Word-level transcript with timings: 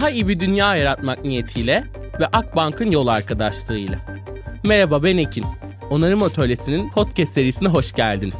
Daha 0.00 0.10
iyi 0.10 0.28
bir 0.28 0.40
dünya 0.40 0.76
yaratmak 0.76 1.24
niyetiyle 1.24 1.84
ve 2.20 2.26
Akbank'ın 2.26 2.90
yol 2.90 3.06
arkadaşlığıyla. 3.06 3.98
Merhaba 4.64 5.04
ben 5.04 5.16
Ekin. 5.16 5.44
Onarım 5.90 6.22
Atölyesi'nin 6.22 6.90
podcast 6.90 7.32
serisine 7.32 7.68
hoş 7.68 7.92
geldiniz. 7.92 8.36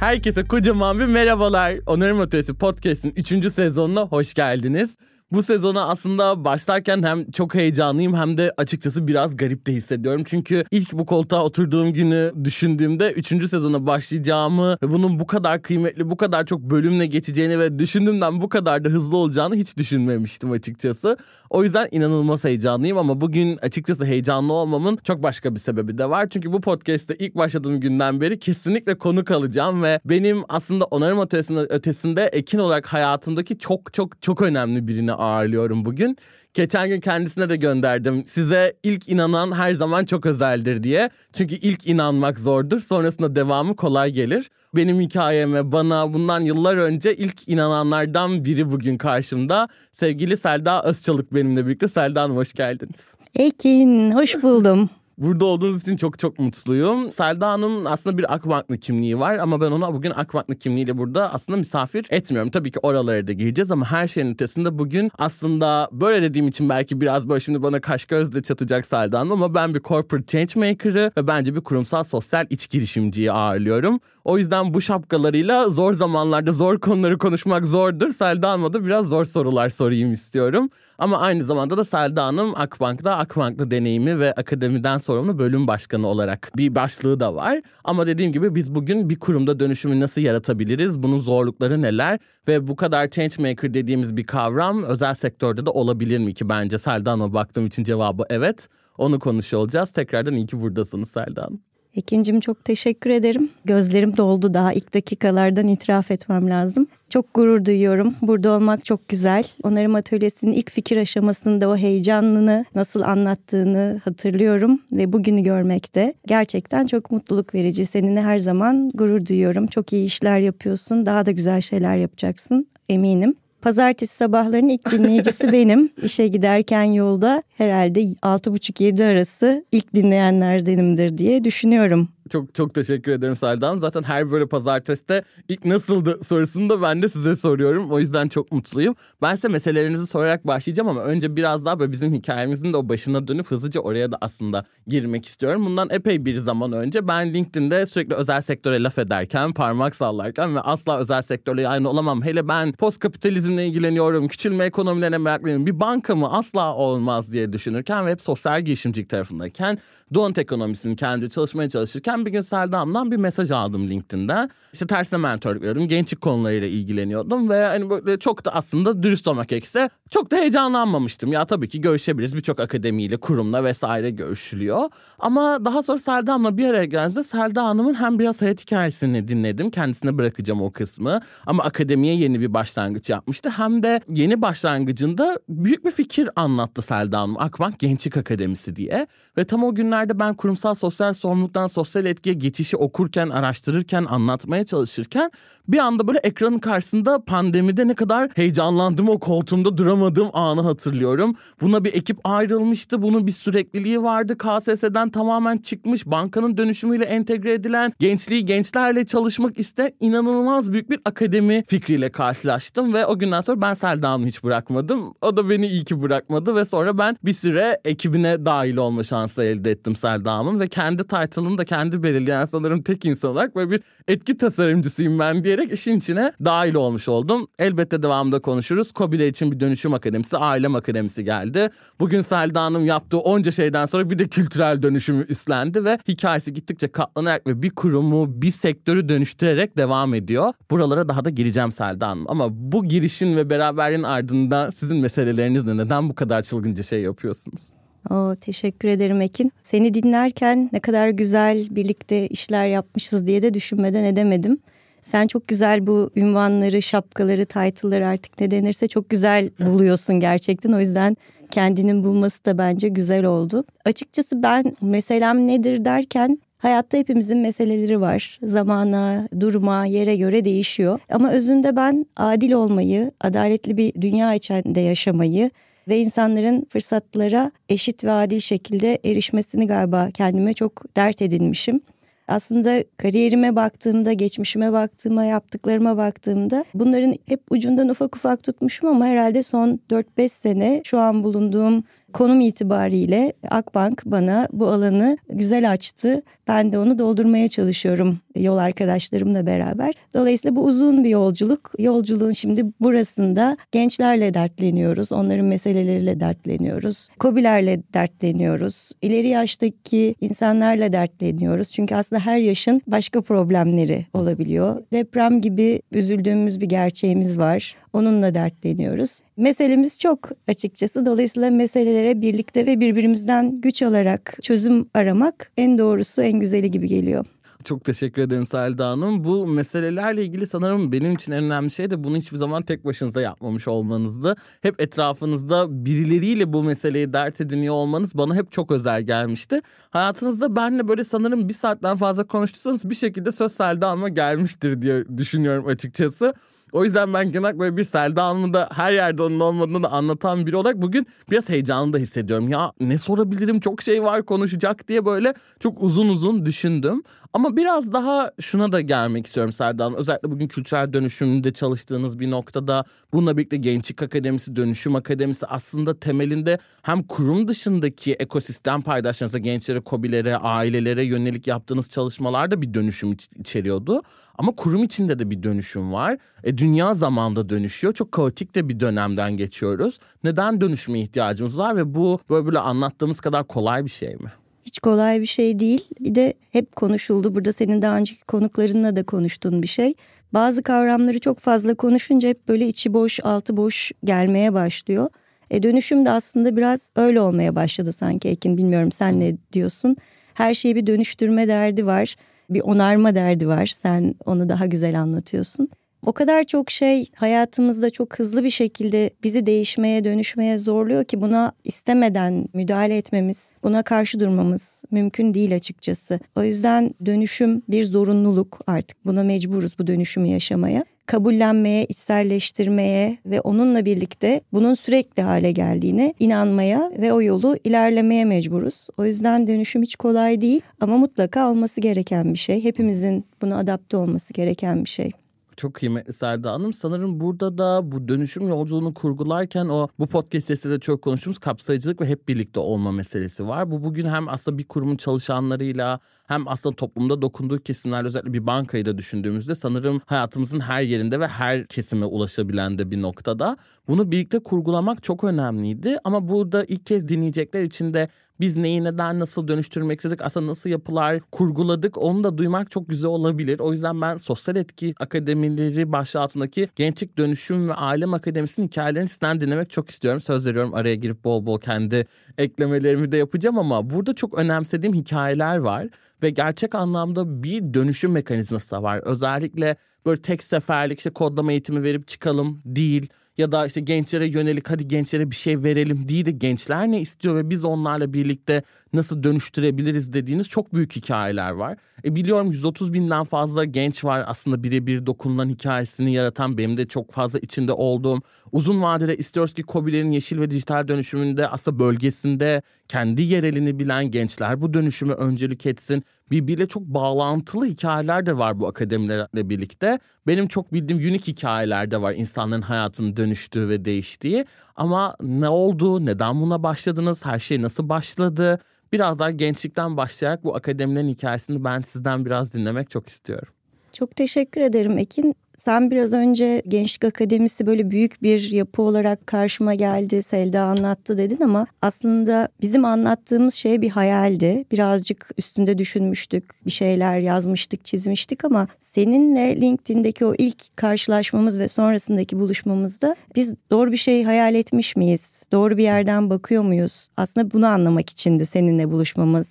Herkese 0.00 0.44
kocaman 0.44 0.98
bir 0.98 1.06
merhabalar. 1.06 1.76
Onarım 1.86 2.20
Atölyesi 2.20 2.54
Podcast'in 2.54 3.12
3. 3.16 3.52
sezonuna 3.52 4.00
hoş 4.00 4.34
geldiniz. 4.34 4.96
Bu 5.32 5.42
sezona 5.42 5.84
aslında 5.84 6.44
başlarken 6.44 7.02
hem 7.02 7.30
çok 7.30 7.54
heyecanlıyım 7.54 8.14
hem 8.14 8.36
de 8.36 8.52
açıkçası 8.56 9.06
biraz 9.06 9.36
garip 9.36 9.66
de 9.66 9.72
hissediyorum. 9.72 10.22
Çünkü 10.26 10.64
ilk 10.70 10.92
bu 10.92 11.06
koltuğa 11.06 11.44
oturduğum 11.44 11.92
günü 11.92 12.32
düşündüğümde 12.44 13.12
3. 13.12 13.26
sezona 13.26 13.86
başlayacağımı 13.86 14.76
ve 14.82 14.90
bunun 14.90 15.20
bu 15.20 15.26
kadar 15.26 15.62
kıymetli, 15.62 16.10
bu 16.10 16.16
kadar 16.16 16.46
çok 16.46 16.60
bölümle 16.60 17.06
geçeceğini 17.06 17.58
ve 17.58 17.78
düşündüğümden 17.78 18.40
bu 18.40 18.48
kadar 18.48 18.84
da 18.84 18.88
hızlı 18.88 19.16
olacağını 19.16 19.54
hiç 19.54 19.76
düşünmemiştim 19.76 20.50
açıkçası. 20.50 21.16
O 21.50 21.64
yüzden 21.64 21.88
inanılmaz 21.90 22.44
heyecanlıyım 22.44 22.98
ama 22.98 23.20
bugün 23.20 23.56
açıkçası 23.56 24.04
heyecanlı 24.04 24.52
olmamın 24.52 24.98
çok 25.04 25.22
başka 25.22 25.54
bir 25.54 25.60
sebebi 25.60 25.98
de 25.98 26.10
var. 26.10 26.28
Çünkü 26.30 26.52
bu 26.52 26.60
podcast'te 26.60 27.14
ilk 27.14 27.34
başladığım 27.34 27.80
günden 27.80 28.20
beri 28.20 28.38
kesinlikle 28.38 28.98
konuk 28.98 29.30
alacağım 29.30 29.82
ve 29.82 30.00
benim 30.04 30.42
aslında 30.48 30.84
onarım 30.84 31.20
ötesinde, 31.20 31.60
ötesinde 31.60 32.24
Ekin 32.24 32.58
olarak 32.58 32.86
hayatımdaki 32.86 33.58
çok 33.58 33.94
çok 33.94 34.22
çok 34.22 34.42
önemli 34.42 34.88
birini 34.88 35.19
ağırlıyorum 35.20 35.84
bugün. 35.84 36.16
Geçen 36.54 36.88
gün 36.88 37.00
kendisine 37.00 37.48
de 37.48 37.56
gönderdim. 37.56 38.26
Size 38.26 38.74
ilk 38.82 39.08
inanan 39.08 39.52
her 39.52 39.74
zaman 39.74 40.04
çok 40.04 40.26
özeldir 40.26 40.82
diye. 40.82 41.10
Çünkü 41.32 41.54
ilk 41.54 41.86
inanmak 41.86 42.38
zordur. 42.38 42.80
Sonrasında 42.80 43.36
devamı 43.36 43.76
kolay 43.76 44.10
gelir. 44.10 44.50
Benim 44.76 45.00
hikayeme 45.00 45.72
bana 45.72 46.14
bundan 46.14 46.40
yıllar 46.40 46.76
önce 46.76 47.16
ilk 47.16 47.48
inananlardan 47.48 48.44
biri 48.44 48.70
bugün 48.70 48.98
karşımda. 48.98 49.68
Sevgili 49.92 50.36
Selda 50.36 50.82
Özçalık 50.82 51.34
benimle 51.34 51.66
birlikte. 51.66 51.88
Selda 51.88 52.22
Hanım 52.22 52.36
hoş 52.36 52.52
geldiniz. 52.52 53.14
Ekin 53.34 54.10
hoş 54.10 54.42
buldum. 54.42 54.90
Burada 55.20 55.44
olduğunuz 55.44 55.82
için 55.82 55.96
çok 55.96 56.18
çok 56.18 56.38
mutluyum. 56.38 57.10
Selda 57.10 57.46
aslında 57.86 58.18
bir 58.18 58.34
Akbanklı 58.34 58.78
kimliği 58.78 59.20
var 59.20 59.38
ama 59.38 59.60
ben 59.60 59.70
ona 59.70 59.94
bugün 59.94 60.10
Akbanklı 60.10 60.56
kimliğiyle 60.56 60.98
burada 60.98 61.34
aslında 61.34 61.58
misafir 61.58 62.06
etmiyorum. 62.10 62.50
Tabii 62.50 62.70
ki 62.70 62.78
oralara 62.82 63.26
da 63.26 63.32
gireceğiz 63.32 63.70
ama 63.70 63.86
her 63.92 64.08
şeyin 64.08 64.34
ötesinde 64.34 64.78
bugün 64.78 65.10
aslında 65.18 65.88
böyle 65.92 66.22
dediğim 66.22 66.48
için 66.48 66.68
belki 66.68 67.00
biraz 67.00 67.28
böyle 67.28 67.40
şimdi 67.40 67.62
bana 67.62 67.80
kaş 67.80 68.04
gözle 68.04 68.42
çatacak 68.42 68.86
Selda 68.86 69.18
ama 69.18 69.54
ben 69.54 69.74
bir 69.74 69.80
corporate 69.80 70.26
change 70.26 70.68
maker'ı 70.68 71.12
ve 71.16 71.26
bence 71.26 71.54
bir 71.54 71.60
kurumsal 71.60 72.04
sosyal 72.04 72.46
iç 72.50 72.70
girişimciyi 72.70 73.32
ağırlıyorum. 73.32 74.00
O 74.24 74.38
yüzden 74.38 74.74
bu 74.74 74.80
şapkalarıyla 74.80 75.68
zor 75.68 75.94
zamanlarda 75.94 76.52
zor 76.52 76.78
konuları 76.78 77.18
konuşmak 77.18 77.66
zordur. 77.66 78.12
Selda 78.12 78.50
Hanım'a 78.50 78.72
da 78.72 78.84
biraz 78.84 79.06
zor 79.06 79.24
sorular 79.24 79.68
sorayım 79.68 80.12
istiyorum. 80.12 80.70
Ama 81.00 81.18
aynı 81.18 81.44
zamanda 81.44 81.76
da 81.76 81.84
Selda 81.84 82.24
Hanım 82.24 82.52
Akbank'ta 82.56 83.16
Akbank'ta 83.16 83.70
deneyimi 83.70 84.18
ve 84.18 84.32
akademiden 84.32 84.98
sorumlu 84.98 85.38
bölüm 85.38 85.66
başkanı 85.66 86.06
olarak 86.06 86.50
bir 86.56 86.74
başlığı 86.74 87.20
da 87.20 87.34
var. 87.34 87.62
Ama 87.84 88.06
dediğim 88.06 88.32
gibi 88.32 88.54
biz 88.54 88.74
bugün 88.74 89.10
bir 89.10 89.18
kurumda 89.18 89.60
dönüşümü 89.60 90.00
nasıl 90.00 90.20
yaratabiliriz? 90.20 91.02
Bunun 91.02 91.18
zorlukları 91.18 91.82
neler? 91.82 92.18
Ve 92.48 92.68
bu 92.68 92.76
kadar 92.76 93.10
change 93.10 93.34
maker 93.38 93.74
dediğimiz 93.74 94.16
bir 94.16 94.26
kavram 94.26 94.82
özel 94.82 95.14
sektörde 95.14 95.66
de 95.66 95.70
olabilir 95.70 96.18
mi 96.18 96.34
ki? 96.34 96.48
Bence 96.48 96.78
Selda 96.78 97.12
Hanım'a 97.12 97.34
baktığım 97.34 97.66
için 97.66 97.84
cevabı 97.84 98.24
evet. 98.30 98.68
Onu 98.98 99.18
konuşuyor 99.18 99.62
olacağız. 99.62 99.92
Tekrardan 99.92 100.34
iyi 100.34 100.46
ki 100.46 100.60
buradasınız 100.60 101.10
Selda 101.10 101.42
Hanım. 101.42 101.69
Ekincim 101.96 102.40
çok 102.40 102.64
teşekkür 102.64 103.10
ederim. 103.10 103.50
Gözlerim 103.64 104.16
doldu 104.16 104.54
daha 104.54 104.72
ilk 104.72 104.94
dakikalardan 104.94 105.68
itiraf 105.68 106.10
etmem 106.10 106.50
lazım. 106.50 106.86
Çok 107.08 107.34
gurur 107.34 107.64
duyuyorum. 107.64 108.14
Burada 108.22 108.50
olmak 108.50 108.84
çok 108.84 109.08
güzel. 109.08 109.44
Onarım 109.62 109.94
Atölyesi'nin 109.94 110.52
ilk 110.52 110.70
fikir 110.70 110.96
aşamasında 110.96 111.68
o 111.68 111.76
heyecanını 111.76 112.64
nasıl 112.74 113.00
anlattığını 113.00 114.00
hatırlıyorum 114.04 114.80
ve 114.92 115.12
bugünü 115.12 115.42
görmekte 115.42 116.14
gerçekten 116.26 116.86
çok 116.86 117.10
mutluluk 117.10 117.54
verici. 117.54 117.86
Seninle 117.86 118.22
her 118.22 118.38
zaman 118.38 118.90
gurur 118.94 119.26
duyuyorum. 119.26 119.66
Çok 119.66 119.92
iyi 119.92 120.06
işler 120.06 120.38
yapıyorsun. 120.38 121.06
Daha 121.06 121.26
da 121.26 121.30
güzel 121.30 121.60
şeyler 121.60 121.96
yapacaksın 121.96 122.66
eminim. 122.88 123.34
Pazartesi 123.62 124.16
sabahlarının 124.16 124.68
ilk 124.68 124.90
dinleyicisi 124.90 125.52
benim. 125.52 125.90
İşe 126.02 126.28
giderken 126.28 126.82
yolda 126.84 127.42
herhalde 127.56 128.00
6.30-7 128.00 129.04
arası 129.04 129.64
ilk 129.72 129.94
dinleyenlerdenimdir 129.94 131.18
diye 131.18 131.44
düşünüyorum. 131.44 132.08
Çok 132.30 132.54
çok 132.54 132.74
teşekkür 132.74 133.12
ederim 133.12 133.36
Seldan. 133.36 133.76
Zaten 133.76 134.02
her 134.02 134.30
böyle 134.30 134.46
pazarteside 134.46 135.24
ilk 135.48 135.64
nasıldı 135.64 136.18
sorusunu 136.24 136.70
da 136.70 136.82
ben 136.82 137.02
de 137.02 137.08
size 137.08 137.36
soruyorum. 137.36 137.90
O 137.90 137.98
yüzden 137.98 138.28
çok 138.28 138.52
mutluyum. 138.52 138.94
Ben 139.22 139.34
size 139.34 139.48
meselelerinizi 139.48 140.06
sorarak 140.06 140.46
başlayacağım 140.46 140.88
ama 140.88 141.00
önce 141.00 141.36
biraz 141.36 141.64
daha 141.64 141.80
böyle 141.80 141.92
bizim 141.92 142.14
hikayemizin 142.14 142.72
de 142.72 142.76
o 142.76 142.88
başına 142.88 143.28
dönüp 143.28 143.46
hızlıca 143.46 143.80
oraya 143.80 144.12
da 144.12 144.18
aslında 144.20 144.64
girmek 144.86 145.26
istiyorum. 145.26 145.66
Bundan 145.66 145.90
epey 145.90 146.24
bir 146.24 146.36
zaman 146.36 146.72
önce 146.72 147.08
ben 147.08 147.34
LinkedIn'de 147.34 147.86
sürekli 147.86 148.14
özel 148.14 148.40
sektöre 148.40 148.82
laf 148.82 148.98
ederken, 148.98 149.52
parmak 149.52 149.94
sallarken 149.94 150.54
ve 150.54 150.60
asla 150.60 150.98
özel 150.98 151.22
sektörle 151.22 151.68
aynı 151.68 151.90
olamam. 151.90 152.22
Hele 152.22 152.48
ben 152.48 152.72
post 152.72 152.98
kapitalizmle 152.98 153.66
ilgileniyorum, 153.66 154.28
küçülme 154.28 154.64
ekonomilerine 154.64 155.18
meraklıyım. 155.18 155.66
Bir 155.66 155.80
banka 155.80 156.16
mı 156.16 156.32
asla 156.32 156.74
olmaz 156.74 157.32
diye 157.32 157.52
düşünürken 157.52 158.06
ve 158.06 158.10
hep 158.10 158.20
sosyal 158.20 158.62
girişimcilik 158.62 159.08
tarafındayken 159.08 159.78
Donut 160.14 160.38
ekonomisini 160.38 160.96
kendi 160.96 161.30
çalışmaya 161.30 161.68
çalışırken 161.68 162.26
bir 162.26 162.30
gün 162.30 162.40
Selda'mdan 162.40 163.10
bir 163.10 163.16
mesaj 163.16 163.50
aldım 163.50 163.90
LinkedIn'de. 163.90 164.48
İşte 164.72 164.86
tersine 164.86 165.20
mentorluk 165.20 165.62
veriyordum. 165.62 165.88
Gençlik 165.88 166.20
konularıyla 166.20 166.68
ilgileniyordum 166.68 167.50
ve 167.50 167.64
hani 167.66 167.90
böyle 167.90 168.18
çok 168.18 168.44
da 168.44 168.54
aslında 168.54 169.02
dürüst 169.02 169.28
olmak 169.28 169.48
gerekirse 169.48 169.90
çok 170.10 170.30
da 170.30 170.36
heyecanlanmamıştım. 170.36 171.32
Ya 171.32 171.44
tabii 171.44 171.68
ki 171.68 171.80
görüşebiliriz. 171.80 172.36
Birçok 172.36 172.60
akademiyle, 172.60 173.16
kurumla 173.16 173.64
vesaire 173.64 174.10
görüşülüyor. 174.10 174.88
Ama 175.18 175.64
daha 175.64 175.82
sonra 175.82 175.98
Selda'mla 175.98 176.56
bir 176.56 176.68
araya 176.68 176.84
geldiğimizde 176.84 177.24
Selda 177.24 177.64
Hanım'ın 177.64 177.94
hem 177.94 178.18
biraz 178.18 178.42
hayat 178.42 178.60
hikayesini 178.60 179.28
dinledim. 179.28 179.70
Kendisine 179.70 180.18
bırakacağım 180.18 180.62
o 180.62 180.70
kısmı. 180.72 181.20
Ama 181.46 181.62
akademiye 181.62 182.16
yeni 182.16 182.40
bir 182.40 182.54
başlangıç 182.54 183.10
yapmıştı. 183.10 183.50
Hem 183.50 183.82
de 183.82 184.00
yeni 184.08 184.42
başlangıcında 184.42 185.40
büyük 185.48 185.84
bir 185.84 185.90
fikir 185.90 186.30
anlattı 186.36 186.82
Selda 186.82 187.20
Hanım. 187.20 187.38
Akbank 187.38 187.78
Gençlik 187.78 188.16
Akademisi 188.16 188.76
diye. 188.76 189.06
Ve 189.38 189.44
tam 189.44 189.64
o 189.64 189.74
günlerde 190.00 190.18
ben 190.18 190.34
kurumsal 190.34 190.74
sosyal 190.74 191.12
sorumluluktan 191.12 191.66
sosyal 191.66 192.06
etkiye 192.06 192.34
geçişi 192.34 192.76
okurken, 192.76 193.28
araştırırken, 193.30 194.04
anlatmaya 194.04 194.64
çalışırken 194.64 195.30
bir 195.70 195.78
anda 195.78 196.08
böyle 196.08 196.18
ekranın 196.18 196.58
karşısında 196.58 197.24
pandemide 197.24 197.88
ne 197.88 197.94
kadar 197.94 198.30
heyecanlandım 198.34 199.08
o 199.08 199.18
koltuğumda 199.18 199.78
duramadığım 199.78 200.30
anı 200.32 200.60
hatırlıyorum. 200.60 201.36
Buna 201.60 201.84
bir 201.84 201.94
ekip 201.94 202.18
ayrılmıştı. 202.24 203.02
Bunun 203.02 203.26
bir 203.26 203.32
sürekliliği 203.32 204.02
vardı. 204.02 204.38
KSS'den 204.38 205.10
tamamen 205.10 205.58
çıkmış. 205.58 206.06
Bankanın 206.06 206.56
dönüşümüyle 206.56 207.04
entegre 207.04 207.52
edilen 207.52 207.92
gençliği 207.98 208.44
gençlerle 208.44 209.06
çalışmak 209.06 209.58
iste 209.58 209.92
inanılmaz 210.00 210.72
büyük 210.72 210.90
bir 210.90 211.00
akademi 211.04 211.64
fikriyle 211.66 212.10
karşılaştım 212.10 212.94
ve 212.94 213.06
o 213.06 213.18
günden 213.18 213.40
sonra 213.40 213.60
ben 213.60 213.74
Selda 213.74 214.10
Hanım'ı 214.10 214.26
hiç 214.26 214.44
bırakmadım. 214.44 215.14
O 215.20 215.36
da 215.36 215.50
beni 215.50 215.66
iyi 215.66 215.84
ki 215.84 216.02
bırakmadı 216.02 216.56
ve 216.56 216.64
sonra 216.64 216.98
ben 216.98 217.16
bir 217.24 217.32
süre 217.32 217.80
ekibine 217.84 218.44
dahil 218.44 218.76
olma 218.76 219.02
şansı 219.02 219.42
elde 219.42 219.70
ettim 219.70 219.89
Selda 219.96 220.32
Hanım'ın 220.32 220.60
ve 220.60 220.68
kendi 220.68 221.02
title'ını 221.02 221.58
da 221.58 221.64
kendi 221.64 222.02
belirleyen 222.02 222.44
sanırım 222.44 222.82
tek 222.82 223.04
insan 223.04 223.30
olarak 223.30 223.56
böyle 223.56 223.70
bir 223.70 223.80
etki 224.08 224.36
tasarımcısıyım 224.36 225.18
ben 225.18 225.44
diyerek 225.44 225.72
işin 225.72 225.98
içine 225.98 226.32
dahil 226.44 226.74
olmuş 226.74 227.08
oldum. 227.08 227.46
Elbette 227.58 228.02
devamında 228.02 228.38
konuşuruz. 228.38 228.92
Kobiler 228.92 229.28
için 229.28 229.52
bir 229.52 229.60
dönüşüm 229.60 229.94
akademisi, 229.94 230.36
ailem 230.36 230.74
akademisi 230.74 231.24
geldi. 231.24 231.70
Bugün 232.00 232.22
Selda 232.22 232.62
Hanım 232.62 232.84
yaptığı 232.84 233.18
onca 233.18 233.52
şeyden 233.52 233.86
sonra 233.86 234.10
bir 234.10 234.18
de 234.18 234.28
kültürel 234.28 234.82
dönüşümü 234.82 235.26
üstlendi 235.28 235.84
ve 235.84 235.98
hikayesi 236.08 236.52
gittikçe 236.52 236.88
katlanarak 236.92 237.46
ve 237.46 237.62
bir 237.62 237.70
kurumu, 237.70 238.42
bir 238.42 238.52
sektörü 238.52 239.08
dönüştürerek 239.08 239.76
devam 239.76 240.14
ediyor. 240.14 240.52
Buralara 240.70 241.08
daha 241.08 241.24
da 241.24 241.30
gireceğim 241.30 241.72
Selda 241.72 242.08
Hanım. 242.08 242.24
Ama 242.28 242.46
bu 242.50 242.84
girişin 242.84 243.36
ve 243.36 243.50
beraberliğin 243.50 244.02
ardında 244.02 244.72
sizin 244.72 244.96
meseleleriniz 244.96 245.64
ne? 245.64 245.76
Neden 245.76 246.08
bu 246.08 246.14
kadar 246.14 246.42
çılgınca 246.42 246.82
şey 246.82 247.02
yapıyorsunuz? 247.02 247.79
Oo, 248.10 248.34
teşekkür 248.34 248.88
ederim 248.88 249.20
Ekin. 249.20 249.52
Seni 249.62 249.94
dinlerken 249.94 250.70
ne 250.72 250.80
kadar 250.80 251.08
güzel 251.08 251.66
birlikte 251.70 252.28
işler 252.28 252.66
yapmışız 252.66 253.26
diye 253.26 253.42
de 253.42 253.54
düşünmeden 253.54 254.04
edemedim. 254.04 254.58
Sen 255.02 255.26
çok 255.26 255.48
güzel 255.48 255.86
bu 255.86 256.10
ünvanları, 256.16 256.82
şapkaları, 256.82 257.46
title'ları 257.46 258.06
artık 258.06 258.40
ne 258.40 258.50
denirse 258.50 258.88
çok 258.88 259.10
güzel 259.10 259.50
buluyorsun 259.60 260.20
gerçekten. 260.20 260.72
O 260.72 260.80
yüzden 260.80 261.16
kendinin 261.50 262.04
bulması 262.04 262.44
da 262.44 262.58
bence 262.58 262.88
güzel 262.88 263.24
oldu. 263.24 263.64
Açıkçası 263.84 264.42
ben 264.42 264.76
meselem 264.80 265.46
nedir 265.46 265.84
derken 265.84 266.38
Hayatta 266.60 266.98
hepimizin 266.98 267.38
meseleleri 267.38 268.00
var. 268.00 268.38
Zamana, 268.42 269.28
duruma, 269.40 269.86
yere 269.86 270.16
göre 270.16 270.44
değişiyor. 270.44 270.98
Ama 271.10 271.30
özünde 271.30 271.76
ben 271.76 272.06
adil 272.16 272.52
olmayı, 272.52 273.12
adaletli 273.20 273.76
bir 273.76 274.02
dünya 274.02 274.34
içinde 274.34 274.80
yaşamayı 274.80 275.50
ve 275.88 275.98
insanların 275.98 276.66
fırsatlara 276.68 277.50
eşit 277.68 278.04
ve 278.04 278.10
adil 278.10 278.40
şekilde 278.40 278.98
erişmesini 279.04 279.66
galiba 279.66 280.10
kendime 280.14 280.54
çok 280.54 280.96
dert 280.96 281.22
edinmişim. 281.22 281.80
Aslında 282.28 282.84
kariyerime 282.96 283.56
baktığımda, 283.56 284.12
geçmişime 284.12 284.72
baktığıma, 284.72 285.24
yaptıklarıma 285.24 285.96
baktığımda 285.96 286.64
bunların 286.74 287.16
hep 287.26 287.40
ucundan 287.50 287.88
ufak 287.88 288.16
ufak 288.16 288.42
tutmuşum 288.42 288.88
ama 288.88 289.06
herhalde 289.06 289.42
son 289.42 289.80
4-5 289.90 290.28
sene 290.28 290.80
şu 290.84 290.98
an 290.98 291.24
bulunduğum 291.24 291.84
konum 292.12 292.40
itibariyle 292.40 293.32
Akbank 293.50 294.02
bana 294.06 294.48
bu 294.52 294.66
alanı 294.68 295.18
güzel 295.28 295.70
açtı. 295.70 296.22
Ben 296.48 296.72
de 296.72 296.78
onu 296.78 296.98
doldurmaya 296.98 297.48
çalışıyorum 297.48 298.18
yol 298.36 298.56
arkadaşlarımla 298.56 299.46
beraber. 299.46 299.94
Dolayısıyla 300.14 300.56
bu 300.56 300.64
uzun 300.64 301.04
bir 301.04 301.08
yolculuk. 301.08 301.72
Yolculuğun 301.78 302.30
şimdi 302.30 302.66
burasında 302.80 303.56
gençlerle 303.72 304.34
dertleniyoruz. 304.34 305.12
Onların 305.12 305.46
meseleleriyle 305.46 306.20
dertleniyoruz. 306.20 307.08
Kobilerle 307.18 307.82
dertleniyoruz. 307.94 308.90
İleri 309.02 309.28
yaştaki 309.28 310.14
insanlarla 310.20 310.92
dertleniyoruz. 310.92 311.72
Çünkü 311.72 311.94
aslında 311.94 312.26
her 312.26 312.38
yaşın 312.38 312.82
başka 312.86 313.20
problemleri 313.20 314.06
olabiliyor. 314.14 314.82
Deprem 314.92 315.40
gibi 315.40 315.82
üzüldüğümüz 315.92 316.60
bir 316.60 316.66
gerçeğimiz 316.66 317.38
var. 317.38 317.76
Onunla 317.92 318.34
dertleniyoruz. 318.34 319.20
Meselemiz 319.36 320.00
çok 320.00 320.30
açıkçası. 320.48 321.06
Dolayısıyla 321.06 321.50
meselelere 321.50 322.20
birlikte 322.20 322.66
ve 322.66 322.80
birbirimizden 322.80 323.60
güç 323.60 323.82
alarak 323.82 324.36
çözüm 324.42 324.86
aramak 324.94 325.52
en 325.56 325.78
doğrusu 325.78 326.22
en 326.22 326.40
güzeli 326.40 326.70
gibi 326.70 326.88
geliyor. 326.88 327.24
Çok 327.64 327.84
teşekkür 327.84 328.22
ederim 328.22 328.46
Selda 328.46 328.88
Hanım. 328.88 329.24
Bu 329.24 329.46
meselelerle 329.46 330.24
ilgili 330.24 330.46
sanırım 330.46 330.92
benim 330.92 331.12
için 331.12 331.32
en 331.32 331.44
önemli 331.44 331.70
şey 331.70 331.90
de 331.90 332.04
bunu 332.04 332.16
hiçbir 332.16 332.36
zaman 332.36 332.62
tek 332.62 332.84
başınıza 332.84 333.20
yapmamış 333.20 333.68
olmanızdı. 333.68 334.36
Hep 334.60 334.80
etrafınızda 334.80 335.84
birileriyle 335.84 336.52
bu 336.52 336.62
meseleyi 336.62 337.12
dert 337.12 337.40
ediniyor 337.40 337.74
olmanız 337.74 338.14
bana 338.14 338.34
hep 338.34 338.52
çok 338.52 338.70
özel 338.70 339.02
gelmişti. 339.02 339.60
Hayatınızda 339.90 340.56
benle 340.56 340.88
böyle 340.88 341.04
sanırım 341.04 341.48
bir 341.48 341.54
saatten 341.54 341.96
fazla 341.96 342.26
konuştuysanız 342.26 342.90
bir 342.90 342.94
şekilde 342.94 343.32
söz 343.32 343.52
Selda 343.52 343.88
Hanım'a 343.88 344.08
gelmiştir 344.08 344.82
diye 344.82 345.04
düşünüyorum 345.18 345.66
açıkçası. 345.66 346.34
O 346.72 346.84
yüzden 346.84 347.14
ben 347.14 347.32
genel 347.32 347.58
böyle 347.58 347.76
bir 347.76 347.84
Selda 347.84 348.26
Hanım'ı 348.26 348.54
da 348.54 348.68
her 348.72 348.92
yerde 348.92 349.22
onun 349.22 349.40
olmadığını 349.40 349.88
anlatan 349.88 350.46
biri 350.46 350.56
olarak 350.56 350.82
bugün 350.82 351.06
biraz 351.30 351.48
heyecanlı 351.48 351.92
da 351.92 351.98
hissediyorum. 351.98 352.48
Ya 352.48 352.72
ne 352.80 352.98
sorabilirim 352.98 353.60
çok 353.60 353.82
şey 353.82 354.02
var 354.02 354.22
konuşacak 354.22 354.88
diye 354.88 355.04
böyle 355.04 355.34
çok 355.60 355.82
uzun 355.82 356.08
uzun 356.08 356.46
düşündüm. 356.46 357.02
Ama 357.34 357.56
biraz 357.56 357.92
daha 357.92 358.30
şuna 358.40 358.72
da 358.72 358.80
gelmek 358.80 359.26
istiyorum 359.26 359.52
Selda 359.52 359.84
Hanım. 359.84 359.96
Özellikle 359.98 360.30
bugün 360.30 360.48
kültürel 360.48 360.92
dönüşümde 360.92 361.52
çalıştığınız 361.52 362.18
bir 362.18 362.30
noktada 362.30 362.84
bununla 363.12 363.36
birlikte 363.36 363.56
Gençlik 363.56 364.02
Akademisi, 364.02 364.56
Dönüşüm 364.56 364.96
Akademisi 364.96 365.46
aslında 365.46 366.00
temelinde 366.00 366.58
hem 366.82 367.02
kurum 367.02 367.48
dışındaki 367.48 368.12
ekosistem 368.12 368.82
paydaşlarınıza, 368.82 369.38
gençlere, 369.38 369.80
kobilere, 369.80 370.36
ailelere 370.36 371.04
yönelik 371.04 371.46
yaptığınız 371.46 371.88
çalışmalarda 371.88 372.62
bir 372.62 372.74
dönüşüm 372.74 373.16
içeriyordu. 373.38 374.02
Ama 374.38 374.52
kurum 374.52 374.82
içinde 374.82 375.18
de 375.18 375.30
bir 375.30 375.42
dönüşüm 375.42 375.92
var. 375.92 376.18
E, 376.44 376.58
dünya 376.58 376.94
zamanda 376.94 377.48
dönüşüyor. 377.48 377.94
Çok 377.94 378.12
kaotik 378.12 378.54
de 378.54 378.68
bir 378.68 378.80
dönemden 378.80 379.36
geçiyoruz. 379.36 379.98
Neden 380.24 380.60
dönüşme 380.60 381.00
ihtiyacımız 381.00 381.58
var 381.58 381.76
ve 381.76 381.94
bu 381.94 382.20
böyle, 382.30 382.46
böyle 382.46 382.58
anlattığımız 382.58 383.20
kadar 383.20 383.46
kolay 383.46 383.84
bir 383.84 383.90
şey 383.90 384.16
mi? 384.16 384.32
Hiç 384.64 384.78
kolay 384.78 385.20
bir 385.20 385.26
şey 385.26 385.58
değil. 385.58 385.88
Bir 386.00 386.14
de 386.14 386.34
hep 386.52 386.76
konuşuldu. 386.76 387.34
Burada 387.34 387.52
senin 387.52 387.82
daha 387.82 387.96
önceki 387.96 388.24
konuklarınla 388.24 388.96
da 388.96 389.02
konuştuğun 389.02 389.62
bir 389.62 389.68
şey. 389.68 389.94
Bazı 390.34 390.62
kavramları 390.62 391.20
çok 391.20 391.38
fazla 391.38 391.74
konuşunca 391.74 392.28
hep 392.28 392.48
böyle 392.48 392.68
içi 392.68 392.94
boş, 392.94 393.20
altı 393.22 393.56
boş 393.56 393.92
gelmeye 394.04 394.54
başlıyor. 394.54 395.08
E 395.50 395.62
dönüşüm 395.62 396.04
de 396.04 396.10
aslında 396.10 396.56
biraz 396.56 396.90
öyle 396.96 397.20
olmaya 397.20 397.54
başladı 397.54 397.92
sanki 397.92 398.28
Ekin. 398.28 398.56
Bilmiyorum 398.56 398.92
sen 398.92 399.20
ne 399.20 399.36
diyorsun? 399.52 399.96
Her 400.34 400.54
şeyi 400.54 400.76
bir 400.76 400.86
dönüştürme 400.86 401.48
derdi 401.48 401.86
var. 401.86 402.16
Bir 402.50 402.60
onarma 402.60 403.14
derdi 403.14 403.48
var. 403.48 403.74
Sen 403.82 404.14
onu 404.26 404.48
daha 404.48 404.66
güzel 404.66 405.00
anlatıyorsun. 405.00 405.68
O 406.06 406.12
kadar 406.12 406.44
çok 406.44 406.70
şey 406.70 407.06
hayatımızda 407.14 407.90
çok 407.90 408.18
hızlı 408.18 408.44
bir 408.44 408.50
şekilde 408.50 409.10
bizi 409.22 409.46
değişmeye, 409.46 410.04
dönüşmeye 410.04 410.58
zorluyor 410.58 411.04
ki 411.04 411.20
buna 411.20 411.52
istemeden 411.64 412.48
müdahale 412.54 412.96
etmemiz, 412.96 413.52
buna 413.62 413.82
karşı 413.82 414.20
durmamız 414.20 414.84
mümkün 414.90 415.34
değil 415.34 415.54
açıkçası. 415.54 416.20
O 416.36 416.42
yüzden 416.42 416.94
dönüşüm 417.06 417.62
bir 417.68 417.84
zorunluluk 417.84 418.60
artık. 418.66 419.06
Buna 419.06 419.22
mecburuz 419.22 419.78
bu 419.78 419.86
dönüşümü 419.86 420.28
yaşamaya 420.28 420.84
kabullenmeye, 421.10 421.84
içselleştirmeye 421.84 423.18
ve 423.26 423.40
onunla 423.40 423.84
birlikte 423.84 424.40
bunun 424.52 424.74
sürekli 424.74 425.22
hale 425.22 425.52
geldiğine 425.52 426.14
inanmaya 426.18 426.90
ve 426.98 427.12
o 427.12 427.22
yolu 427.22 427.56
ilerlemeye 427.64 428.24
mecburuz. 428.24 428.86
O 428.98 429.04
yüzden 429.04 429.46
dönüşüm 429.46 429.82
hiç 429.82 429.96
kolay 429.96 430.40
değil 430.40 430.60
ama 430.80 430.96
mutlaka 430.96 431.50
olması 431.50 431.80
gereken 431.80 432.32
bir 432.32 432.38
şey. 432.38 432.64
Hepimizin 432.64 433.24
buna 433.42 433.58
adapte 433.58 433.96
olması 433.96 434.32
gereken 434.32 434.84
bir 434.84 434.90
şey. 434.90 435.10
Çok 435.60 435.74
kıymetli 435.74 436.12
Selda 436.12 436.52
Hanım. 436.52 436.72
Sanırım 436.72 437.20
burada 437.20 437.58
da 437.58 437.92
bu 437.92 438.08
dönüşüm 438.08 438.48
yolculuğunu 438.48 438.94
kurgularken 438.94 439.66
o 439.66 439.88
bu 439.98 440.06
podcast 440.06 440.46
sesinde 440.46 440.80
çok 440.80 441.02
konuştuğumuz 441.02 441.38
kapsayıcılık 441.38 442.00
ve 442.00 442.06
hep 442.06 442.28
birlikte 442.28 442.60
olma 442.60 442.92
meselesi 442.92 443.48
var. 443.48 443.70
Bu 443.70 443.84
bugün 443.84 444.08
hem 444.08 444.28
aslında 444.28 444.58
bir 444.58 444.64
kurumun 444.64 444.96
çalışanlarıyla 444.96 446.00
hem 446.26 446.48
aslında 446.48 446.76
toplumda 446.76 447.22
dokunduğu 447.22 447.58
kesimlerle 447.58 448.06
özellikle 448.06 448.32
bir 448.32 448.46
bankayı 448.46 448.86
da 448.86 448.98
düşündüğümüzde 448.98 449.54
sanırım 449.54 450.00
hayatımızın 450.06 450.60
her 450.60 450.82
yerinde 450.82 451.20
ve 451.20 451.26
her 451.26 451.66
kesime 451.66 452.06
ulaşabilen 452.06 452.78
de 452.78 452.90
bir 452.90 453.02
noktada. 453.02 453.56
Bunu 453.88 454.10
birlikte 454.10 454.38
kurgulamak 454.38 455.02
çok 455.02 455.24
önemliydi 455.24 455.96
ama 456.04 456.28
burada 456.28 456.64
ilk 456.64 456.86
kez 456.86 457.08
dinleyecekler 457.08 457.62
için 457.62 457.94
de 457.94 458.08
biz 458.40 458.56
neyi 458.56 458.84
neden 458.84 459.20
nasıl 459.20 459.48
dönüştürmek 459.48 460.00
istedik 460.00 460.22
aslında 460.22 460.46
nasıl 460.46 460.70
yapılar 460.70 461.20
kurguladık 461.20 461.98
onu 461.98 462.24
da 462.24 462.38
duymak 462.38 462.70
çok 462.70 462.88
güzel 462.88 463.10
olabilir. 463.10 463.60
O 463.60 463.72
yüzden 463.72 464.00
ben 464.00 464.16
sosyal 464.16 464.56
etki 464.56 464.94
akademileri 465.00 465.92
başlığı 465.92 466.20
altındaki 466.20 466.68
gençlik 466.76 467.18
dönüşüm 467.18 467.68
ve 467.68 467.74
ailem 467.74 468.14
akademisinin 468.14 468.66
hikayelerini 468.66 469.08
sizden 469.08 469.40
dinlemek 469.40 469.70
çok 469.70 469.90
istiyorum. 469.90 470.20
Söz 470.20 470.46
veriyorum 470.46 470.74
araya 470.74 470.94
girip 470.94 471.24
bol 471.24 471.46
bol 471.46 471.60
kendi 471.60 472.06
eklemelerimi 472.38 473.12
de 473.12 473.16
yapacağım 473.16 473.58
ama 473.58 473.90
burada 473.90 474.14
çok 474.14 474.38
önemsediğim 474.38 474.94
hikayeler 474.94 475.56
var 475.56 475.86
ve 476.22 476.30
gerçek 476.30 476.74
anlamda 476.74 477.42
bir 477.42 477.74
dönüşüm 477.74 478.12
mekanizması 478.12 478.70
da 478.70 478.82
var. 478.82 479.00
Özellikle 479.04 479.76
böyle 480.06 480.22
tek 480.22 480.42
seferlik 480.42 480.98
işte 480.98 481.10
kodlama 481.10 481.52
eğitimi 481.52 481.82
verip 481.82 482.08
çıkalım 482.08 482.62
değil 482.64 483.08
ya 483.40 483.52
da 483.52 483.66
işte 483.66 483.80
gençlere 483.80 484.26
yönelik 484.26 484.70
hadi 484.70 484.88
gençlere 484.88 485.30
bir 485.30 485.36
şey 485.36 485.62
verelim. 485.62 486.08
Değil 486.08 486.26
de 486.26 486.30
gençler 486.30 486.88
ne 486.88 487.00
istiyor 487.00 487.36
ve 487.36 487.50
biz 487.50 487.64
onlarla 487.64 488.12
birlikte 488.12 488.62
nasıl 488.92 489.22
dönüştürebiliriz 489.22 490.12
dediğiniz 490.12 490.48
çok 490.48 490.74
büyük 490.74 490.96
hikayeler 490.96 491.50
var. 491.50 491.76
E 492.04 492.14
biliyorum 492.14 492.52
130 492.52 492.92
binden 492.92 493.24
fazla 493.24 493.64
genç 493.64 494.04
var 494.04 494.24
aslında 494.26 494.62
birebir 494.62 495.06
dokunulan 495.06 495.48
hikayesini 495.48 496.12
yaratan 496.12 496.58
benim 496.58 496.76
de 496.76 496.88
çok 496.88 497.12
fazla 497.12 497.38
içinde 497.38 497.72
olduğum. 497.72 498.20
Uzun 498.52 498.82
vadede 498.82 499.16
istiyoruz 499.16 499.54
ki 499.54 499.62
COBİ'lerin 499.68 500.12
yeşil 500.12 500.40
ve 500.40 500.50
dijital 500.50 500.88
dönüşümünde 500.88 501.48
aslında 501.48 501.78
bölgesinde 501.78 502.62
kendi 502.88 503.22
yerelini 503.22 503.78
bilen 503.78 504.10
gençler 504.10 504.60
bu 504.60 504.74
dönüşümü 504.74 505.12
öncelik 505.12 505.66
etsin. 505.66 506.04
Birbiriyle 506.30 506.68
çok 506.68 506.82
bağlantılı 506.82 507.66
hikayeler 507.66 508.26
de 508.26 508.38
var 508.38 508.60
bu 508.60 508.68
akademilerle 508.68 509.50
birlikte. 509.50 509.98
Benim 510.26 510.48
çok 510.48 510.72
bildiğim 510.72 511.10
unik 511.10 511.28
hikayeler 511.28 511.90
de 511.90 512.02
var 512.02 512.14
insanların 512.14 512.62
hayatının 512.62 513.16
dönüştüğü 513.16 513.68
ve 513.68 513.84
değiştiği. 513.84 514.44
Ama 514.80 515.16
ne 515.20 515.48
oldu, 515.48 516.06
neden 516.06 516.40
buna 516.40 516.62
başladınız, 516.62 517.24
her 517.24 517.38
şey 517.38 517.62
nasıl 517.62 517.88
başladı? 517.88 518.58
Biraz 518.92 519.18
daha 519.18 519.30
gençlikten 519.30 519.96
başlayarak 519.96 520.44
bu 520.44 520.56
akademilerin 520.56 521.08
hikayesini 521.08 521.64
ben 521.64 521.80
sizden 521.80 522.24
biraz 522.24 522.52
dinlemek 522.52 522.90
çok 522.90 523.08
istiyorum. 523.08 523.52
Çok 523.92 524.16
teşekkür 524.16 524.60
ederim 524.60 524.98
Ekin. 524.98 525.34
Sen 525.60 525.90
biraz 525.90 526.12
önce 526.12 526.62
Gençlik 526.68 527.04
Akademisi 527.04 527.66
böyle 527.66 527.90
büyük 527.90 528.22
bir 528.22 528.50
yapı 528.50 528.82
olarak 528.82 529.26
karşıma 529.26 529.74
geldi, 529.74 530.22
Selda 530.22 530.62
anlattı 530.62 531.18
dedin 531.18 531.40
ama 531.42 531.66
aslında 531.82 532.48
bizim 532.62 532.84
anlattığımız 532.84 533.54
şey 533.54 533.82
bir 533.82 533.90
hayaldi. 533.90 534.64
Birazcık 534.72 535.30
üstünde 535.38 535.78
düşünmüştük, 535.78 536.66
bir 536.66 536.70
şeyler 536.70 537.18
yazmıştık, 537.18 537.84
çizmiştik 537.84 538.44
ama 538.44 538.68
seninle 538.78 539.60
LinkedIn'deki 539.60 540.24
o 540.24 540.34
ilk 540.38 540.76
karşılaşmamız 540.76 541.58
ve 541.58 541.68
sonrasındaki 541.68 542.38
buluşmamızda 542.38 543.16
biz 543.36 543.54
doğru 543.70 543.92
bir 543.92 543.96
şey 543.96 544.24
hayal 544.24 544.54
etmiş 544.54 544.96
miyiz? 544.96 545.46
Doğru 545.52 545.76
bir 545.76 545.82
yerden 545.82 546.30
bakıyor 546.30 546.62
muyuz? 546.62 547.08
Aslında 547.16 547.50
bunu 547.52 547.66
anlamak 547.66 548.10
için 548.10 548.40
de 548.40 548.46
seninle 548.46 548.90
buluşmamız 548.90 549.46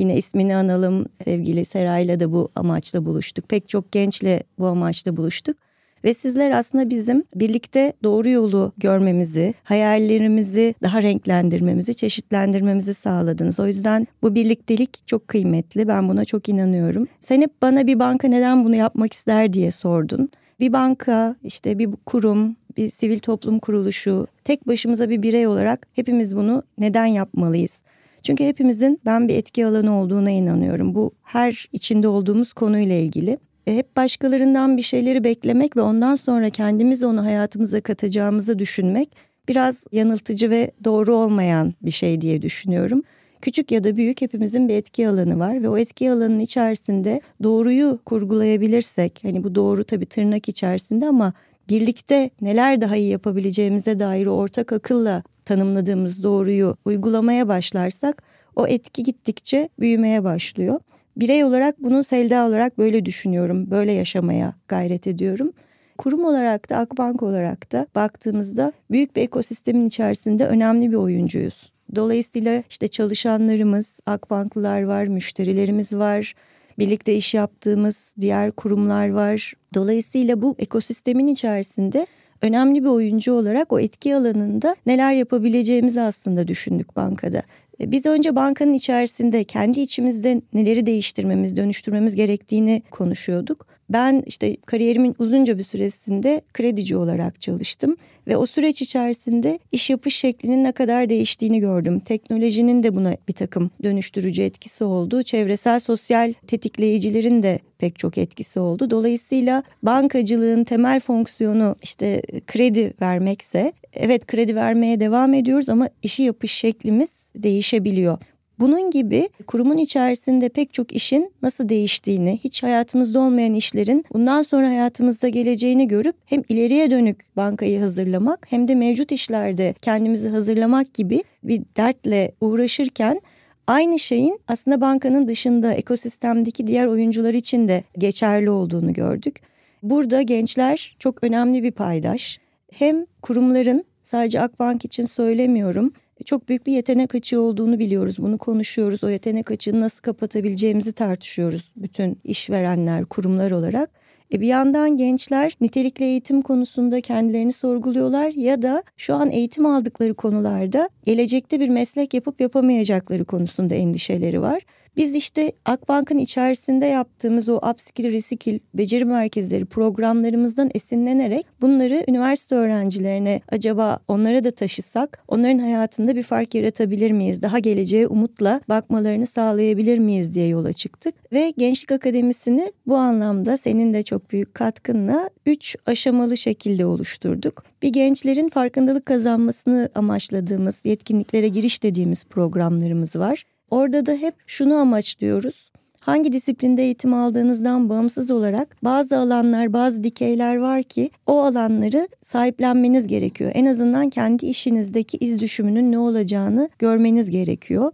Yine 0.00 0.16
ismini 0.16 0.56
analım 0.56 1.06
sevgili 1.24 1.64
Seray'la 1.64 2.20
da 2.20 2.32
bu 2.32 2.48
amaçla 2.54 3.04
buluştuk. 3.04 3.48
Pek 3.48 3.68
çok 3.68 3.92
gençle 3.92 4.42
bu 4.58 4.66
amaçla 4.66 5.16
buluştuk. 5.16 5.56
Ve 6.04 6.14
sizler 6.14 6.50
aslında 6.50 6.90
bizim 6.90 7.24
birlikte 7.34 7.92
doğru 8.02 8.28
yolu 8.28 8.72
görmemizi, 8.78 9.54
hayallerimizi 9.64 10.74
daha 10.82 11.02
renklendirmemizi, 11.02 11.94
çeşitlendirmemizi 11.94 12.94
sağladınız. 12.94 13.60
O 13.60 13.66
yüzden 13.66 14.06
bu 14.22 14.34
birliktelik 14.34 15.08
çok 15.08 15.28
kıymetli. 15.28 15.88
Ben 15.88 16.08
buna 16.08 16.24
çok 16.24 16.48
inanıyorum. 16.48 17.06
Sen 17.20 17.40
hep 17.40 17.62
bana 17.62 17.86
bir 17.86 17.98
banka 17.98 18.28
neden 18.28 18.64
bunu 18.64 18.76
yapmak 18.76 19.12
ister 19.12 19.52
diye 19.52 19.70
sordun. 19.70 20.28
Bir 20.60 20.72
banka, 20.72 21.36
işte 21.44 21.78
bir 21.78 21.88
kurum, 22.06 22.56
bir 22.76 22.88
sivil 22.88 23.18
toplum 23.18 23.58
kuruluşu, 23.58 24.26
tek 24.44 24.68
başımıza 24.68 25.10
bir 25.10 25.22
birey 25.22 25.46
olarak 25.46 25.86
hepimiz 25.92 26.36
bunu 26.36 26.62
neden 26.78 27.06
yapmalıyız? 27.06 27.82
Çünkü 28.22 28.44
hepimizin 28.44 29.00
ben 29.04 29.28
bir 29.28 29.34
etki 29.34 29.66
alanı 29.66 30.00
olduğuna 30.00 30.30
inanıyorum. 30.30 30.94
Bu 30.94 31.10
her 31.22 31.68
içinde 31.72 32.08
olduğumuz 32.08 32.52
konuyla 32.52 32.94
ilgili. 32.94 33.38
E, 33.66 33.76
hep 33.76 33.96
başkalarından 33.96 34.76
bir 34.76 34.82
şeyleri 34.82 35.24
beklemek 35.24 35.76
ve 35.76 35.80
ondan 35.80 36.14
sonra 36.14 36.50
kendimiz 36.50 37.04
onu 37.04 37.24
hayatımıza 37.24 37.80
katacağımızı 37.80 38.58
düşünmek 38.58 39.16
biraz 39.48 39.84
yanıltıcı 39.92 40.50
ve 40.50 40.70
doğru 40.84 41.14
olmayan 41.14 41.74
bir 41.82 41.90
şey 41.90 42.20
diye 42.20 42.42
düşünüyorum. 42.42 43.02
Küçük 43.42 43.72
ya 43.72 43.84
da 43.84 43.96
büyük 43.96 44.20
hepimizin 44.20 44.68
bir 44.68 44.74
etki 44.74 45.08
alanı 45.08 45.38
var 45.38 45.62
ve 45.62 45.68
o 45.68 45.78
etki 45.78 46.10
alanının 46.10 46.40
içerisinde 46.40 47.20
doğruyu 47.42 47.98
kurgulayabilirsek 48.04 49.18
hani 49.22 49.44
bu 49.44 49.54
doğru 49.54 49.84
tabii 49.84 50.06
tırnak 50.06 50.48
içerisinde 50.48 51.06
ama 51.06 51.32
birlikte 51.70 52.30
neler 52.40 52.80
daha 52.80 52.96
iyi 52.96 53.08
yapabileceğimize 53.10 53.98
dair 53.98 54.26
ortak 54.26 54.72
akılla 54.72 55.22
tanımladığımız 55.44 56.22
doğruyu 56.22 56.76
uygulamaya 56.84 57.48
başlarsak 57.48 58.22
o 58.56 58.66
etki 58.66 59.02
gittikçe 59.02 59.68
büyümeye 59.80 60.24
başlıyor. 60.24 60.80
Birey 61.16 61.44
olarak 61.44 61.82
bunu 61.82 62.04
Selda 62.04 62.46
olarak 62.46 62.78
böyle 62.78 63.04
düşünüyorum. 63.04 63.70
Böyle 63.70 63.92
yaşamaya 63.92 64.54
gayret 64.68 65.06
ediyorum. 65.06 65.52
Kurum 65.98 66.24
olarak 66.24 66.70
da 66.70 66.76
Akbank 66.76 67.22
olarak 67.22 67.72
da 67.72 67.86
baktığımızda 67.94 68.72
büyük 68.90 69.16
bir 69.16 69.22
ekosistemin 69.22 69.86
içerisinde 69.86 70.46
önemli 70.46 70.90
bir 70.90 70.96
oyuncuyuz. 70.96 71.72
Dolayısıyla 71.94 72.62
işte 72.70 72.88
çalışanlarımız, 72.88 74.00
Akbanklılar 74.06 74.82
var, 74.82 75.04
müşterilerimiz 75.04 75.96
var, 75.96 76.34
birlikte 76.80 77.14
iş 77.14 77.34
yaptığımız 77.34 78.14
diğer 78.20 78.52
kurumlar 78.52 79.10
var. 79.10 79.52
Dolayısıyla 79.74 80.42
bu 80.42 80.54
ekosistemin 80.58 81.26
içerisinde 81.26 82.06
önemli 82.42 82.82
bir 82.82 82.88
oyuncu 82.88 83.32
olarak 83.32 83.72
o 83.72 83.80
etki 83.80 84.16
alanında 84.16 84.76
neler 84.86 85.12
yapabileceğimizi 85.12 86.00
aslında 86.00 86.48
düşündük 86.48 86.96
bankada. 86.96 87.42
E, 87.80 87.90
biz 87.90 88.06
önce 88.06 88.36
bankanın 88.36 88.74
içerisinde 88.74 89.44
kendi 89.44 89.80
içimizde 89.80 90.42
neleri 90.52 90.86
değiştirmemiz, 90.86 91.56
dönüştürmemiz 91.56 92.14
gerektiğini 92.14 92.82
konuşuyorduk. 92.90 93.66
Ben 93.90 94.22
işte 94.26 94.56
kariyerimin 94.66 95.14
uzunca 95.18 95.58
bir 95.58 95.62
süresinde 95.62 96.40
kredici 96.54 96.96
olarak 96.96 97.40
çalıştım 97.40 97.96
ve 98.28 98.36
o 98.36 98.46
süreç 98.46 98.82
içerisinde 98.82 99.58
iş 99.72 99.90
yapış 99.90 100.16
şeklinin 100.16 100.64
ne 100.64 100.72
kadar 100.72 101.08
değiştiğini 101.08 101.60
gördüm. 101.60 102.00
Teknolojinin 102.00 102.82
de 102.82 102.94
buna 102.94 103.16
bir 103.28 103.32
takım 103.32 103.70
dönüştürücü 103.82 104.42
etkisi 104.42 104.84
oldu. 104.84 105.22
Çevresel 105.22 105.80
sosyal 105.80 106.32
tetikleyicilerin 106.46 107.42
de 107.42 107.58
pek 107.78 107.98
çok 107.98 108.18
etkisi 108.18 108.60
oldu. 108.60 108.90
Dolayısıyla 108.90 109.62
bankacılığın 109.82 110.64
temel 110.64 111.00
fonksiyonu 111.00 111.76
işte 111.82 112.22
kredi 112.46 112.94
vermekse 113.00 113.72
evet 113.94 114.26
kredi 114.26 114.56
vermeye 114.56 115.00
devam 115.00 115.34
ediyoruz 115.34 115.68
ama 115.68 115.88
işi 116.02 116.22
yapış 116.22 116.52
şeklimiz 116.52 117.32
değişebiliyor. 117.36 118.18
Bunun 118.60 118.90
gibi 118.90 119.28
kurumun 119.46 119.76
içerisinde 119.76 120.48
pek 120.48 120.72
çok 120.72 120.92
işin 120.92 121.32
nasıl 121.42 121.68
değiştiğini, 121.68 122.40
hiç 122.44 122.62
hayatımızda 122.62 123.20
olmayan 123.20 123.54
işlerin 123.54 124.04
bundan 124.12 124.42
sonra 124.42 124.68
hayatımızda 124.68 125.28
geleceğini 125.28 125.88
görüp 125.88 126.16
hem 126.26 126.42
ileriye 126.48 126.90
dönük 126.90 127.36
bankayı 127.36 127.80
hazırlamak 127.80 128.46
hem 128.50 128.68
de 128.68 128.74
mevcut 128.74 129.12
işlerde 129.12 129.74
kendimizi 129.82 130.28
hazırlamak 130.28 130.94
gibi 130.94 131.24
bir 131.44 131.62
dertle 131.76 132.32
uğraşırken 132.40 133.20
aynı 133.66 133.98
şeyin 133.98 134.40
aslında 134.48 134.80
bankanın 134.80 135.28
dışında 135.28 135.72
ekosistemdeki 135.74 136.66
diğer 136.66 136.86
oyuncular 136.86 137.34
için 137.34 137.68
de 137.68 137.84
geçerli 137.98 138.50
olduğunu 138.50 138.92
gördük. 138.92 139.40
Burada 139.82 140.22
gençler 140.22 140.96
çok 140.98 141.24
önemli 141.24 141.62
bir 141.62 141.72
paydaş. 141.72 142.40
Hem 142.72 143.06
kurumların 143.22 143.84
sadece 144.02 144.40
Akbank 144.40 144.84
için 144.84 145.04
söylemiyorum 145.04 145.92
çok 146.24 146.48
büyük 146.48 146.66
bir 146.66 146.72
yetenek 146.72 147.14
açığı 147.14 147.40
olduğunu 147.40 147.78
biliyoruz. 147.78 148.16
Bunu 148.18 148.38
konuşuyoruz. 148.38 149.04
O 149.04 149.08
yetenek 149.08 149.50
açığını 149.50 149.80
nasıl 149.80 150.00
kapatabileceğimizi 150.02 150.92
tartışıyoruz 150.92 151.72
bütün 151.76 152.18
işverenler, 152.24 153.04
kurumlar 153.04 153.50
olarak. 153.50 153.90
E 154.32 154.40
bir 154.40 154.46
yandan 154.46 154.96
gençler 154.96 155.56
nitelikli 155.60 156.04
eğitim 156.04 156.42
konusunda 156.42 157.00
kendilerini 157.00 157.52
sorguluyorlar 157.52 158.32
ya 158.32 158.62
da 158.62 158.82
şu 158.96 159.14
an 159.14 159.30
eğitim 159.30 159.66
aldıkları 159.66 160.14
konularda 160.14 160.90
gelecekte 161.04 161.60
bir 161.60 161.68
meslek 161.68 162.14
yapıp 162.14 162.40
yapamayacakları 162.40 163.24
konusunda 163.24 163.74
endişeleri 163.74 164.40
var. 164.40 164.62
Biz 164.96 165.14
işte 165.14 165.52
Akbank'ın 165.64 166.18
içerisinde 166.18 166.86
yaptığımız 166.86 167.48
o 167.48 167.56
upskill, 167.70 168.12
reskill, 168.12 168.58
beceri 168.74 169.04
merkezleri 169.04 169.64
programlarımızdan 169.64 170.70
esinlenerek 170.74 171.46
bunları 171.60 172.04
üniversite 172.08 172.56
öğrencilerine 172.56 173.40
acaba 173.48 173.98
onlara 174.08 174.44
da 174.44 174.50
taşısak 174.50 175.24
onların 175.28 175.58
hayatında 175.58 176.16
bir 176.16 176.22
fark 176.22 176.54
yaratabilir 176.54 177.10
miyiz? 177.10 177.42
Daha 177.42 177.58
geleceğe 177.58 178.06
umutla 178.06 178.60
bakmalarını 178.68 179.26
sağlayabilir 179.26 179.98
miyiz 179.98 180.34
diye 180.34 180.46
yola 180.46 180.72
çıktık. 180.72 181.14
Ve 181.32 181.52
Gençlik 181.58 181.92
Akademisi'ni 181.92 182.72
bu 182.86 182.96
anlamda 182.96 183.56
senin 183.56 183.94
de 183.94 184.02
çok 184.02 184.30
büyük 184.30 184.54
katkınla 184.54 185.30
üç 185.46 185.76
aşamalı 185.86 186.36
şekilde 186.36 186.86
oluşturduk. 186.86 187.64
Bir 187.82 187.88
gençlerin 187.88 188.48
farkındalık 188.48 189.06
kazanmasını 189.06 189.90
amaçladığımız 189.94 190.80
yetkinliklere 190.84 191.48
giriş 191.48 191.82
dediğimiz 191.82 192.24
programlarımız 192.24 193.16
var. 193.16 193.44
Orada 193.70 194.06
da 194.06 194.12
hep 194.12 194.34
şunu 194.46 194.74
amaçlıyoruz. 194.74 195.70
Hangi 196.00 196.32
disiplinde 196.32 196.82
eğitim 196.82 197.14
aldığınızdan 197.14 197.88
bağımsız 197.88 198.30
olarak 198.30 198.76
bazı 198.84 199.18
alanlar, 199.18 199.72
bazı 199.72 200.04
dikeyler 200.04 200.56
var 200.56 200.82
ki 200.82 201.10
o 201.26 201.40
alanları 201.42 202.08
sahiplenmeniz 202.22 203.06
gerekiyor. 203.06 203.50
En 203.54 203.66
azından 203.66 204.10
kendi 204.10 204.46
işinizdeki 204.46 205.16
iz 205.16 205.40
düşümünün 205.40 205.92
ne 205.92 205.98
olacağını 205.98 206.68
görmeniz 206.78 207.30
gerekiyor. 207.30 207.92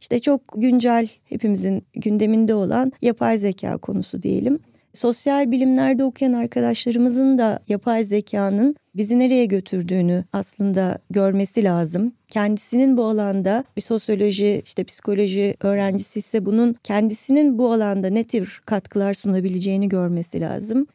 İşte 0.00 0.18
çok 0.20 0.40
güncel 0.54 1.08
hepimizin 1.24 1.82
gündeminde 1.92 2.54
olan 2.54 2.92
yapay 3.02 3.38
zeka 3.38 3.78
konusu 3.78 4.22
diyelim. 4.22 4.58
Sosyal 4.98 5.50
bilimlerde 5.50 6.04
okuyan 6.04 6.32
arkadaşlarımızın 6.32 7.38
da 7.38 7.58
yapay 7.68 8.04
zekanın 8.04 8.76
bizi 8.94 9.18
nereye 9.18 9.46
götürdüğünü 9.46 10.24
aslında 10.32 10.98
görmesi 11.10 11.64
lazım. 11.64 12.12
Kendisinin 12.30 12.96
bu 12.96 13.04
alanda 13.04 13.64
bir 13.76 13.82
sosyoloji, 13.82 14.62
işte 14.64 14.84
psikoloji 14.84 15.56
öğrencisi 15.60 16.18
ise 16.18 16.46
bunun 16.46 16.76
kendisinin 16.84 17.58
bu 17.58 17.72
alanda 17.72 18.10
ne 18.10 18.24
tür 18.24 18.62
katkılar 18.66 19.14
sunabileceğini 19.14 19.88
görmesi 19.88 20.40
lazım 20.40 20.86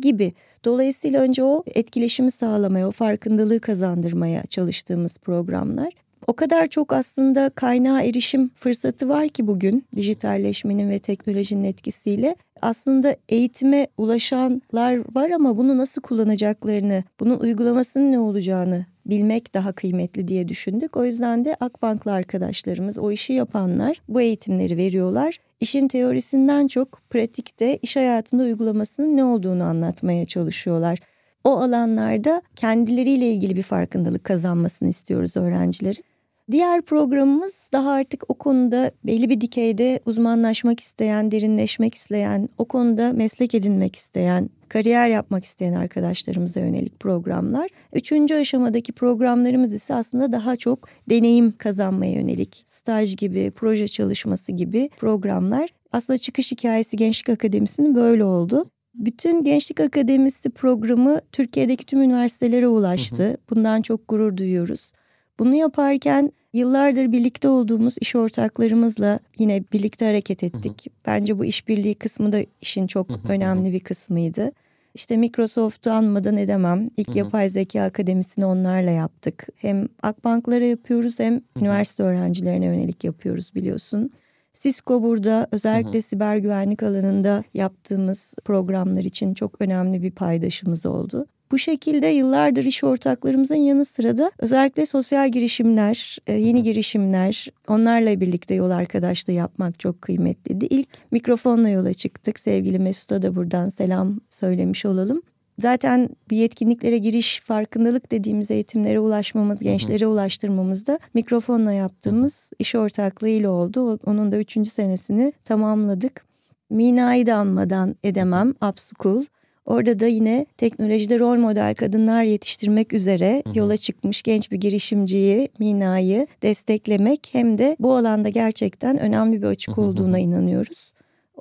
gibi. 0.00 0.32
Dolayısıyla 0.64 1.20
önce 1.20 1.44
o 1.44 1.64
etkileşimi 1.66 2.30
sağlamaya, 2.30 2.88
o 2.88 2.90
farkındalığı 2.90 3.60
kazandırmaya 3.60 4.42
çalıştığımız 4.46 5.18
programlar. 5.18 5.92
O 6.32 6.34
kadar 6.34 6.66
çok 6.66 6.92
aslında 6.92 7.50
kaynağa 7.50 8.02
erişim 8.02 8.50
fırsatı 8.54 9.08
var 9.08 9.28
ki 9.28 9.46
bugün 9.46 9.86
dijitalleşmenin 9.96 10.90
ve 10.90 10.98
teknolojinin 10.98 11.64
etkisiyle 11.64 12.36
aslında 12.62 13.16
eğitime 13.28 13.86
ulaşanlar 13.98 15.14
var 15.14 15.30
ama 15.30 15.56
bunu 15.56 15.78
nasıl 15.78 16.02
kullanacaklarını, 16.02 17.04
bunun 17.20 17.38
uygulamasının 17.38 18.12
ne 18.12 18.18
olacağını 18.18 18.86
bilmek 19.06 19.54
daha 19.54 19.72
kıymetli 19.72 20.28
diye 20.28 20.48
düşündük. 20.48 20.96
O 20.96 21.04
yüzden 21.04 21.44
de 21.44 21.56
Akbanklı 21.60 22.12
arkadaşlarımız, 22.12 22.98
o 22.98 23.10
işi 23.10 23.32
yapanlar 23.32 24.02
bu 24.08 24.20
eğitimleri 24.20 24.76
veriyorlar. 24.76 25.38
İşin 25.60 25.88
teorisinden 25.88 26.66
çok 26.66 27.00
pratikte 27.10 27.76
iş 27.76 27.96
hayatında 27.96 28.42
uygulamasının 28.42 29.16
ne 29.16 29.24
olduğunu 29.24 29.64
anlatmaya 29.64 30.26
çalışıyorlar. 30.26 30.98
O 31.44 31.60
alanlarda 31.60 32.42
kendileriyle 32.56 33.32
ilgili 33.32 33.56
bir 33.56 33.62
farkındalık 33.62 34.24
kazanmasını 34.24 34.88
istiyoruz 34.88 35.36
öğrencilerin. 35.36 36.11
Diğer 36.52 36.82
programımız 36.82 37.68
daha 37.72 37.90
artık 37.90 38.24
o 38.28 38.34
konuda 38.34 38.90
belli 39.04 39.30
bir 39.30 39.40
dikeyde 39.40 40.00
uzmanlaşmak 40.06 40.80
isteyen, 40.80 41.30
derinleşmek 41.30 41.94
isteyen, 41.94 42.48
o 42.58 42.64
konuda 42.64 43.12
meslek 43.12 43.54
edinmek 43.54 43.96
isteyen, 43.96 44.50
kariyer 44.68 45.08
yapmak 45.08 45.44
isteyen 45.44 45.72
arkadaşlarımıza 45.72 46.60
yönelik 46.60 47.00
programlar. 47.00 47.70
Üçüncü 47.92 48.34
aşamadaki 48.34 48.92
programlarımız 48.92 49.74
ise 49.74 49.94
aslında 49.94 50.32
daha 50.32 50.56
çok 50.56 50.88
deneyim 51.10 51.54
kazanmaya 51.58 52.12
yönelik. 52.12 52.62
Staj 52.66 53.16
gibi, 53.16 53.50
proje 53.50 53.88
çalışması 53.88 54.52
gibi 54.52 54.90
programlar. 54.96 55.70
Aslında 55.92 56.18
çıkış 56.18 56.52
hikayesi 56.52 56.96
Gençlik 56.96 57.28
Akademisi'nin 57.28 57.94
böyle 57.94 58.24
oldu. 58.24 58.70
Bütün 58.94 59.44
Gençlik 59.44 59.80
Akademisi 59.80 60.50
programı 60.50 61.20
Türkiye'deki 61.32 61.86
tüm 61.86 62.02
üniversitelere 62.02 62.68
ulaştı. 62.68 63.36
Bundan 63.50 63.82
çok 63.82 64.08
gurur 64.08 64.36
duyuyoruz. 64.36 64.92
Bunu 65.38 65.54
yaparken 65.54 66.32
yıllardır 66.52 67.12
birlikte 67.12 67.48
olduğumuz 67.48 67.94
iş 68.00 68.16
ortaklarımızla 68.16 69.18
yine 69.38 69.64
birlikte 69.72 70.06
hareket 70.06 70.44
ettik. 70.44 70.86
Hı 70.86 70.90
hı. 70.90 70.94
Bence 71.06 71.38
bu 71.38 71.44
işbirliği 71.44 71.94
kısmı 71.94 72.32
da 72.32 72.44
işin 72.60 72.86
çok 72.86 73.08
hı 73.08 73.14
hı. 73.14 73.18
önemli 73.28 73.72
bir 73.72 73.80
kısmıydı. 73.80 74.52
İşte 74.94 75.16
Microsoft'u 75.16 75.90
anmadan 75.90 76.36
edemem. 76.36 76.90
İlk 76.96 77.08
hı 77.08 77.12
hı. 77.12 77.18
yapay 77.18 77.48
zeka 77.48 77.82
akademisini 77.82 78.46
onlarla 78.46 78.90
yaptık. 78.90 79.46
Hem 79.56 79.88
akbanklara 80.02 80.64
yapıyoruz 80.64 81.18
hem 81.18 81.34
hı 81.34 81.38
hı. 81.38 81.60
üniversite 81.60 82.02
öğrencilerine 82.02 82.66
yönelik 82.66 83.04
yapıyoruz 83.04 83.54
biliyorsun. 83.54 84.10
Cisco 84.54 85.02
burada 85.02 85.46
özellikle 85.52 85.92
hı 85.92 85.98
hı. 85.98 86.02
siber 86.02 86.36
güvenlik 86.36 86.82
alanında 86.82 87.44
yaptığımız 87.54 88.34
programlar 88.44 89.04
için 89.04 89.34
çok 89.34 89.60
önemli 89.60 90.02
bir 90.02 90.10
paydaşımız 90.10 90.86
oldu. 90.86 91.26
Bu 91.52 91.58
şekilde 91.58 92.06
yıllardır 92.06 92.64
iş 92.64 92.84
ortaklarımızın 92.84 93.54
yanı 93.54 93.84
sıra 93.84 94.18
da 94.18 94.32
özellikle 94.38 94.86
sosyal 94.86 95.32
girişimler, 95.32 96.18
e, 96.26 96.32
yeni 96.32 96.62
girişimler, 96.62 97.48
onlarla 97.68 98.20
birlikte 98.20 98.54
yol 98.54 98.70
arkadaşlığı 98.70 99.32
yapmak 99.32 99.80
çok 99.80 100.02
kıymetliydi. 100.02 100.64
İlk 100.64 100.88
mikrofonla 101.10 101.68
yola 101.68 101.94
çıktık. 101.94 102.40
Sevgili 102.40 102.78
Mesut'a 102.78 103.22
da 103.22 103.36
buradan 103.36 103.68
selam 103.68 104.20
söylemiş 104.28 104.86
olalım. 104.86 105.22
Zaten 105.58 106.08
bir 106.30 106.36
yetkinliklere 106.36 106.98
giriş, 106.98 107.40
farkındalık 107.40 108.10
dediğimiz 108.10 108.50
eğitimlere 108.50 109.00
ulaşmamız, 109.00 109.58
gençlere 109.58 110.06
ulaştırmamız 110.06 110.86
da 110.86 110.98
mikrofonla 111.14 111.72
yaptığımız 111.72 112.52
iş 112.58 112.74
ortaklığıyla 112.74 113.50
oldu. 113.50 113.98
Onun 114.06 114.32
da 114.32 114.36
üçüncü 114.36 114.70
senesini 114.70 115.32
tamamladık. 115.44 116.24
Mina'yı 116.70 117.26
da 117.26 117.34
anmadan 117.34 117.96
edemem, 118.04 118.54
Upschool. 118.68 119.24
Orada 119.66 120.00
da 120.00 120.06
yine 120.06 120.46
teknolojide 120.56 121.18
rol 121.18 121.36
model 121.36 121.74
kadınlar 121.74 122.22
yetiştirmek 122.22 122.92
üzere 122.92 123.42
yola 123.54 123.76
çıkmış 123.76 124.22
genç 124.22 124.50
bir 124.50 124.56
girişimciyi, 124.56 125.48
Mina'yı 125.58 126.26
desteklemek 126.42 127.28
hem 127.32 127.58
de 127.58 127.76
bu 127.80 127.94
alanda 127.94 128.28
gerçekten 128.28 128.98
önemli 128.98 129.42
bir 129.42 129.46
açık 129.46 129.78
olduğuna 129.78 130.18
inanıyoruz. 130.18 130.92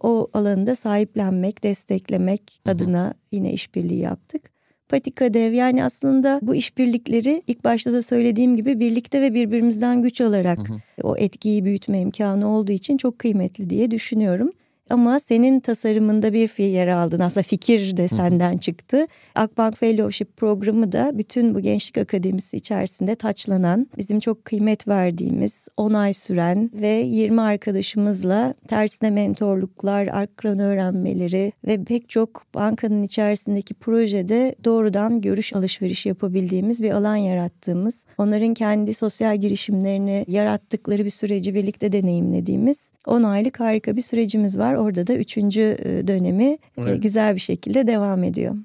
O 0.01 0.28
alanı 0.34 0.75
sahiplenmek, 0.75 1.63
desteklemek 1.63 2.42
adına 2.66 3.13
yine 3.32 3.54
işbirliği 3.54 4.00
yaptık. 4.00 4.51
Patika 4.90 5.34
Dev 5.34 5.54
yani 5.54 5.84
aslında 5.84 6.40
bu 6.42 6.56
işbirlikleri 6.56 7.42
ilk 7.48 7.63
başta 7.63 7.94
da 7.94 8.01
söylediğim 8.01 8.56
gibi 8.56 8.80
birlikte 8.80 9.22
ve 9.22 9.34
birbirimizden 9.34 10.01
güç 10.01 10.22
alarak 10.22 10.60
o 11.04 11.18
etkiyi 11.18 11.66
büyütme 11.66 12.01
imkanı 12.01 12.48
olduğu 12.48 12.72
için 12.72 12.98
çok 12.98 13.20
kıymetli 13.20 13.70
diye 13.70 13.92
düşünüyorum. 13.92 14.51
Ama 14.91 15.19
senin 15.19 15.60
tasarımında 15.60 16.33
bir 16.33 16.57
yer 16.57 16.88
aldın. 16.88 17.19
Aslında 17.19 17.43
fikir 17.43 17.98
de 17.98 18.07
senden 18.07 18.57
çıktı. 18.57 19.07
Akbank 19.36 19.77
Fellowship 19.77 20.38
programı 20.38 20.91
da 20.91 21.12
bütün 21.17 21.55
bu 21.55 21.60
gençlik 21.60 21.98
akademisi 21.98 22.57
içerisinde 22.57 23.15
taçlanan, 23.15 23.88
bizim 23.98 24.19
çok 24.19 24.45
kıymet 24.45 24.88
verdiğimiz 24.88 25.67
10 25.77 25.93
ay 25.93 26.13
süren 26.13 26.71
ve 26.74 26.88
20 26.88 27.41
arkadaşımızla 27.41 28.53
tersine 28.67 29.10
mentorluklar, 29.10 30.07
akran 30.07 30.60
öğrenmeleri 30.60 31.51
ve 31.67 31.83
pek 31.83 32.10
çok 32.10 32.43
bankanın 32.55 33.03
içerisindeki 33.03 33.74
projede 33.74 34.55
doğrudan 34.63 35.21
görüş 35.21 35.53
alışverişi 35.53 36.10
yapabildiğimiz 36.10 36.83
bir 36.83 36.91
alan 36.91 37.15
yarattığımız, 37.15 38.05
onların 38.17 38.53
kendi 38.53 38.93
sosyal 38.93 39.38
girişimlerini 39.38 40.25
yarattıkları 40.27 41.05
bir 41.05 41.10
süreci 41.10 41.55
birlikte 41.55 41.91
deneyimlediğimiz 41.91 42.91
10 43.07 43.24
aylık 43.24 43.60
harika 43.60 43.95
bir 43.95 44.01
sürecimiz 44.01 44.57
var. 44.57 44.80
Orada 44.81 45.07
da 45.07 45.13
üçüncü 45.13 45.61
e, 45.61 46.07
dönemi 46.07 46.45
e, 46.45 46.59
evet. 46.77 47.03
güzel 47.03 47.35
bir 47.35 47.39
şekilde 47.39 47.88
devam 47.88 48.23
ediyor. 48.23 48.55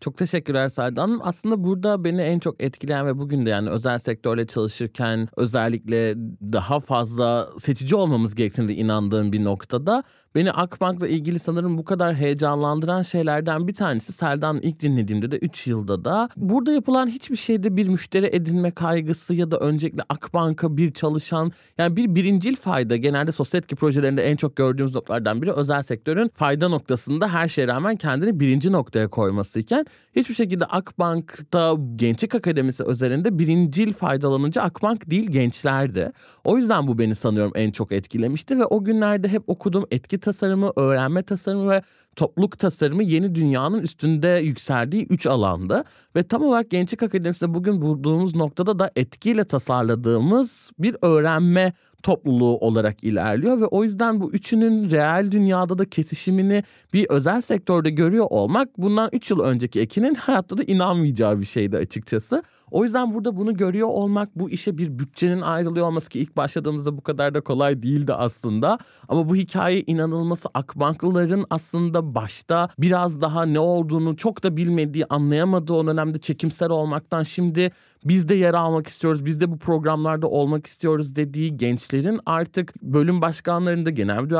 Çok 0.00 0.16
teşekkürler 0.16 0.68
Sayda 0.68 1.02
Hanım. 1.02 1.20
Aslında 1.22 1.64
burada 1.64 2.04
beni 2.04 2.20
en 2.20 2.38
çok 2.38 2.62
etkileyen 2.62 3.06
ve 3.06 3.18
bugün 3.18 3.46
de 3.46 3.50
yani 3.50 3.70
özel 3.70 3.98
sektörle 3.98 4.46
çalışırken 4.46 5.28
özellikle 5.36 6.14
daha 6.52 6.80
fazla 6.80 7.48
seçici 7.58 7.96
olmamız 7.96 8.34
gerektiğine 8.34 8.72
inandığım 8.74 9.32
bir 9.32 9.44
noktada 9.44 10.02
Beni 10.34 10.52
Akbank'la 10.52 11.08
ilgili 11.08 11.38
sanırım 11.38 11.78
bu 11.78 11.84
kadar 11.84 12.14
heyecanlandıran 12.14 13.02
şeylerden 13.02 13.68
bir 13.68 13.74
tanesi 13.74 14.12
Seldan 14.12 14.58
ilk 14.62 14.80
dinlediğimde 14.80 15.30
de 15.30 15.38
3 15.38 15.66
yılda 15.66 16.04
da 16.04 16.28
burada 16.36 16.72
yapılan 16.72 17.06
hiçbir 17.06 17.36
şeyde 17.36 17.76
bir 17.76 17.88
müşteri 17.88 18.30
edinme 18.32 18.70
kaygısı 18.70 19.34
ya 19.34 19.50
da 19.50 19.58
öncelikle 19.58 20.02
Akbank'a 20.08 20.76
bir 20.76 20.92
çalışan 20.92 21.52
yani 21.78 21.96
bir 21.96 22.14
birincil 22.14 22.56
fayda 22.56 22.96
genelde 22.96 23.32
sosyal 23.32 23.62
etki 23.62 23.76
projelerinde 23.76 24.22
en 24.22 24.36
çok 24.36 24.56
gördüğümüz 24.56 24.94
noktalardan 24.94 25.42
biri 25.42 25.52
özel 25.52 25.82
sektörün 25.82 26.30
fayda 26.34 26.68
noktasında 26.68 27.32
her 27.32 27.48
şeye 27.48 27.68
rağmen 27.68 27.96
kendini 27.96 28.40
birinci 28.40 28.72
noktaya 28.72 29.08
koymasıyken 29.08 29.86
hiçbir 30.16 30.34
şekilde 30.34 30.64
Akbank'ta 30.64 31.74
Gençlik 31.96 32.34
Akademisi 32.34 32.84
özelinde 32.84 33.38
birincil 33.38 33.92
faydalanıcı 33.92 34.62
Akbank 34.62 35.10
değil 35.10 35.30
gençlerdi. 35.30 36.12
O 36.44 36.56
yüzden 36.56 36.86
bu 36.86 36.98
beni 36.98 37.14
sanıyorum 37.14 37.52
en 37.54 37.70
çok 37.70 37.92
etkilemişti 37.92 38.58
ve 38.58 38.64
o 38.64 38.84
günlerde 38.84 39.28
hep 39.28 39.42
okuduğum 39.46 39.86
etki 39.90 40.19
tasarımı, 40.20 40.72
öğrenme 40.76 41.22
tasarımı 41.22 41.70
ve 41.70 41.82
topluluk 42.16 42.58
tasarımı 42.58 43.02
yeni 43.02 43.34
dünyanın 43.34 43.82
üstünde 43.82 44.28
yükseldiği 44.28 45.06
üç 45.06 45.26
alanda 45.26 45.84
ve 46.16 46.22
tam 46.22 46.42
olarak 46.42 46.70
Gençlik 46.70 47.02
Akademisi'nde 47.02 47.54
bugün 47.54 47.82
bulduğumuz 47.82 48.34
noktada 48.34 48.78
da 48.78 48.90
etkiyle 48.96 49.44
tasarladığımız 49.44 50.70
bir 50.78 50.96
öğrenme 51.02 51.72
topluluğu 52.02 52.58
olarak 52.58 53.04
ilerliyor 53.04 53.60
ve 53.60 53.66
o 53.66 53.82
yüzden 53.82 54.20
bu 54.20 54.32
üçünün 54.32 54.90
reel 54.90 55.30
dünyada 55.30 55.78
da 55.78 55.84
kesişimini 55.84 56.64
bir 56.92 57.06
özel 57.08 57.40
sektörde 57.40 57.90
görüyor 57.90 58.26
olmak 58.30 58.78
bundan 58.78 59.10
3 59.12 59.30
yıl 59.30 59.40
önceki 59.40 59.80
Ekin'in 59.80 60.14
hayatta 60.20 60.58
da 60.58 60.62
inanmayacağı 60.62 61.40
bir 61.40 61.44
şeydi 61.44 61.76
açıkçası. 61.76 62.42
O 62.70 62.84
yüzden 62.84 63.14
burada 63.14 63.36
bunu 63.36 63.56
görüyor 63.56 63.88
olmak 63.88 64.38
bu 64.38 64.50
işe 64.50 64.78
bir 64.78 64.98
bütçenin 64.98 65.40
ayrılıyor 65.40 65.86
olması 65.86 66.08
ki 66.08 66.20
ilk 66.20 66.36
başladığımızda 66.36 66.96
bu 66.96 67.00
kadar 67.00 67.34
da 67.34 67.40
kolay 67.40 67.82
değildi 67.82 68.14
aslında. 68.14 68.78
Ama 69.08 69.28
bu 69.28 69.36
hikaye 69.36 69.80
inanılması 69.86 70.48
Akbanklıların 70.54 71.46
aslında 71.50 72.14
başta 72.14 72.68
biraz 72.78 73.20
daha 73.20 73.46
ne 73.46 73.58
olduğunu 73.58 74.16
çok 74.16 74.42
da 74.42 74.56
bilmediği 74.56 75.06
anlayamadığı 75.06 75.72
o 75.72 75.86
dönemde 75.86 76.18
çekimsel 76.18 76.70
olmaktan 76.70 77.22
şimdi 77.22 77.70
biz 78.04 78.28
de 78.28 78.34
yer 78.34 78.54
almak 78.54 78.86
istiyoruz, 78.86 79.24
biz 79.24 79.40
de 79.40 79.50
bu 79.50 79.58
programlarda 79.58 80.28
olmak 80.28 80.66
istiyoruz 80.66 81.16
dediği 81.16 81.56
gençlerin 81.56 82.20
artık 82.26 82.82
bölüm 82.82 83.22
başkanlarında, 83.22 83.90
genel 83.90 84.22
müdür 84.22 84.36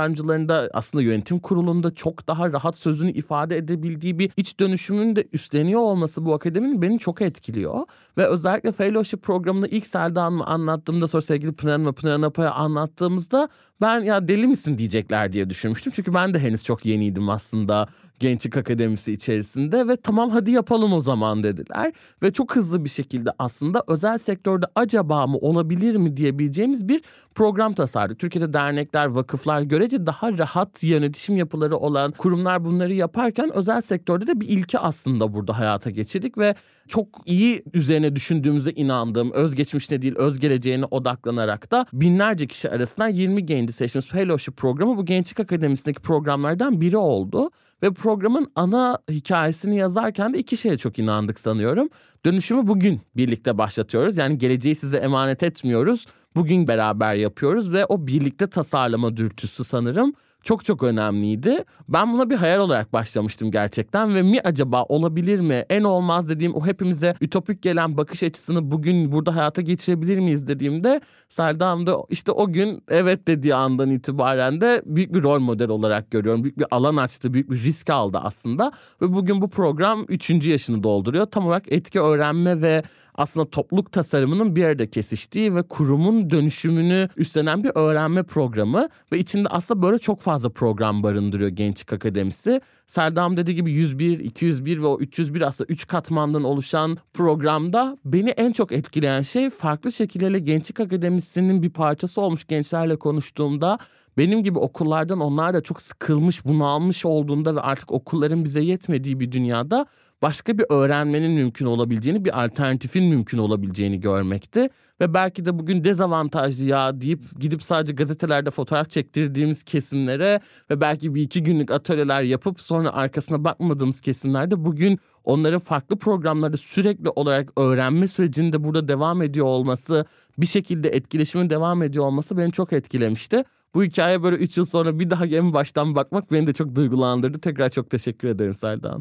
aslında 0.73 1.03
yönetim 1.03 1.39
kurulunda 1.39 1.95
çok 1.95 2.29
daha 2.29 2.53
rahat 2.53 2.77
sözünü 2.77 3.13
ifade 3.13 3.57
edebildiği 3.57 4.19
bir 4.19 4.33
iç 4.37 4.61
dönüşümün 4.61 5.17
de 5.17 5.29
üstleniyor 5.33 5.81
olması 5.81 6.25
bu 6.25 6.35
akademinin 6.35 6.83
beni 6.83 6.99
çok 6.99 7.23
etkiliyor. 7.23 7.81
Ve 8.21 8.27
özellikle 8.27 8.73
fellowship 8.73 9.23
programını 9.23 9.69
ilk 9.69 9.87
Selda 9.87 10.25
Hanım'a 10.25 10.45
anlattığımda 10.45 11.09
sonra 11.09 11.23
sevgili 11.23 11.53
Pınar 11.53 11.73
Hanım'a 11.73 11.93
Pınar 11.93 12.21
Napa'ya 12.21 12.51
anlattığımızda 12.51 13.49
ben 13.81 14.01
ya 14.01 14.29
deli 14.29 14.47
misin 14.47 14.79
diyecekler 14.79 15.33
diye 15.33 15.51
düşünmüştüm. 15.51 15.93
Çünkü 15.97 16.15
ben 16.15 16.35
de 16.35 16.39
henüz 16.39 16.65
çok 16.65 16.87
yeniydim 16.87 17.29
aslında 17.29 17.89
Gençlik 18.21 18.57
Akademisi 18.57 19.13
içerisinde 19.13 19.89
ve 19.89 19.97
tamam 19.97 20.31
hadi 20.31 20.51
yapalım 20.51 20.93
o 20.93 21.01
zaman 21.01 21.43
dediler. 21.43 21.93
Ve 22.23 22.31
çok 22.31 22.57
hızlı 22.57 22.85
bir 22.85 22.89
şekilde 22.89 23.31
aslında 23.39 23.85
özel 23.89 24.19
sektörde 24.19 24.67
acaba 24.75 25.27
mı 25.27 25.37
olabilir 25.37 25.97
mi 25.97 26.17
diyebileceğimiz 26.17 26.89
bir 26.89 27.03
program 27.35 27.73
tasarladık. 27.73 28.19
Türkiye'de 28.19 28.53
dernekler, 28.53 29.07
vakıflar 29.07 29.63
görece 29.63 30.07
daha 30.07 30.39
rahat 30.39 30.83
yönetişim 30.83 31.37
yapıları 31.37 31.77
olan 31.77 32.13
kurumlar 32.13 32.65
bunları 32.65 32.95
yaparken 32.95 33.51
özel 33.55 33.81
sektörde 33.81 34.27
de 34.27 34.41
bir 34.41 34.49
ilki 34.49 34.79
aslında 34.79 35.35
burada 35.35 35.59
hayata 35.59 35.91
geçirdik 35.91 36.39
ve 36.39 36.55
çok 36.89 37.09
iyi 37.27 37.63
üzerine 37.75 38.17
düşündüğümüze 38.17 38.71
inandığım 38.71 39.33
özgeçmişine 39.33 40.03
değil 40.03 40.15
öz 40.17 40.39
geleceğine 40.39 40.85
odaklanarak 40.85 41.71
da 41.71 41.87
binlerce 41.93 42.47
kişi 42.47 42.71
arasından 42.71 43.09
20 43.09 43.47
genci 43.47 43.73
seçmiş 43.73 44.07
fellowship 44.07 44.57
programı 44.57 44.97
bu 44.97 45.05
Gençlik 45.05 45.41
Akademisi'ndeki 45.41 46.01
programlardan 46.01 46.81
biri 46.81 46.97
oldu. 46.97 47.51
Ve 47.83 47.93
programın 47.93 48.53
ana 48.57 48.99
hikayesini 49.11 49.77
yazarken 49.77 50.35
de 50.35 50.39
iki 50.39 50.57
şeye 50.57 50.79
çok 50.79 50.99
inandık 50.99 51.41
sanıyorum. 51.41 51.89
Dönüşümü 52.25 52.67
bugün 52.67 53.01
birlikte 53.17 53.59
başlatıyoruz. 53.59 54.17
Yani 54.17 54.39
geleceği 54.39 54.75
size 54.75 54.97
emanet 54.97 55.43
etmiyoruz. 55.43 56.07
Bugün 56.37 56.69
beraber 56.69 57.15
yapıyoruz 57.15 57.73
ve 57.73 57.87
o 57.87 58.07
birlikte 58.07 58.47
tasarlama 58.51 59.17
dürtüsü 59.17 59.65
sanırım 59.65 60.15
çok 60.43 60.65
çok 60.65 60.83
önemliydi. 60.83 61.65
Ben 61.89 62.13
buna 62.13 62.31
bir 62.31 62.37
hayal 62.37 62.61
olarak 62.61 62.93
başlamıştım 62.93 63.51
gerçekten 63.51 64.15
ve 64.15 64.23
mi 64.23 64.41
acaba 64.45 64.83
olabilir 64.83 65.41
mi? 65.41 65.65
En 65.71 65.83
olmaz 65.83 66.29
dediğim 66.29 66.55
o 66.55 66.67
hepimize 66.67 67.15
ütopik 67.21 67.63
gelen 67.63 67.97
bakış 67.97 68.23
açısını 68.23 68.71
bugün 68.71 69.13
burada 69.13 69.37
hayata 69.37 69.63
geçirebilir 69.63 70.19
miyiz 70.19 70.47
dediğimde 70.47 71.01
Selda 71.29 71.87
da 71.87 71.97
işte 72.09 72.33
o 72.33 72.53
gün 72.53 72.83
evet 72.89 73.27
dediği 73.27 73.55
andan 73.55 73.91
itibaren 73.91 74.61
de 74.61 74.83
büyük 74.87 75.15
bir 75.15 75.23
rol 75.23 75.41
model 75.41 75.69
olarak 75.69 76.11
görüyorum. 76.11 76.45
Büyük 76.45 76.59
bir 76.59 76.67
alan 76.71 76.97
açtı, 76.97 77.33
büyük 77.33 77.51
bir 77.51 77.63
risk 77.63 77.91
aldı 77.91 78.19
aslında 78.23 78.73
ve 79.03 79.13
bugün 79.13 79.43
bu 79.43 79.51
program 79.51 80.05
üçüncü 80.09 80.51
yaşını 80.51 80.83
dolduruyor. 80.83 81.27
Tam 81.27 81.47
olarak 81.47 81.73
etki 81.73 82.01
öğrenme 82.01 82.63
ve 82.63 82.83
aslında 83.15 83.51
topluluk 83.51 83.93
tasarımının 83.93 84.57
bir 84.57 84.65
arada 84.65 84.91
kesiştiği 84.91 85.55
ve 85.55 85.63
kurumun 85.63 86.31
dönüşümünü 86.31 87.09
üstlenen 87.17 87.65
bir 87.65 87.71
öğrenme 87.75 88.23
programı 88.23 88.89
ve 89.13 89.19
içinde 89.19 89.49
aslında 89.49 89.83
böyle 89.83 89.99
çok 89.99 90.21
fazla 90.21 90.49
program 90.49 91.03
barındırıyor 91.03 91.51
Gençlik 91.51 91.93
Akademisi. 91.93 92.61
Serdam 92.87 93.37
dediği 93.37 93.55
gibi 93.55 93.73
101, 93.73 94.19
201 94.19 94.83
ve 94.83 94.87
o 94.87 94.99
301 95.01 95.41
aslında 95.41 95.73
3 95.73 95.87
katmandan 95.87 96.45
oluşan 96.45 96.99
programda 97.15 97.99
beni 98.05 98.31
en 98.31 98.53
çok 98.53 98.73
etkileyen 98.73 99.23
şey 99.23 99.51
farklı 99.51 99.93
şekillerle 99.93 100.39
Gençlik 100.39 100.81
Akademisi'nin 100.81 101.63
bir 101.63 101.71
parçası 101.71 102.21
olmuş 102.21 102.47
gençlerle 102.47 102.97
konuştuğumda 102.97 103.79
benim 104.21 104.43
gibi 104.43 104.59
okullardan 104.59 105.21
onlar 105.21 105.55
da 105.55 105.61
çok 105.61 105.83
sıkılmış, 105.83 106.45
bunalmış 106.45 107.07
olduğunda 107.07 107.57
ve 107.57 107.61
artık 107.61 107.93
okulların 107.93 108.45
bize 108.45 108.61
yetmediği 108.61 109.21
bir 109.21 109.33
dünyada 109.33 109.87
başka 110.23 110.59
bir 110.59 110.65
öğrenmenin 110.69 111.31
mümkün 111.31 111.67
olabileceğini, 111.67 112.25
bir 112.25 112.45
alternatifin 112.45 113.05
mümkün 113.05 113.39
olabileceğini 113.39 114.01
görmekti. 114.01 114.69
Ve 115.01 115.15
belki 115.15 115.45
de 115.45 115.59
bugün 115.59 115.85
dezavantajlı 115.85 116.65
ya 116.65 117.01
deyip 117.01 117.21
gidip 117.41 117.63
sadece 117.63 117.93
gazetelerde 117.93 118.51
fotoğraf 118.51 118.91
çektirdiğimiz 118.91 119.63
kesimlere 119.63 120.41
ve 120.71 120.81
belki 120.81 121.15
bir 121.15 121.23
iki 121.23 121.43
günlük 121.43 121.71
atölyeler 121.71 122.23
yapıp 122.23 122.61
sonra 122.61 122.93
arkasına 122.93 123.45
bakmadığımız 123.45 124.01
kesimlerde 124.01 124.65
bugün 124.65 124.99
onların 125.25 125.61
farklı 125.61 125.99
programlarda 125.99 126.57
sürekli 126.57 127.09
olarak 127.09 127.61
öğrenme 127.61 128.09
sürecinde 128.09 128.65
burada 128.65 128.89
devam 128.89 129.23
ediyor 129.23 129.47
olması, 129.47 130.05
bir 130.39 130.47
şekilde 130.47 130.89
etkileşimin 130.89 131.51
devam 131.51 131.83
ediyor 131.83 132.05
olması 132.05 132.37
beni 132.37 132.53
çok 132.53 132.73
etkilemişti. 132.73 133.45
Bu 133.75 133.85
hikaye 133.85 134.23
böyle 134.23 134.37
3 134.37 134.57
yıl 134.59 134.65
sonra 134.65 134.99
bir 134.99 135.11
daha 135.11 135.27
en 135.27 135.53
baştan 135.53 135.95
bakmak 135.95 136.33
beni 136.33 136.47
de 136.47 136.53
çok 136.53 136.75
duygulandırdı. 136.75 137.39
Tekrar 137.39 137.71
çok 137.71 137.91
teşekkür 137.91 138.29
ederim 138.29 138.55
Selda 138.55 138.99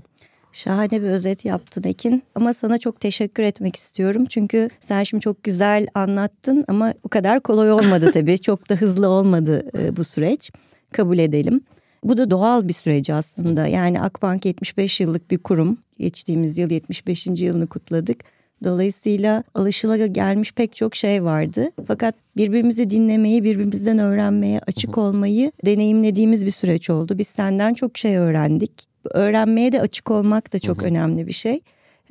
Şahane 0.51 0.91
bir 0.91 1.09
özet 1.09 1.45
yaptın 1.45 1.83
Ekin 1.83 2.23
ama 2.35 2.53
sana 2.53 2.77
çok 2.77 2.99
teşekkür 2.99 3.43
etmek 3.43 3.75
istiyorum. 3.75 4.25
Çünkü 4.25 4.69
sen 4.79 5.03
şimdi 5.03 5.21
çok 5.21 5.43
güzel 5.43 5.87
anlattın 5.93 6.65
ama 6.67 6.93
bu 7.03 7.09
kadar 7.09 7.39
kolay 7.39 7.71
olmadı 7.71 8.11
tabii. 8.13 8.37
çok 8.37 8.69
da 8.69 8.75
hızlı 8.75 9.07
olmadı 9.07 9.69
e, 9.77 9.97
bu 9.97 10.03
süreç. 10.03 10.51
Kabul 10.91 11.17
edelim. 11.17 11.61
Bu 12.03 12.17
da 12.17 12.31
doğal 12.31 12.67
bir 12.67 12.73
süreç 12.73 13.09
aslında. 13.09 13.67
Yani 13.67 14.01
Akbank 14.01 14.45
75 14.45 14.99
yıllık 14.99 15.31
bir 15.31 15.37
kurum. 15.37 15.77
Geçtiğimiz 15.99 16.57
yıl 16.57 16.71
75. 16.71 17.25
yılını 17.25 17.67
kutladık. 17.67 18.23
Dolayısıyla 18.63 19.43
gelmiş 20.07 20.51
pek 20.51 20.75
çok 20.75 20.95
şey 20.95 21.23
vardı. 21.23 21.71
Fakat 21.87 22.15
birbirimizi 22.37 22.89
dinlemeyi, 22.89 23.43
birbirimizden 23.43 23.99
öğrenmeye, 23.99 24.59
açık 24.67 24.97
olmayı 24.97 25.51
deneyimlediğimiz 25.65 26.45
bir 26.45 26.51
süreç 26.51 26.89
oldu. 26.89 27.17
Biz 27.17 27.27
senden 27.27 27.73
çok 27.73 27.97
şey 27.97 28.17
öğrendik. 28.17 28.71
Öğrenmeye 29.05 29.71
de 29.71 29.81
açık 29.81 30.11
olmak 30.11 30.53
da 30.53 30.59
çok 30.59 30.83
önemli 30.83 31.27
bir 31.27 31.33
şey. 31.33 31.61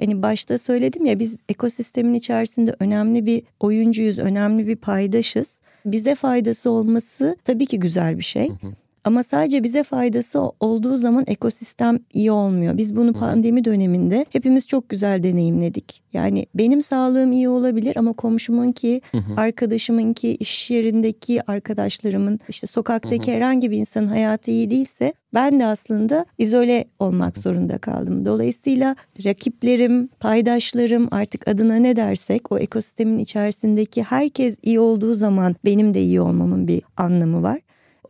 Hani 0.00 0.22
başta 0.22 0.58
söyledim 0.58 1.06
ya 1.06 1.18
biz 1.18 1.36
ekosistemin 1.48 2.14
içerisinde 2.14 2.74
önemli 2.80 3.26
bir 3.26 3.42
oyuncuyuz, 3.60 4.18
önemli 4.18 4.66
bir 4.66 4.76
paydaşız. 4.76 5.60
Bize 5.84 6.14
faydası 6.14 6.70
olması 6.70 7.36
tabii 7.44 7.66
ki 7.66 7.78
güzel 7.78 8.18
bir 8.18 8.24
şey. 8.24 8.48
Hı 8.48 8.52
hı. 8.52 8.72
Ama 9.08 9.22
sadece 9.22 9.62
bize 9.62 9.82
faydası 9.82 10.40
olduğu 10.60 10.96
zaman 10.96 11.24
ekosistem 11.26 11.98
iyi 12.12 12.32
olmuyor. 12.32 12.76
Biz 12.76 12.96
bunu 12.96 13.12
pandemi 13.12 13.64
döneminde 13.64 14.26
hepimiz 14.30 14.66
çok 14.66 14.88
güzel 14.88 15.22
deneyimledik. 15.22 16.02
Yani 16.12 16.46
benim 16.54 16.82
sağlığım 16.82 17.32
iyi 17.32 17.48
olabilir 17.48 17.96
ama 17.96 18.12
komşumun 18.12 18.72
ki, 18.72 19.00
arkadaşımın 19.36 20.12
ki, 20.12 20.36
iş 20.36 20.70
yerindeki 20.70 21.50
arkadaşlarımın, 21.50 22.40
işte 22.48 22.66
sokaktaki 22.66 23.32
herhangi 23.32 23.70
bir 23.70 23.76
insanın 23.76 24.06
hayatı 24.06 24.50
iyi 24.50 24.70
değilse 24.70 25.12
ben 25.34 25.60
de 25.60 25.66
aslında 25.66 26.26
izole 26.38 26.84
olmak 26.98 27.38
zorunda 27.38 27.78
kaldım. 27.78 28.26
Dolayısıyla 28.26 28.96
rakiplerim, 29.24 30.08
paydaşlarım 30.20 31.08
artık 31.10 31.48
adına 31.48 31.76
ne 31.76 31.96
dersek 31.96 32.52
o 32.52 32.58
ekosistemin 32.58 33.18
içerisindeki 33.18 34.02
herkes 34.02 34.58
iyi 34.62 34.80
olduğu 34.80 35.14
zaman 35.14 35.56
benim 35.64 35.94
de 35.94 36.02
iyi 36.02 36.20
olmamın 36.20 36.68
bir 36.68 36.82
anlamı 36.96 37.42
var. 37.42 37.58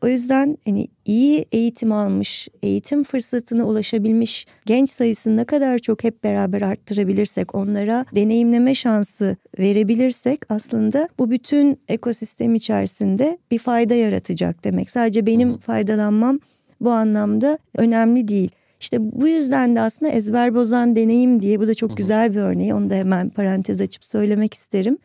O 0.02 0.08
yüzden 0.08 0.58
hani 0.64 0.88
iyi 1.04 1.44
eğitim 1.52 1.92
almış, 1.92 2.48
eğitim 2.62 3.04
fırsatına 3.04 3.64
ulaşabilmiş 3.64 4.46
genç 4.66 4.90
sayısını 4.90 5.36
ne 5.36 5.44
kadar 5.44 5.78
çok 5.78 6.04
hep 6.04 6.24
beraber 6.24 6.62
arttırabilirsek, 6.62 7.54
onlara 7.54 8.04
deneyimleme 8.14 8.74
şansı 8.74 9.36
verebilirsek 9.58 10.40
aslında 10.48 11.08
bu 11.18 11.30
bütün 11.30 11.80
ekosistem 11.88 12.54
içerisinde 12.54 13.38
bir 13.50 13.58
fayda 13.58 13.94
yaratacak 13.94 14.64
demek. 14.64 14.90
Sadece 14.90 15.26
benim 15.26 15.58
faydalanmam 15.58 16.38
bu 16.80 16.90
anlamda 16.90 17.58
önemli 17.76 18.28
değil. 18.28 18.50
İşte 18.80 18.96
bu 19.00 19.28
yüzden 19.28 19.76
de 19.76 19.80
aslında 19.80 20.12
ezber 20.12 20.54
bozan 20.54 20.96
deneyim 20.96 21.42
diye 21.42 21.60
bu 21.60 21.66
da 21.66 21.74
çok 21.74 21.96
güzel 21.96 22.32
bir 22.32 22.40
örneği. 22.40 22.74
Onu 22.74 22.90
da 22.90 22.94
hemen 22.94 23.30
parantez 23.30 23.80
açıp 23.80 24.04
söylemek 24.04 24.54
isterim. 24.54 24.98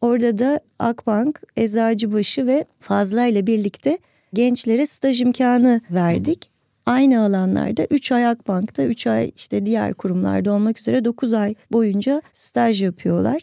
Orada 0.00 0.38
da 0.38 0.60
Akbank, 0.78 1.42
Eczacıbaşı 1.56 2.46
ve 2.46 2.64
Fazla 2.80 3.26
ile 3.26 3.46
birlikte 3.46 3.98
gençlere 4.34 4.86
staj 4.86 5.20
imkanı 5.20 5.80
verdik. 5.90 6.50
Aynı 6.86 7.22
alanlarda 7.22 7.86
3 7.90 8.12
ay 8.12 8.26
Akbank'ta 8.26 8.84
3 8.84 9.06
ay 9.06 9.30
işte 9.36 9.66
diğer 9.66 9.94
kurumlarda 9.94 10.52
olmak 10.52 10.78
üzere 10.78 11.04
9 11.04 11.32
ay 11.32 11.54
boyunca 11.72 12.22
staj 12.32 12.82
yapıyorlar. 12.82 13.42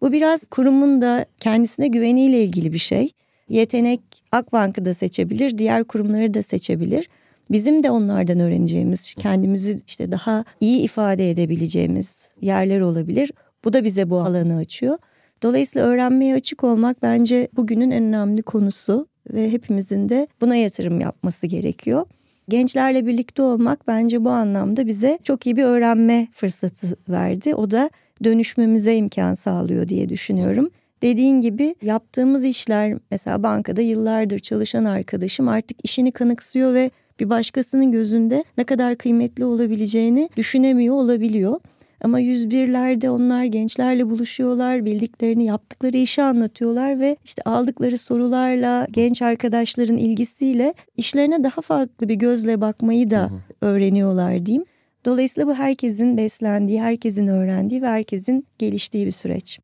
Bu 0.00 0.12
biraz 0.12 0.46
kurumun 0.46 1.02
da 1.02 1.26
kendisine 1.40 1.88
güveniyle 1.88 2.44
ilgili 2.44 2.72
bir 2.72 2.78
şey. 2.78 3.10
Yetenek 3.48 4.00
Akbank'ı 4.32 4.84
da 4.84 4.94
seçebilir, 4.94 5.58
diğer 5.58 5.84
kurumları 5.84 6.34
da 6.34 6.42
seçebilir. 6.42 7.08
Bizim 7.50 7.82
de 7.82 7.90
onlardan 7.90 8.40
öğreneceğimiz, 8.40 9.14
kendimizi 9.14 9.82
işte 9.86 10.12
daha 10.12 10.44
iyi 10.60 10.80
ifade 10.80 11.30
edebileceğimiz 11.30 12.28
yerler 12.40 12.80
olabilir. 12.80 13.32
Bu 13.64 13.72
da 13.72 13.84
bize 13.84 14.10
bu 14.10 14.20
alanı 14.20 14.56
açıyor. 14.56 14.98
Dolayısıyla 15.42 15.88
öğrenmeye 15.88 16.34
açık 16.34 16.64
olmak 16.64 17.02
bence 17.02 17.48
bugünün 17.56 17.90
en 17.90 18.04
önemli 18.04 18.42
konusu 18.42 19.06
ve 19.32 19.52
hepimizin 19.52 20.08
de 20.08 20.26
buna 20.40 20.56
yatırım 20.56 21.00
yapması 21.00 21.46
gerekiyor. 21.46 22.06
Gençlerle 22.48 23.06
birlikte 23.06 23.42
olmak 23.42 23.88
bence 23.88 24.24
bu 24.24 24.30
anlamda 24.30 24.86
bize 24.86 25.18
çok 25.24 25.46
iyi 25.46 25.56
bir 25.56 25.64
öğrenme 25.64 26.28
fırsatı 26.32 26.96
verdi. 27.08 27.54
O 27.54 27.70
da 27.70 27.90
dönüşmemize 28.24 28.96
imkan 28.96 29.34
sağlıyor 29.34 29.88
diye 29.88 30.08
düşünüyorum. 30.08 30.70
Dediğin 31.02 31.40
gibi 31.40 31.74
yaptığımız 31.82 32.44
işler 32.44 32.98
mesela 33.10 33.42
bankada 33.42 33.82
yıllardır 33.82 34.38
çalışan 34.38 34.84
arkadaşım 34.84 35.48
artık 35.48 35.84
işini 35.84 36.12
kanıksıyor 36.12 36.74
ve 36.74 36.90
bir 37.20 37.30
başkasının 37.30 37.92
gözünde 37.92 38.44
ne 38.58 38.64
kadar 38.64 38.96
kıymetli 38.96 39.44
olabileceğini 39.44 40.30
düşünemiyor 40.36 40.94
olabiliyor. 40.94 41.60
Ama 42.04 42.20
101'lerde 42.20 43.08
onlar 43.08 43.44
gençlerle 43.44 44.10
buluşuyorlar, 44.10 44.84
bildiklerini, 44.84 45.44
yaptıkları 45.44 45.96
işi 45.96 46.22
anlatıyorlar 46.22 47.00
ve 47.00 47.16
işte 47.24 47.42
aldıkları 47.44 47.98
sorularla, 47.98 48.86
genç 48.90 49.22
arkadaşların 49.22 49.96
ilgisiyle 49.96 50.74
işlerine 50.96 51.44
daha 51.44 51.60
farklı 51.60 52.08
bir 52.08 52.14
gözle 52.14 52.60
bakmayı 52.60 53.10
da 53.10 53.30
öğreniyorlar 53.60 54.46
diyeyim. 54.46 54.64
Dolayısıyla 55.04 55.46
bu 55.46 55.54
herkesin 55.54 56.16
beslendiği, 56.16 56.80
herkesin 56.80 57.28
öğrendiği 57.28 57.82
ve 57.82 57.88
herkesin 57.88 58.46
geliştiği 58.58 59.06
bir 59.06 59.12
süreç. 59.12 59.60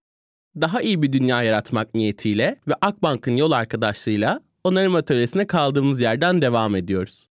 Daha 0.61 0.81
iyi 0.81 1.03
bir 1.03 1.13
dünya 1.13 1.43
yaratmak 1.43 1.95
niyetiyle 1.95 2.57
ve 2.69 2.75
Akbank'ın 2.81 3.37
yol 3.37 3.51
arkadaşlığıyla 3.51 4.41
onarım 4.65 4.95
atölyesine 4.95 5.47
kaldığımız 5.47 6.01
yerden 6.01 6.43
devam 6.43 6.77
ediyoruz. 6.77 7.30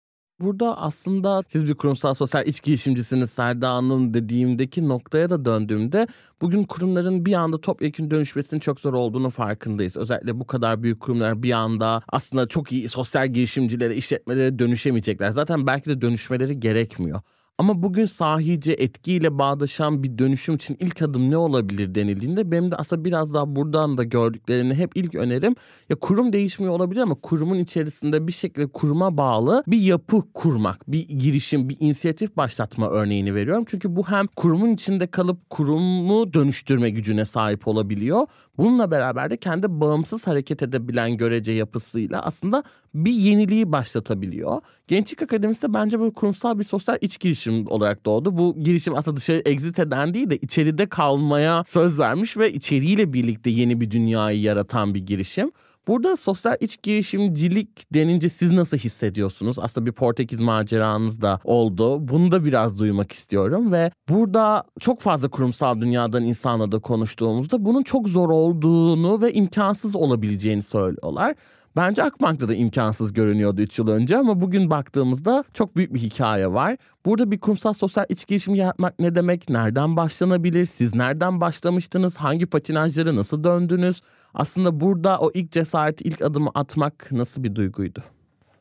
Burada 0.42 0.78
aslında 0.78 1.44
siz 1.48 1.68
bir 1.68 1.74
kurumsal 1.74 2.14
sosyal 2.14 2.46
iç 2.46 2.62
girişimcisiniz 2.62 3.30
Selda 3.30 3.74
Hanım 3.74 4.14
dediğimdeki 4.14 4.88
noktaya 4.88 5.30
da 5.30 5.44
döndüğümde 5.44 6.06
bugün 6.40 6.64
kurumların 6.64 7.26
bir 7.26 7.32
anda 7.32 7.60
topyekun 7.60 8.10
dönüşmesinin 8.10 8.60
çok 8.60 8.80
zor 8.80 8.94
olduğunu 8.94 9.30
farkındayız. 9.30 9.96
Özellikle 9.96 10.40
bu 10.40 10.46
kadar 10.46 10.82
büyük 10.82 11.00
kurumlar 11.00 11.42
bir 11.42 11.52
anda 11.52 12.02
aslında 12.08 12.48
çok 12.48 12.72
iyi 12.72 12.88
sosyal 12.88 13.28
girişimcilere, 13.28 13.96
işletmelere 13.96 14.58
dönüşemeyecekler. 14.58 15.30
Zaten 15.30 15.66
belki 15.66 15.90
de 15.90 16.00
dönüşmeleri 16.00 16.60
gerekmiyor. 16.60 17.20
Ama 17.58 17.82
bugün 17.82 18.04
sahice 18.04 18.72
etkiyle 18.72 19.38
bağdaşan 19.38 20.02
bir 20.02 20.18
dönüşüm 20.18 20.54
için 20.54 20.76
ilk 20.80 21.02
adım 21.02 21.30
ne 21.30 21.36
olabilir 21.36 21.94
denildiğinde 21.94 22.50
benim 22.50 22.70
de 22.70 22.76
aslında 22.76 23.04
biraz 23.04 23.34
daha 23.34 23.56
buradan 23.56 23.98
da 23.98 24.04
gördüklerini 24.04 24.74
hep 24.74 24.90
ilk 24.94 25.14
önerim 25.14 25.54
ya 25.88 25.96
kurum 25.96 26.32
değişmiyor 26.32 26.72
olabilir 26.72 27.00
ama 27.00 27.14
kurumun 27.14 27.58
içerisinde 27.58 28.26
bir 28.26 28.32
şekilde 28.32 28.66
kuruma 28.66 29.16
bağlı 29.16 29.64
bir 29.66 29.80
yapı 29.80 30.32
kurmak, 30.32 30.92
bir 30.92 31.08
girişim, 31.08 31.68
bir 31.68 31.76
inisiyatif 31.80 32.36
başlatma 32.36 32.88
örneğini 32.88 33.34
veriyorum. 33.34 33.64
Çünkü 33.66 33.96
bu 33.96 34.10
hem 34.10 34.26
kurumun 34.26 34.70
içinde 34.70 35.06
kalıp 35.06 35.50
kurumu 35.50 36.34
dönüştürme 36.34 36.90
gücüne 36.90 37.24
sahip 37.24 37.68
olabiliyor. 37.68 38.26
Bununla 38.58 38.90
beraber 38.90 39.30
de 39.30 39.36
kendi 39.36 39.80
bağımsız 39.80 40.26
hareket 40.26 40.62
edebilen 40.62 41.16
görece 41.16 41.52
yapısıyla 41.52 42.22
aslında 42.22 42.64
bir 42.94 43.12
yeniliği 43.12 43.72
başlatabiliyor. 43.72 44.60
Gençlik 44.88 45.22
Akademisi 45.22 45.62
de 45.62 45.74
bence 45.74 46.00
böyle 46.00 46.12
kurumsal 46.12 46.58
bir 46.58 46.64
sosyal 46.64 46.98
iç 47.00 47.20
girişim 47.20 47.66
olarak 47.66 48.06
doğdu. 48.06 48.38
Bu 48.38 48.56
girişim 48.62 48.94
aslında 48.94 49.16
dışarı 49.16 49.42
exit 49.44 49.78
eden 49.78 50.14
değil 50.14 50.30
de 50.30 50.36
içeride 50.36 50.88
kalmaya 50.88 51.64
söz 51.66 51.98
vermiş 51.98 52.36
ve 52.36 52.52
içeriğiyle 52.52 53.12
birlikte 53.12 53.50
yeni 53.50 53.80
bir 53.80 53.90
dünyayı 53.90 54.40
yaratan 54.40 54.94
bir 54.94 55.06
girişim. 55.06 55.52
Burada 55.88 56.16
sosyal 56.16 56.56
iç 56.60 56.82
girişimcilik 56.82 57.94
denince 57.94 58.28
siz 58.28 58.52
nasıl 58.52 58.76
hissediyorsunuz? 58.76 59.58
Aslında 59.58 59.86
bir 59.86 59.92
Portekiz 59.92 60.40
maceranız 60.40 61.20
da 61.22 61.40
oldu. 61.44 62.08
Bunu 62.08 62.32
da 62.32 62.44
biraz 62.44 62.78
duymak 62.78 63.12
istiyorum 63.12 63.72
ve 63.72 63.90
burada 64.08 64.64
çok 64.80 65.00
fazla 65.00 65.28
kurumsal 65.28 65.80
dünyadan 65.80 66.24
insanla 66.24 66.72
da 66.72 66.78
konuştuğumuzda 66.78 67.64
bunun 67.64 67.82
çok 67.82 68.08
zor 68.08 68.30
olduğunu 68.30 69.22
ve 69.22 69.32
imkansız 69.32 69.96
olabileceğini 69.96 70.62
söylüyorlar. 70.62 71.34
Bence 71.76 72.02
Akbank'ta 72.02 72.48
da 72.48 72.54
imkansız 72.54 73.12
görünüyordu 73.12 73.60
3 73.60 73.78
yıl 73.78 73.88
önce 73.88 74.16
ama 74.16 74.40
bugün 74.40 74.70
baktığımızda 74.70 75.44
çok 75.54 75.76
büyük 75.76 75.94
bir 75.94 75.98
hikaye 75.98 76.52
var. 76.52 76.76
Burada 77.06 77.30
bir 77.30 77.40
kurumsal 77.40 77.72
sosyal 77.72 78.04
iç 78.08 78.26
girişim 78.26 78.54
yapmak 78.54 78.98
ne 78.98 79.14
demek? 79.14 79.48
Nereden 79.50 79.96
başlanabilir? 79.96 80.66
Siz 80.66 80.94
nereden 80.94 81.40
başlamıştınız? 81.40 82.16
Hangi 82.16 82.46
patinajları 82.46 83.16
nasıl 83.16 83.44
döndünüz? 83.44 84.00
Aslında 84.34 84.80
burada 84.80 85.18
o 85.18 85.30
ilk 85.34 85.50
cesareti, 85.50 86.04
ilk 86.04 86.22
adımı 86.22 86.50
atmak 86.54 87.12
nasıl 87.12 87.44
bir 87.44 87.54
duyguydu? 87.54 88.02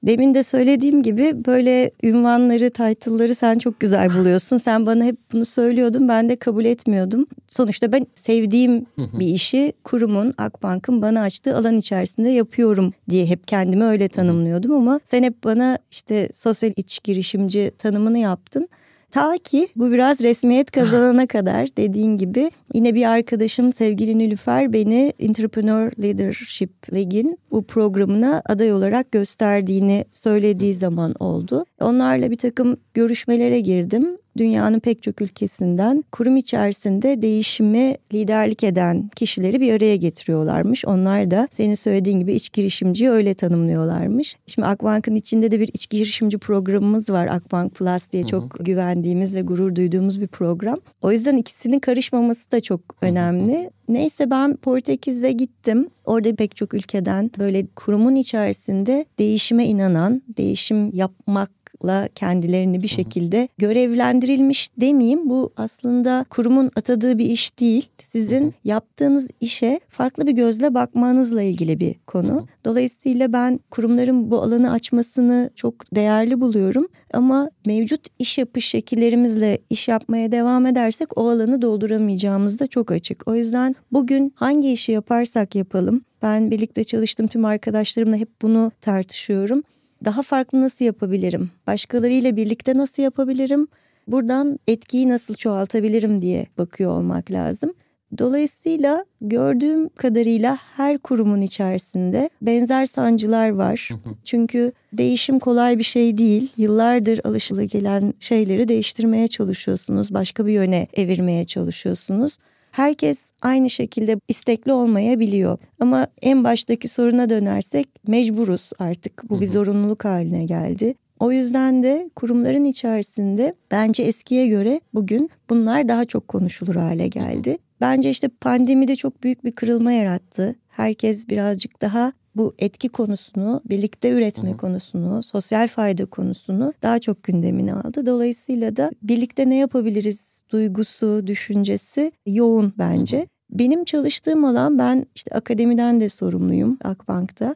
Demin 0.03 0.35
de 0.35 0.43
söylediğim 0.43 1.03
gibi 1.03 1.45
böyle 1.45 1.91
ünvanları, 2.03 2.69
title'ları 2.69 3.35
sen 3.35 3.57
çok 3.57 3.79
güzel 3.79 4.13
buluyorsun. 4.13 4.57
Sen 4.57 4.85
bana 4.85 5.03
hep 5.03 5.15
bunu 5.33 5.45
söylüyordun 5.45 6.07
ben 6.07 6.29
de 6.29 6.35
kabul 6.35 6.65
etmiyordum. 6.65 7.25
Sonuçta 7.47 7.91
ben 7.91 8.07
sevdiğim 8.15 8.85
bir 8.97 9.27
işi 9.27 9.73
kurumun, 9.83 10.33
Akbank'ın 10.37 11.01
bana 11.01 11.21
açtığı 11.21 11.57
alan 11.57 11.77
içerisinde 11.77 12.29
yapıyorum 12.29 12.93
diye 13.09 13.25
hep 13.25 13.47
kendimi 13.47 13.83
öyle 13.83 14.07
tanımlıyordum 14.07 14.71
ama 14.71 14.99
sen 15.05 15.23
hep 15.23 15.43
bana 15.43 15.77
işte 15.91 16.29
sosyal 16.33 16.73
iç 16.75 17.03
girişimci 17.03 17.71
tanımını 17.77 18.17
yaptın. 18.17 18.67
Ta 19.11 19.37
ki 19.43 19.67
bu 19.75 19.91
biraz 19.91 20.23
resmiyet 20.23 20.71
kazanana 20.81 21.27
kadar 21.27 21.67
dediğin 21.77 22.17
gibi. 22.17 22.51
Yine 22.73 22.95
bir 22.95 23.05
arkadaşım 23.05 23.73
sevgili 23.73 24.17
Nilüfer 24.17 24.73
beni 24.73 25.13
Entrepreneur 25.19 25.91
Leadership 26.03 26.93
League'in 26.93 27.39
bu 27.51 27.63
programına 27.63 28.41
aday 28.45 28.73
olarak 28.73 29.11
gösterdiğini 29.11 30.05
söylediği 30.13 30.73
zaman 30.73 31.15
oldu. 31.19 31.65
Onlarla 31.81 32.31
bir 32.31 32.37
takım 32.37 32.77
görüşmelere 32.93 33.59
girdim 33.59 34.17
dünyanın 34.37 34.79
pek 34.79 35.03
çok 35.03 35.21
ülkesinden 35.21 36.03
kurum 36.11 36.37
içerisinde 36.37 37.21
değişimi 37.21 37.95
liderlik 38.13 38.63
eden 38.63 39.09
kişileri 39.15 39.61
bir 39.61 39.73
araya 39.73 39.95
getiriyorlarmış. 39.95 40.85
Onlar 40.85 41.31
da 41.31 41.47
senin 41.51 41.73
söylediğin 41.73 42.19
gibi 42.19 42.33
iç 42.33 42.53
girişimciyi 42.53 43.09
öyle 43.09 43.33
tanımlıyorlarmış. 43.33 44.35
Şimdi 44.47 44.67
Akbank'ın 44.67 45.15
içinde 45.15 45.51
de 45.51 45.59
bir 45.59 45.69
iç 45.73 45.89
girişimci 45.89 46.37
programımız 46.37 47.09
var. 47.09 47.27
Akbank 47.27 47.75
Plus 47.75 48.11
diye 48.11 48.23
çok 48.23 48.43
hı 48.43 48.59
hı. 48.59 48.63
güvendiğimiz 48.63 49.35
ve 49.35 49.41
gurur 49.41 49.75
duyduğumuz 49.75 50.21
bir 50.21 50.27
program. 50.27 50.79
O 51.01 51.11
yüzden 51.11 51.37
ikisinin 51.37 51.79
karışmaması 51.79 52.51
da 52.51 52.61
çok 52.61 52.81
önemli. 53.01 53.57
Hı 53.57 53.63
hı. 53.63 53.69
Neyse 53.89 54.29
ben 54.29 54.55
Portekiz'e 54.55 55.31
gittim. 55.31 55.89
Orada 56.05 56.35
pek 56.35 56.55
çok 56.55 56.73
ülkeden 56.73 57.31
böyle 57.39 57.67
kurumun 57.75 58.15
içerisinde 58.15 59.05
değişime 59.19 59.65
inanan, 59.65 60.21
değişim 60.37 60.95
yapmak 60.95 61.51
la 61.85 62.09
kendilerini 62.15 62.83
bir 62.83 62.87
şekilde 62.87 63.47
görevlendirilmiş 63.57 64.69
demeyeyim. 64.77 65.29
Bu 65.29 65.53
aslında 65.57 66.25
kurumun 66.29 66.71
atadığı 66.75 67.17
bir 67.17 67.25
iş 67.25 67.59
değil. 67.59 67.89
Sizin 68.01 68.53
yaptığınız 68.63 69.27
işe 69.41 69.79
farklı 69.89 70.27
bir 70.27 70.31
gözle 70.31 70.73
bakmanızla 70.73 71.41
ilgili 71.41 71.79
bir 71.79 71.95
konu. 72.07 72.47
Dolayısıyla 72.65 73.33
ben 73.33 73.59
kurumların 73.71 74.31
bu 74.31 74.41
alanı 74.41 74.71
açmasını 74.71 75.49
çok 75.55 75.95
değerli 75.95 76.41
buluyorum. 76.41 76.87
Ama 77.13 77.49
mevcut 77.65 78.07
iş 78.19 78.37
yapış 78.37 78.65
şekillerimizle 78.65 79.59
iş 79.69 79.87
yapmaya 79.87 80.31
devam 80.31 80.65
edersek 80.65 81.17
o 81.17 81.29
alanı 81.29 81.61
dolduramayacağımız 81.61 82.59
da 82.59 82.67
çok 82.67 82.91
açık. 82.91 83.27
O 83.27 83.35
yüzden 83.35 83.75
bugün 83.91 84.33
hangi 84.35 84.71
işi 84.71 84.91
yaparsak 84.91 85.55
yapalım 85.55 86.01
ben 86.21 86.51
birlikte 86.51 86.83
çalıştığım 86.83 87.27
tüm 87.27 87.45
arkadaşlarımla 87.45 88.15
hep 88.15 88.29
bunu 88.41 88.71
tartışıyorum 88.81 89.63
daha 90.05 90.21
farklı 90.21 90.61
nasıl 90.61 90.85
yapabilirim? 90.85 91.51
Başkalarıyla 91.67 92.35
birlikte 92.35 92.77
nasıl 92.77 93.03
yapabilirim? 93.03 93.67
Buradan 94.07 94.59
etkiyi 94.67 95.09
nasıl 95.09 95.35
çoğaltabilirim 95.35 96.21
diye 96.21 96.47
bakıyor 96.57 96.91
olmak 96.91 97.31
lazım. 97.31 97.73
Dolayısıyla 98.17 99.05
gördüğüm 99.21 99.89
kadarıyla 99.89 100.57
her 100.77 100.97
kurumun 100.97 101.41
içerisinde 101.41 102.29
benzer 102.41 102.85
sancılar 102.85 103.49
var. 103.49 103.89
Çünkü 104.23 104.71
değişim 104.93 105.39
kolay 105.39 105.77
bir 105.77 105.83
şey 105.83 106.17
değil. 106.17 106.49
Yıllardır 106.57 107.19
alışılagelen 107.23 108.13
şeyleri 108.19 108.67
değiştirmeye 108.67 109.27
çalışıyorsunuz. 109.27 110.13
Başka 110.13 110.45
bir 110.45 110.51
yöne 110.51 110.87
evirmeye 110.93 111.45
çalışıyorsunuz 111.45 112.37
herkes 112.71 113.31
aynı 113.41 113.69
şekilde 113.69 114.17
istekli 114.27 114.73
olmayabiliyor. 114.73 115.57
Ama 115.79 116.07
en 116.21 116.43
baştaki 116.43 116.87
soruna 116.87 117.29
dönersek 117.29 117.87
mecburuz 118.07 118.69
artık. 118.79 119.29
Bu 119.29 119.41
bir 119.41 119.45
zorunluluk 119.45 120.05
haline 120.05 120.45
geldi. 120.45 120.95
O 121.19 121.31
yüzden 121.31 121.83
de 121.83 122.09
kurumların 122.15 122.65
içerisinde 122.65 123.55
bence 123.71 124.03
eskiye 124.03 124.47
göre 124.47 124.81
bugün 124.93 125.29
bunlar 125.49 125.87
daha 125.87 126.05
çok 126.05 126.27
konuşulur 126.27 126.75
hale 126.75 127.07
geldi. 127.07 127.57
Bence 127.81 128.09
işte 128.09 128.27
pandemi 128.27 128.87
de 128.87 128.95
çok 128.95 129.23
büyük 129.23 129.45
bir 129.45 129.51
kırılma 129.51 129.91
yarattı. 129.91 130.55
Herkes 130.69 131.29
birazcık 131.29 131.81
daha 131.81 132.13
bu 132.35 132.53
etki 132.59 132.89
konusunu, 132.89 133.61
birlikte 133.65 134.09
üretme 134.09 134.49
Hı-hı. 134.49 134.57
konusunu, 134.57 135.23
sosyal 135.23 135.67
fayda 135.67 136.05
konusunu 136.05 136.73
daha 136.81 136.99
çok 136.99 137.23
gündemine 137.23 137.73
aldı. 137.73 138.05
Dolayısıyla 138.05 138.75
da 138.75 138.91
birlikte 139.03 139.49
ne 139.49 139.55
yapabiliriz 139.55 140.43
duygusu, 140.51 141.27
düşüncesi 141.27 142.11
yoğun 142.25 142.73
bence. 142.77 143.17
Hı-hı. 143.17 143.25
Benim 143.49 143.83
çalıştığım 143.83 144.45
alan 144.45 144.77
ben 144.77 145.05
işte 145.15 145.35
akademiden 145.35 145.99
de 145.99 146.09
sorumluyum 146.09 146.77
Akbank'ta. 146.83 147.55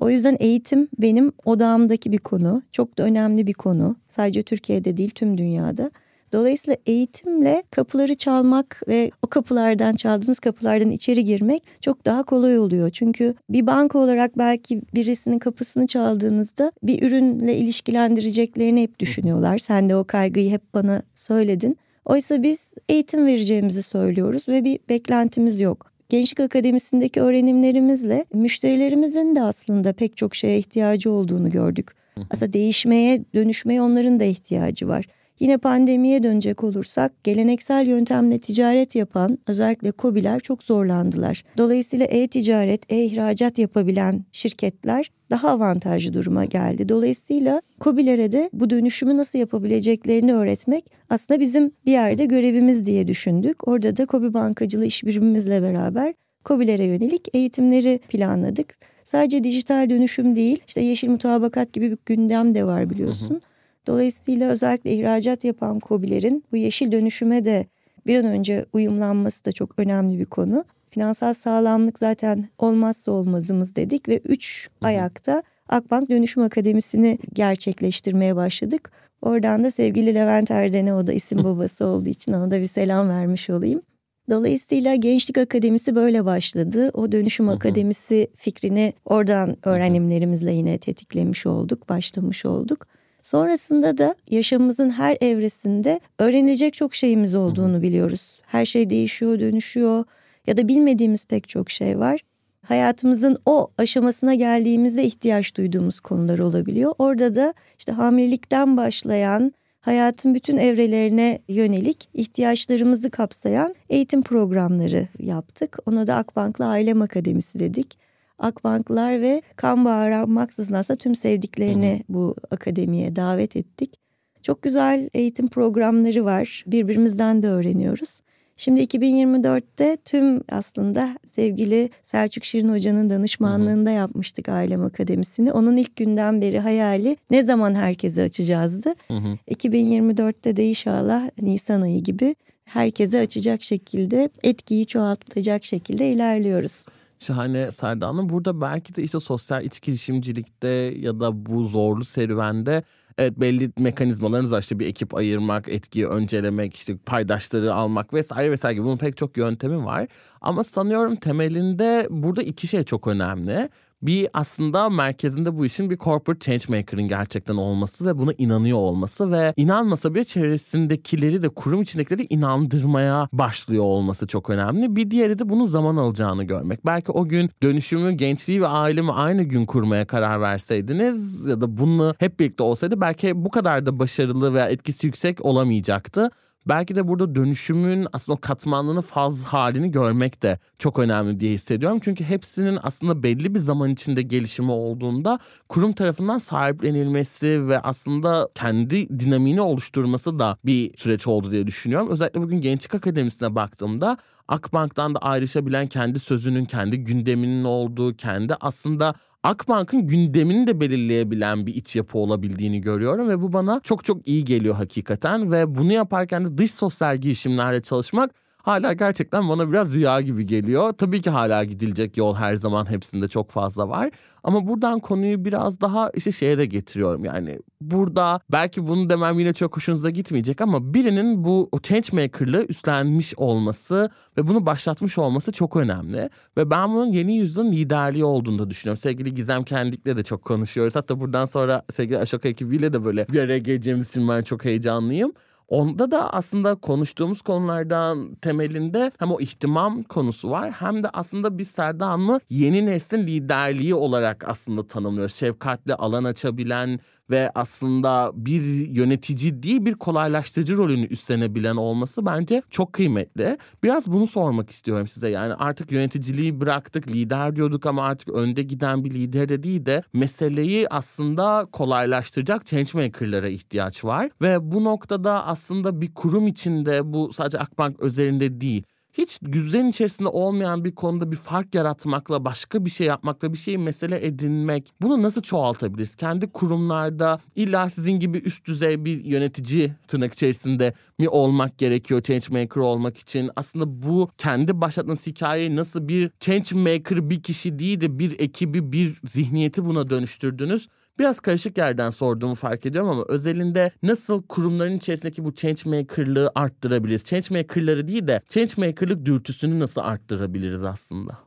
O 0.00 0.10
yüzden 0.10 0.36
eğitim 0.40 0.88
benim 0.98 1.32
odağımdaki 1.44 2.12
bir 2.12 2.18
konu. 2.18 2.62
Çok 2.72 2.98
da 2.98 3.02
önemli 3.02 3.46
bir 3.46 3.52
konu. 3.52 3.96
Sadece 4.08 4.42
Türkiye'de 4.42 4.96
değil 4.96 5.10
tüm 5.10 5.38
dünyada. 5.38 5.90
Dolayısıyla 6.36 6.76
eğitimle 6.86 7.62
kapıları 7.70 8.14
çalmak 8.14 8.82
ve 8.88 9.10
o 9.22 9.26
kapılardan 9.26 9.94
çaldığınız 9.94 10.38
kapılardan 10.38 10.90
içeri 10.90 11.24
girmek 11.24 11.62
çok 11.80 12.06
daha 12.06 12.22
kolay 12.22 12.58
oluyor. 12.58 12.90
Çünkü 12.90 13.34
bir 13.50 13.66
banka 13.66 13.98
olarak 13.98 14.38
belki 14.38 14.82
birisinin 14.94 15.38
kapısını 15.38 15.86
çaldığınızda 15.86 16.72
bir 16.82 17.02
ürünle 17.02 17.56
ilişkilendireceklerini 17.56 18.82
hep 18.82 18.98
düşünüyorlar. 18.98 19.58
Sen 19.58 19.88
de 19.88 19.96
o 19.96 20.04
kaygıyı 20.04 20.50
hep 20.50 20.74
bana 20.74 21.02
söyledin. 21.14 21.76
Oysa 22.04 22.42
biz 22.42 22.74
eğitim 22.88 23.26
vereceğimizi 23.26 23.82
söylüyoruz 23.82 24.48
ve 24.48 24.64
bir 24.64 24.78
beklentimiz 24.88 25.60
yok. 25.60 25.92
Gençlik 26.08 26.40
Akademisi'ndeki 26.40 27.20
öğrenimlerimizle 27.20 28.24
müşterilerimizin 28.34 29.36
de 29.36 29.42
aslında 29.42 29.92
pek 29.92 30.16
çok 30.16 30.34
şeye 30.34 30.58
ihtiyacı 30.58 31.10
olduğunu 31.10 31.50
gördük. 31.50 31.90
Aslında 32.30 32.52
değişmeye, 32.52 33.24
dönüşmeye 33.34 33.82
onların 33.82 34.20
da 34.20 34.24
ihtiyacı 34.24 34.88
var. 34.88 35.06
Yine 35.40 35.58
pandemiye 35.58 36.22
dönecek 36.22 36.64
olursak 36.64 37.24
geleneksel 37.24 37.86
yöntemle 37.86 38.38
ticaret 38.38 38.94
yapan 38.94 39.38
özellikle 39.46 39.92
kobiler 39.92 40.40
çok 40.40 40.62
zorlandılar. 40.62 41.44
Dolayısıyla 41.58 42.06
e-ticaret, 42.06 42.92
e-ihracat 42.92 43.58
yapabilen 43.58 44.24
şirketler 44.32 45.10
daha 45.30 45.50
avantajlı 45.50 46.12
duruma 46.12 46.44
geldi. 46.44 46.88
Dolayısıyla 46.88 47.62
kobilere 47.80 48.32
de 48.32 48.50
bu 48.52 48.70
dönüşümü 48.70 49.16
nasıl 49.16 49.38
yapabileceklerini 49.38 50.34
öğretmek 50.34 50.84
aslında 51.10 51.40
bizim 51.40 51.72
bir 51.86 51.92
yerde 51.92 52.24
görevimiz 52.24 52.86
diye 52.86 53.08
düşündük. 53.08 53.68
Orada 53.68 53.96
da 53.96 54.06
Kobi 54.06 54.34
Bankacılığı 54.34 54.86
işbirimimizle 54.86 55.62
beraber 55.62 56.14
kobilere 56.44 56.84
yönelik 56.84 57.34
eğitimleri 57.34 58.00
planladık. 58.08 58.74
Sadece 59.04 59.44
dijital 59.44 59.90
dönüşüm 59.90 60.36
değil, 60.36 60.60
işte 60.66 60.80
yeşil 60.80 61.08
mutabakat 61.08 61.72
gibi 61.72 61.90
bir 61.90 61.98
gündem 62.06 62.54
de 62.54 62.64
var 62.64 62.90
biliyorsun. 62.90 63.30
Hı 63.30 63.34
hı. 63.34 63.40
Dolayısıyla 63.86 64.50
özellikle 64.50 64.92
ihracat 64.92 65.44
yapan 65.44 65.80
KOBİ'lerin 65.80 66.44
bu 66.52 66.56
yeşil 66.56 66.92
dönüşüme 66.92 67.44
de 67.44 67.66
bir 68.06 68.18
an 68.18 68.24
önce 68.24 68.66
uyumlanması 68.72 69.44
da 69.44 69.52
çok 69.52 69.78
önemli 69.78 70.18
bir 70.18 70.24
konu. 70.24 70.64
Finansal 70.90 71.32
sağlamlık 71.32 71.98
zaten 71.98 72.48
olmazsa 72.58 73.12
olmazımız 73.12 73.76
dedik 73.76 74.08
ve 74.08 74.18
üç 74.18 74.68
ayakta 74.80 75.42
Akbank 75.68 76.10
Dönüşüm 76.10 76.42
Akademisi'ni 76.42 77.18
gerçekleştirmeye 77.34 78.36
başladık. 78.36 78.90
Oradan 79.22 79.64
da 79.64 79.70
sevgili 79.70 80.14
Levent 80.14 80.50
Erden'e 80.50 80.94
o 80.94 81.06
da 81.06 81.12
isim 81.12 81.38
babası 81.44 81.86
olduğu 81.86 82.08
için 82.08 82.32
ona 82.32 82.50
da 82.50 82.60
bir 82.60 82.68
selam 82.68 83.08
vermiş 83.08 83.50
olayım. 83.50 83.82
Dolayısıyla 84.30 84.94
Gençlik 84.94 85.38
Akademisi 85.38 85.94
böyle 85.94 86.24
başladı. 86.24 86.90
O 86.94 87.12
Dönüşüm 87.12 87.48
Akademisi 87.48 88.28
fikrini 88.36 88.92
oradan 89.04 89.56
öğrenimlerimizle 89.62 90.52
yine 90.52 90.78
tetiklemiş 90.78 91.46
olduk, 91.46 91.88
başlamış 91.88 92.44
olduk. 92.44 92.86
Sonrasında 93.26 93.98
da 93.98 94.14
yaşamımızın 94.30 94.90
her 94.90 95.16
evresinde 95.20 96.00
öğrenilecek 96.18 96.74
çok 96.74 96.94
şeyimiz 96.94 97.34
olduğunu 97.34 97.82
biliyoruz. 97.82 98.40
Her 98.46 98.66
şey 98.66 98.90
değişiyor, 98.90 99.40
dönüşüyor 99.40 100.04
ya 100.46 100.56
da 100.56 100.68
bilmediğimiz 100.68 101.24
pek 101.24 101.48
çok 101.48 101.70
şey 101.70 101.98
var. 101.98 102.20
Hayatımızın 102.62 103.38
o 103.46 103.68
aşamasına 103.78 104.34
geldiğimizde 104.34 105.04
ihtiyaç 105.04 105.56
duyduğumuz 105.56 106.00
konular 106.00 106.38
olabiliyor. 106.38 106.94
Orada 106.98 107.34
da 107.34 107.54
işte 107.78 107.92
hamilelikten 107.92 108.76
başlayan 108.76 109.52
hayatın 109.80 110.34
bütün 110.34 110.56
evrelerine 110.56 111.38
yönelik 111.48 112.08
ihtiyaçlarımızı 112.14 113.10
kapsayan 113.10 113.74
eğitim 113.88 114.22
programları 114.22 115.08
yaptık. 115.18 115.78
Ona 115.86 116.06
da 116.06 116.14
Akbank'la 116.14 116.66
Ailem 116.66 117.02
Akademisi 117.02 117.58
dedik. 117.58 118.05
Akbanklar 118.38 119.20
ve 119.20 119.42
kan 119.56 119.84
bağı 119.84 119.96
aranmaksızın 119.96 120.74
aslında 120.74 120.98
tüm 120.98 121.14
sevdiklerini 121.14 122.02
bu 122.08 122.34
akademiye 122.50 123.16
davet 123.16 123.56
ettik. 123.56 123.94
Çok 124.42 124.62
güzel 124.62 125.08
eğitim 125.14 125.48
programları 125.48 126.24
var. 126.24 126.64
Birbirimizden 126.66 127.42
de 127.42 127.48
öğreniyoruz. 127.48 128.20
Şimdi 128.56 128.80
2024'te 128.80 129.96
tüm 130.04 130.40
aslında 130.48 131.08
sevgili 131.34 131.90
Selçuk 132.02 132.44
Şirin 132.44 132.68
Hoca'nın 132.68 133.10
danışmanlığında 133.10 133.90
yapmıştık 133.90 134.48
Ailem 134.48 134.84
Akademisi'ni. 134.84 135.52
Onun 135.52 135.76
ilk 135.76 135.96
günden 135.96 136.40
beri 136.40 136.58
hayali 136.58 137.16
ne 137.30 137.44
zaman 137.44 137.74
herkese 137.74 138.22
açacağızdı. 138.22 138.94
Hı 139.08 139.14
hı. 139.14 139.38
2024'te 139.50 140.56
de 140.56 140.66
inşallah 140.68 141.30
Nisan 141.42 141.80
ayı 141.80 142.02
gibi 142.02 142.34
herkese 142.64 143.20
açacak 143.20 143.62
şekilde 143.62 144.30
etkiyi 144.42 144.86
çoğaltacak 144.86 145.64
şekilde 145.64 146.10
ilerliyoruz. 146.10 146.86
Şahane 147.18 147.72
Selda 147.72 148.08
Hanım. 148.08 148.28
Burada 148.28 148.60
belki 148.60 148.94
de 148.94 149.02
işte 149.02 149.20
sosyal 149.20 149.64
iç 149.64 149.82
girişimcilikte 149.82 150.68
ya 150.98 151.20
da 151.20 151.46
bu 151.46 151.64
zorlu 151.64 152.04
serüvende 152.04 152.84
Evet 153.18 153.40
belli 153.40 153.72
mekanizmalarınız 153.78 154.52
var 154.52 154.60
işte 154.60 154.78
bir 154.78 154.86
ekip 154.86 155.14
ayırmak, 155.14 155.68
etkiyi 155.68 156.06
öncelemek, 156.06 156.74
işte 156.74 156.96
paydaşları 156.96 157.74
almak 157.74 158.14
vesaire 158.14 158.50
vesaire 158.50 158.74
gibi 158.74 158.84
bunun 158.84 158.96
pek 158.96 159.16
çok 159.16 159.36
yöntemi 159.36 159.84
var. 159.84 160.06
Ama 160.40 160.64
sanıyorum 160.64 161.16
temelinde 161.16 162.06
burada 162.10 162.42
iki 162.42 162.66
şey 162.66 162.84
çok 162.84 163.06
önemli 163.06 163.68
bir 164.06 164.28
aslında 164.32 164.90
merkezinde 164.90 165.58
bu 165.58 165.66
işin 165.66 165.90
bir 165.90 165.96
corporate 165.96 166.40
changemaker'ın 166.40 167.08
gerçekten 167.08 167.56
olması 167.56 168.06
ve 168.06 168.18
buna 168.18 168.32
inanıyor 168.38 168.78
olması 168.78 169.32
ve 169.32 169.54
inanmasa 169.56 170.14
bile 170.14 170.24
çevresindekileri 170.24 171.42
de 171.42 171.48
kurum 171.48 171.82
içindekileri 171.82 172.26
inandırmaya 172.30 173.28
başlıyor 173.32 173.84
olması 173.84 174.26
çok 174.26 174.50
önemli. 174.50 174.96
Bir 174.96 175.10
diğeri 175.10 175.38
de 175.38 175.48
bunun 175.48 175.66
zaman 175.66 175.96
alacağını 175.96 176.44
görmek. 176.44 176.86
Belki 176.86 177.12
o 177.12 177.28
gün 177.28 177.50
dönüşümü, 177.62 178.12
gençliği 178.12 178.62
ve 178.62 178.66
ailemi 178.66 179.12
aynı 179.12 179.42
gün 179.42 179.66
kurmaya 179.66 180.06
karar 180.06 180.40
verseydiniz 180.40 181.46
ya 181.46 181.60
da 181.60 181.78
bunu 181.78 182.14
hep 182.18 182.40
birlikte 182.40 182.62
olsaydı 182.62 183.00
belki 183.00 183.44
bu 183.44 183.50
kadar 183.50 183.86
da 183.86 183.98
başarılı 183.98 184.54
veya 184.54 184.68
etkisi 184.68 185.06
yüksek 185.06 185.44
olamayacaktı. 185.44 186.30
Belki 186.68 186.96
de 186.96 187.08
burada 187.08 187.34
dönüşümün 187.34 188.06
aslında 188.12 188.36
o 188.36 188.40
katmanlığını 188.40 189.02
faz 189.02 189.44
halini 189.44 189.90
görmek 189.90 190.42
de 190.42 190.58
çok 190.78 190.98
önemli 190.98 191.40
diye 191.40 191.52
hissediyorum. 191.52 191.98
Çünkü 192.02 192.24
hepsinin 192.24 192.78
aslında 192.82 193.22
belli 193.22 193.54
bir 193.54 193.58
zaman 193.58 193.90
içinde 193.90 194.22
gelişimi 194.22 194.70
olduğunda 194.70 195.38
kurum 195.68 195.92
tarafından 195.92 196.38
sahiplenilmesi 196.38 197.68
ve 197.68 197.80
aslında 197.80 198.48
kendi 198.54 199.20
dinamini 199.20 199.60
oluşturması 199.60 200.38
da 200.38 200.58
bir 200.64 200.96
süreç 200.96 201.26
oldu 201.26 201.50
diye 201.50 201.66
düşünüyorum. 201.66 202.08
Özellikle 202.10 202.42
bugün 202.42 202.60
Gençlik 202.60 202.94
Akademisi'ne 202.94 203.54
baktığımda 203.54 204.16
Akbank'tan 204.48 205.14
da 205.14 205.18
ayrışabilen 205.18 205.86
kendi 205.86 206.18
sözünün, 206.18 206.64
kendi 206.64 207.04
gündeminin 207.04 207.64
olduğu, 207.64 208.16
kendi 208.16 208.54
aslında 208.60 209.14
Akbank'ın 209.46 210.06
gündemini 210.06 210.66
de 210.66 210.80
belirleyebilen 210.80 211.66
bir 211.66 211.74
iç 211.74 211.96
yapı 211.96 212.18
olabildiğini 212.18 212.80
görüyorum 212.80 213.28
ve 213.28 213.42
bu 213.42 213.52
bana 213.52 213.80
çok 213.84 214.04
çok 214.04 214.28
iyi 214.28 214.44
geliyor 214.44 214.74
hakikaten 214.74 215.52
ve 215.52 215.74
bunu 215.74 215.92
yaparken 215.92 216.44
de 216.44 216.58
dış 216.58 216.70
sosyal 216.70 217.16
girişimlerle 217.16 217.82
çalışmak 217.82 218.30
hala 218.66 218.92
gerçekten 218.92 219.48
bana 219.48 219.68
biraz 219.72 219.94
rüya 219.94 220.20
gibi 220.20 220.46
geliyor. 220.46 220.92
Tabii 220.92 221.22
ki 221.22 221.30
hala 221.30 221.64
gidilecek 221.64 222.16
yol 222.16 222.34
her 222.34 222.56
zaman 222.56 222.90
hepsinde 222.90 223.28
çok 223.28 223.50
fazla 223.50 223.88
var. 223.88 224.10
Ama 224.44 224.66
buradan 224.66 225.00
konuyu 225.00 225.44
biraz 225.44 225.80
daha 225.80 226.10
işte 226.14 226.32
şeye 226.32 226.58
de 226.58 226.66
getiriyorum 226.66 227.24
yani. 227.24 227.58
Burada 227.80 228.40
belki 228.52 228.86
bunu 228.86 229.10
demem 229.10 229.38
yine 229.38 229.52
çok 229.52 229.76
hoşunuza 229.76 230.10
gitmeyecek 230.10 230.60
ama 230.60 230.94
birinin 230.94 231.44
bu 231.44 231.70
changemaker'lığı 231.82 232.64
üstlenmiş 232.64 233.34
olması 233.36 234.10
ve 234.36 234.46
bunu 234.46 234.66
başlatmış 234.66 235.18
olması 235.18 235.52
çok 235.52 235.76
önemli. 235.76 236.30
Ve 236.56 236.70
ben 236.70 236.90
bunun 236.90 237.12
yeni 237.12 237.36
yüzyılın 237.36 237.72
liderliği 237.72 238.24
olduğunu 238.24 238.58
da 238.58 238.70
düşünüyorum. 238.70 239.00
Sevgili 239.00 239.34
Gizem 239.34 239.64
Kendik'le 239.64 240.16
de 240.16 240.24
çok 240.24 240.42
konuşuyoruz. 240.44 240.96
Hatta 240.96 241.20
buradan 241.20 241.44
sonra 241.44 241.82
sevgili 241.92 242.18
Aşoka 242.18 242.48
ekibiyle 242.48 242.92
de 242.92 243.04
böyle 243.04 243.28
bir 243.28 243.40
araya 243.40 243.58
geleceğimiz 243.58 244.08
için 244.08 244.28
ben 244.28 244.42
çok 244.42 244.64
heyecanlıyım. 244.64 245.32
Onda 245.68 246.10
da 246.10 246.32
aslında 246.32 246.74
konuştuğumuz 246.74 247.42
konulardan 247.42 248.34
temelinde 248.34 249.12
hem 249.18 249.32
o 249.32 249.40
ihtimam 249.40 250.02
konusu 250.02 250.50
var 250.50 250.70
hem 250.70 251.02
de 251.02 251.08
aslında 251.08 251.58
biz 251.58 251.70
Serda 251.70 252.08
Hanım'ı 252.08 252.40
yeni 252.50 252.86
neslin 252.86 253.26
liderliği 253.26 253.94
olarak 253.94 254.44
aslında 254.48 254.86
tanımlıyoruz. 254.86 255.34
Şefkatli 255.34 255.94
alan 255.94 256.24
açabilen, 256.24 257.00
ve 257.30 257.50
aslında 257.54 258.30
bir 258.34 258.88
yönetici 258.88 259.62
değil 259.62 259.84
bir 259.84 259.94
kolaylaştırıcı 259.94 260.76
rolünü 260.76 261.06
üstlenebilen 261.06 261.76
olması 261.76 262.26
bence 262.26 262.62
çok 262.70 262.92
kıymetli. 262.92 263.58
Biraz 263.82 264.06
bunu 264.06 264.26
sormak 264.26 264.70
istiyorum 264.70 265.08
size. 265.08 265.28
Yani 265.28 265.54
artık 265.54 265.92
yöneticiliği 265.92 266.60
bıraktık, 266.60 267.08
lider 267.08 267.56
diyorduk 267.56 267.86
ama 267.86 268.02
artık 268.02 268.28
önde 268.28 268.62
giden 268.62 269.04
bir 269.04 269.10
lider 269.10 269.48
de 269.48 269.62
değil 269.62 269.86
de 269.86 270.02
meseleyi 270.12 270.88
aslında 270.88 271.66
kolaylaştıracak 271.72 272.66
changemaker'lara 272.66 273.48
ihtiyaç 273.48 274.04
var. 274.04 274.30
Ve 274.42 274.72
bu 274.72 274.84
noktada 274.84 275.46
aslında 275.46 275.55
bir 276.00 276.14
kurum 276.14 276.46
içinde 276.46 277.12
bu 277.12 277.32
sadece 277.32 277.58
Akbank 277.58 278.00
özelinde 278.00 278.60
değil 278.60 278.82
hiç 279.18 279.42
düzen 279.42 279.86
içerisinde 279.86 280.28
olmayan 280.28 280.84
bir 280.84 280.94
konuda 280.94 281.32
bir 281.32 281.36
fark 281.36 281.74
yaratmakla, 281.74 282.44
başka 282.44 282.84
bir 282.84 282.90
şey 282.90 283.06
yapmakla, 283.06 283.52
bir 283.52 283.58
şeyi 283.58 283.78
mesele 283.78 284.26
edinmek 284.26 284.92
bunu 285.02 285.22
nasıl 285.22 285.42
çoğaltabiliriz? 285.42 286.16
Kendi 286.16 286.46
kurumlarda 286.46 287.40
illa 287.56 287.90
sizin 287.90 288.12
gibi 288.12 288.38
üst 288.38 288.66
düzey 288.66 289.04
bir 289.04 289.24
yönetici 289.24 289.92
tırnak 290.08 290.32
içerisinde 290.32 290.94
mi 291.18 291.28
olmak 291.28 291.78
gerekiyor 291.78 292.22
change 292.22 292.46
maker 292.50 292.80
olmak 292.80 293.18
için? 293.18 293.50
Aslında 293.56 294.02
bu 294.02 294.30
kendi 294.38 294.80
başlattığınız 294.80 295.26
hikayeyi 295.26 295.76
nasıl 295.76 296.08
bir 296.08 296.30
change 296.40 296.76
maker 296.76 297.30
bir 297.30 297.42
kişi 297.42 297.78
değil 297.78 298.00
de 298.00 298.18
bir 298.18 298.40
ekibi, 298.40 298.92
bir 298.92 299.20
zihniyeti 299.24 299.84
buna 299.84 300.10
dönüştürdünüz? 300.10 300.88
Biraz 301.18 301.40
karışık 301.40 301.78
yerden 301.78 302.10
sorduğumu 302.10 302.54
fark 302.54 302.86
ediyorum 302.86 303.10
ama 303.10 303.24
özelinde 303.28 303.92
nasıl 304.02 304.42
kurumların 304.42 304.96
içerisindeki 304.96 305.44
bu 305.44 305.54
changemaker'lığı 305.54 306.50
arttırabiliriz? 306.54 307.24
Changemaker'ları 307.24 308.08
değil 308.08 308.26
de 308.26 308.40
changemaker'lık 308.48 309.24
dürtüsünü 309.26 309.80
nasıl 309.80 310.00
arttırabiliriz 310.00 310.82
aslında? 310.82 311.38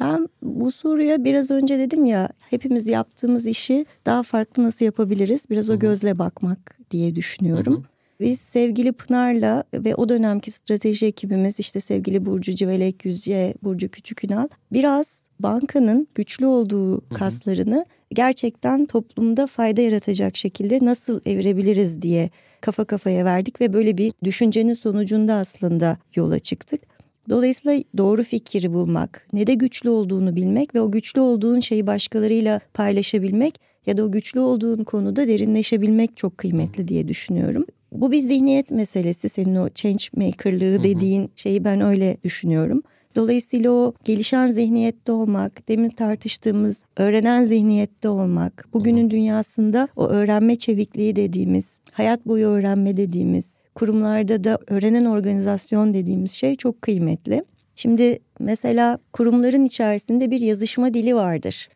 Ben 0.00 0.28
bu 0.42 0.70
soruya 0.70 1.24
biraz 1.24 1.50
önce 1.50 1.78
dedim 1.78 2.04
ya 2.04 2.28
hepimiz 2.40 2.88
yaptığımız 2.88 3.46
işi 3.46 3.86
daha 4.06 4.22
farklı 4.22 4.62
nasıl 4.62 4.84
yapabiliriz? 4.84 5.50
Biraz 5.50 5.70
o 5.70 5.78
gözle 5.78 6.18
bakmak 6.18 6.78
diye 6.90 7.14
düşünüyorum. 7.14 7.74
Hı-hı. 7.74 7.95
Biz 8.20 8.40
sevgili 8.40 8.92
Pınar'la 8.92 9.64
ve 9.74 9.94
o 9.94 10.08
dönemki 10.08 10.50
strateji 10.50 11.06
ekibimiz 11.06 11.60
işte 11.60 11.80
sevgili 11.80 12.26
Burcu 12.26 12.54
Civelek 12.54 13.04
Yüzce, 13.04 13.54
Burcu 13.62 13.88
Küçükünal 13.88 14.48
biraz 14.72 15.28
bankanın 15.40 16.08
güçlü 16.14 16.46
olduğu 16.46 17.08
kaslarını 17.14 17.86
gerçekten 18.14 18.86
toplumda 18.86 19.46
fayda 19.46 19.80
yaratacak 19.80 20.36
şekilde 20.36 20.78
nasıl 20.82 21.20
evirebiliriz 21.26 22.02
diye 22.02 22.30
kafa 22.60 22.84
kafaya 22.84 23.24
verdik 23.24 23.60
ve 23.60 23.72
böyle 23.72 23.98
bir 23.98 24.12
düşüncenin 24.24 24.74
sonucunda 24.74 25.34
aslında 25.34 25.98
yola 26.14 26.38
çıktık. 26.38 26.80
Dolayısıyla 27.28 27.82
doğru 27.96 28.22
fikri 28.22 28.72
bulmak, 28.72 29.26
ne 29.32 29.46
de 29.46 29.54
güçlü 29.54 29.90
olduğunu 29.90 30.36
bilmek 30.36 30.74
ve 30.74 30.80
o 30.80 30.90
güçlü 30.90 31.20
olduğun 31.20 31.60
şeyi 31.60 31.86
başkalarıyla 31.86 32.60
paylaşabilmek 32.74 33.60
ya 33.86 33.96
da 33.96 34.04
o 34.04 34.12
güçlü 34.12 34.40
olduğun 34.40 34.84
konuda 34.84 35.28
derinleşebilmek 35.28 36.16
çok 36.16 36.38
kıymetli 36.38 36.88
diye 36.88 37.08
düşünüyorum. 37.08 37.66
Bu 37.92 38.12
bir 38.12 38.20
zihniyet 38.20 38.70
meselesi. 38.70 39.28
Senin 39.28 39.56
o 39.56 39.68
change 39.68 40.04
maker'lığı 40.16 40.82
dediğin 40.82 41.30
şeyi 41.36 41.64
ben 41.64 41.80
öyle 41.80 42.16
düşünüyorum. 42.24 42.82
Dolayısıyla 43.16 43.70
o 43.70 43.94
gelişen 44.04 44.48
zihniyette 44.48 45.12
olmak, 45.12 45.68
demin 45.68 45.88
tartıştığımız 45.88 46.84
öğrenen 46.96 47.44
zihniyette 47.44 48.08
olmak, 48.08 48.68
bugünün 48.72 49.10
dünyasında 49.10 49.88
o 49.96 50.06
öğrenme 50.08 50.56
çevikliği 50.56 51.16
dediğimiz, 51.16 51.80
hayat 51.92 52.26
boyu 52.26 52.46
öğrenme 52.46 52.96
dediğimiz, 52.96 53.58
kurumlarda 53.74 54.44
da 54.44 54.58
öğrenen 54.66 55.04
organizasyon 55.04 55.94
dediğimiz 55.94 56.32
şey 56.32 56.56
çok 56.56 56.82
kıymetli. 56.82 57.44
Şimdi 57.76 58.18
mesela 58.40 58.98
kurumların 59.12 59.64
içerisinde 59.64 60.30
bir 60.30 60.40
yazışma 60.40 60.94
dili 60.94 61.14
vardır. 61.14 61.68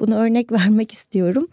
Bunu 0.00 0.16
örnek 0.16 0.52
vermek 0.52 0.92
istiyorum. 0.92 1.48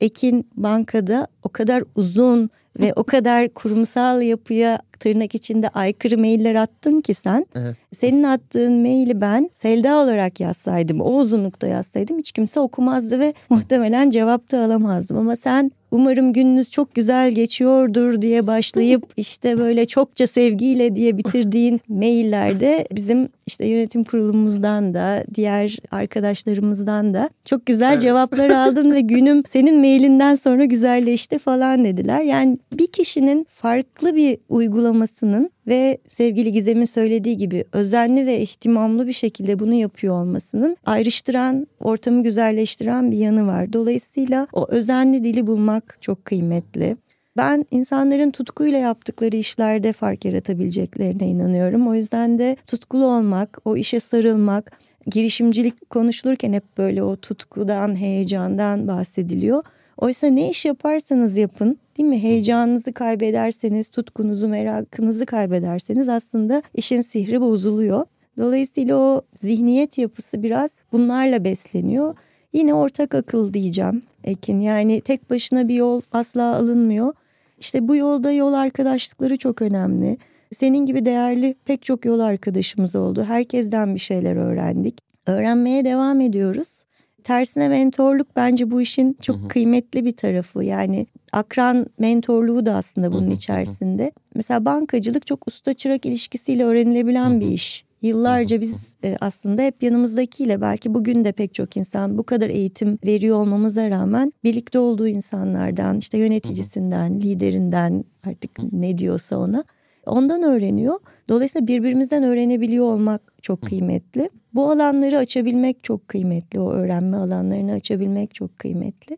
Ekin 0.00 0.48
bankada 0.56 1.26
o 1.42 1.48
kadar 1.48 1.84
uzun 1.94 2.50
ve 2.80 2.92
o 2.96 3.04
kadar 3.04 3.48
kurumsal 3.48 4.22
yapıya 4.22 4.78
tırnak 5.00 5.34
içinde 5.34 5.68
aykırı 5.68 6.18
mailler 6.18 6.54
attın 6.54 7.00
ki 7.00 7.14
sen. 7.14 7.46
Evet. 7.54 7.76
Senin 7.92 8.22
attığın 8.22 8.72
maili 8.72 9.20
ben 9.20 9.50
Selda 9.52 9.96
olarak 9.96 10.40
yazsaydım, 10.40 11.00
o 11.00 11.10
uzunlukta 11.10 11.66
yazsaydım 11.66 12.18
hiç 12.18 12.32
kimse 12.32 12.60
okumazdı 12.60 13.20
ve 13.20 13.34
muhtemelen 13.50 14.10
cevap 14.10 14.52
da 14.52 14.64
alamazdım. 14.64 15.18
Ama 15.18 15.36
sen 15.36 15.72
umarım 15.90 16.32
gününüz 16.32 16.70
çok 16.70 16.94
güzel 16.94 17.32
geçiyordur 17.32 18.22
diye 18.22 18.46
başlayıp 18.46 19.04
işte 19.16 19.58
böyle 19.58 19.86
çokça 19.86 20.26
sevgiyle 20.26 20.96
diye 20.96 21.18
bitirdiğin 21.18 21.80
maillerde 21.88 22.86
bizim 22.92 23.28
işte 23.50 23.66
yönetim 23.66 24.04
kurulumuzdan 24.04 24.94
da 24.94 25.24
diğer 25.34 25.78
arkadaşlarımızdan 25.90 27.14
da 27.14 27.30
çok 27.44 27.66
güzel 27.66 27.92
evet. 27.92 28.02
cevaplar 28.02 28.50
aldın 28.50 28.92
ve 28.92 29.00
günüm 29.00 29.42
senin 29.52 29.80
mailinden 29.80 30.34
sonra 30.34 30.64
güzelleşti 30.64 31.38
falan 31.38 31.84
dediler. 31.84 32.20
Yani 32.22 32.58
bir 32.72 32.86
kişinin 32.86 33.46
farklı 33.50 34.16
bir 34.16 34.38
uygulamasının 34.48 35.50
ve 35.66 35.98
sevgili 36.08 36.52
Gizem'in 36.52 36.84
söylediği 36.84 37.36
gibi 37.36 37.64
özenli 37.72 38.26
ve 38.26 38.40
ihtimamlı 38.40 39.06
bir 39.06 39.12
şekilde 39.12 39.58
bunu 39.58 39.74
yapıyor 39.74 40.20
olmasının 40.22 40.76
ayrıştıran, 40.86 41.66
ortamı 41.80 42.22
güzelleştiren 42.22 43.10
bir 43.10 43.16
yanı 43.16 43.46
var. 43.46 43.72
Dolayısıyla 43.72 44.46
o 44.52 44.66
özenli 44.68 45.24
dili 45.24 45.46
bulmak 45.46 45.98
çok 46.00 46.24
kıymetli. 46.24 46.96
Ben 47.36 47.64
insanların 47.70 48.30
tutkuyla 48.30 48.78
yaptıkları 48.78 49.36
işlerde 49.36 49.92
fark 49.92 50.24
yaratabileceklerine 50.24 51.28
inanıyorum. 51.28 51.88
O 51.88 51.94
yüzden 51.94 52.38
de 52.38 52.56
tutkulu 52.66 53.06
olmak, 53.06 53.58
o 53.64 53.76
işe 53.76 54.00
sarılmak, 54.00 54.72
girişimcilik 55.06 55.90
konuşulurken 55.90 56.52
hep 56.52 56.78
böyle 56.78 57.02
o 57.02 57.16
tutkudan, 57.16 57.96
heyecandan 57.96 58.88
bahsediliyor. 58.88 59.64
Oysa 59.96 60.26
ne 60.26 60.50
iş 60.50 60.64
yaparsanız 60.64 61.36
yapın 61.36 61.78
değil 61.98 62.08
mi? 62.08 62.22
Heyecanınızı 62.22 62.92
kaybederseniz, 62.92 63.88
tutkunuzu, 63.88 64.48
merakınızı 64.48 65.26
kaybederseniz 65.26 66.08
aslında 66.08 66.62
işin 66.74 67.00
sihri 67.00 67.40
bozuluyor. 67.40 68.06
Dolayısıyla 68.38 68.96
o 68.96 69.22
zihniyet 69.34 69.98
yapısı 69.98 70.42
biraz 70.42 70.80
bunlarla 70.92 71.44
besleniyor. 71.44 72.14
Yine 72.52 72.74
ortak 72.74 73.14
akıl 73.14 73.54
diyeceğim 73.54 74.02
Ekin. 74.24 74.60
Yani 74.60 75.00
tek 75.00 75.30
başına 75.30 75.68
bir 75.68 75.74
yol 75.74 76.00
asla 76.12 76.56
alınmıyor. 76.56 77.14
İşte 77.58 77.88
bu 77.88 77.96
yolda 77.96 78.32
yol 78.32 78.52
arkadaşlıkları 78.52 79.36
çok 79.36 79.62
önemli. 79.62 80.18
Senin 80.52 80.86
gibi 80.86 81.04
değerli 81.04 81.54
pek 81.64 81.82
çok 81.82 82.04
yol 82.04 82.20
arkadaşımız 82.20 82.96
oldu. 82.96 83.24
Herkesten 83.24 83.94
bir 83.94 84.00
şeyler 84.00 84.36
öğrendik. 84.36 84.98
Öğrenmeye 85.26 85.84
devam 85.84 86.20
ediyoruz. 86.20 86.82
Tersine 87.24 87.68
mentorluk 87.68 88.36
bence 88.36 88.70
bu 88.70 88.80
işin 88.80 89.16
çok 89.22 89.36
hı 89.36 89.40
hı. 89.40 89.48
kıymetli 89.48 90.04
bir 90.04 90.12
tarafı. 90.12 90.64
Yani 90.64 91.06
akran 91.32 91.86
mentorluğu 91.98 92.66
da 92.66 92.74
aslında 92.74 93.12
bunun 93.12 93.26
hı 93.26 93.30
hı. 93.30 93.34
içerisinde. 93.34 94.12
Mesela 94.34 94.64
bankacılık 94.64 95.26
çok 95.26 95.48
usta 95.48 95.74
çırak 95.74 96.06
ilişkisiyle 96.06 96.64
öğrenilebilen 96.64 97.30
hı 97.30 97.34
hı. 97.34 97.40
bir 97.40 97.46
iş. 97.46 97.84
Yıllarca 98.02 98.60
biz 98.60 98.96
e, 99.04 99.16
aslında 99.20 99.62
hep 99.62 99.82
yanımızdakiyle 99.82 100.60
belki 100.60 100.94
bugün 100.94 101.24
de 101.24 101.32
pek 101.32 101.54
çok 101.54 101.76
insan 101.76 102.18
bu 102.18 102.22
kadar 102.22 102.50
eğitim 102.50 102.98
veriyor 103.06 103.36
olmamıza 103.36 103.90
rağmen 103.90 104.32
birlikte 104.44 104.78
olduğu 104.78 105.08
insanlardan 105.08 105.98
işte 105.98 106.18
yöneticisinden, 106.18 107.20
liderinden 107.20 108.04
artık 108.26 108.72
ne 108.72 108.98
diyorsa 108.98 109.38
ona 109.38 109.64
ondan 110.06 110.42
öğreniyor. 110.42 110.98
Dolayısıyla 111.28 111.66
birbirimizden 111.66 112.22
öğrenebiliyor 112.22 112.86
olmak 112.86 113.32
çok 113.42 113.62
kıymetli. 113.62 114.30
Bu 114.54 114.70
alanları 114.70 115.18
açabilmek 115.18 115.84
çok 115.84 116.08
kıymetli. 116.08 116.60
O 116.60 116.70
öğrenme 116.72 117.16
alanlarını 117.16 117.72
açabilmek 117.72 118.34
çok 118.34 118.58
kıymetli. 118.58 119.16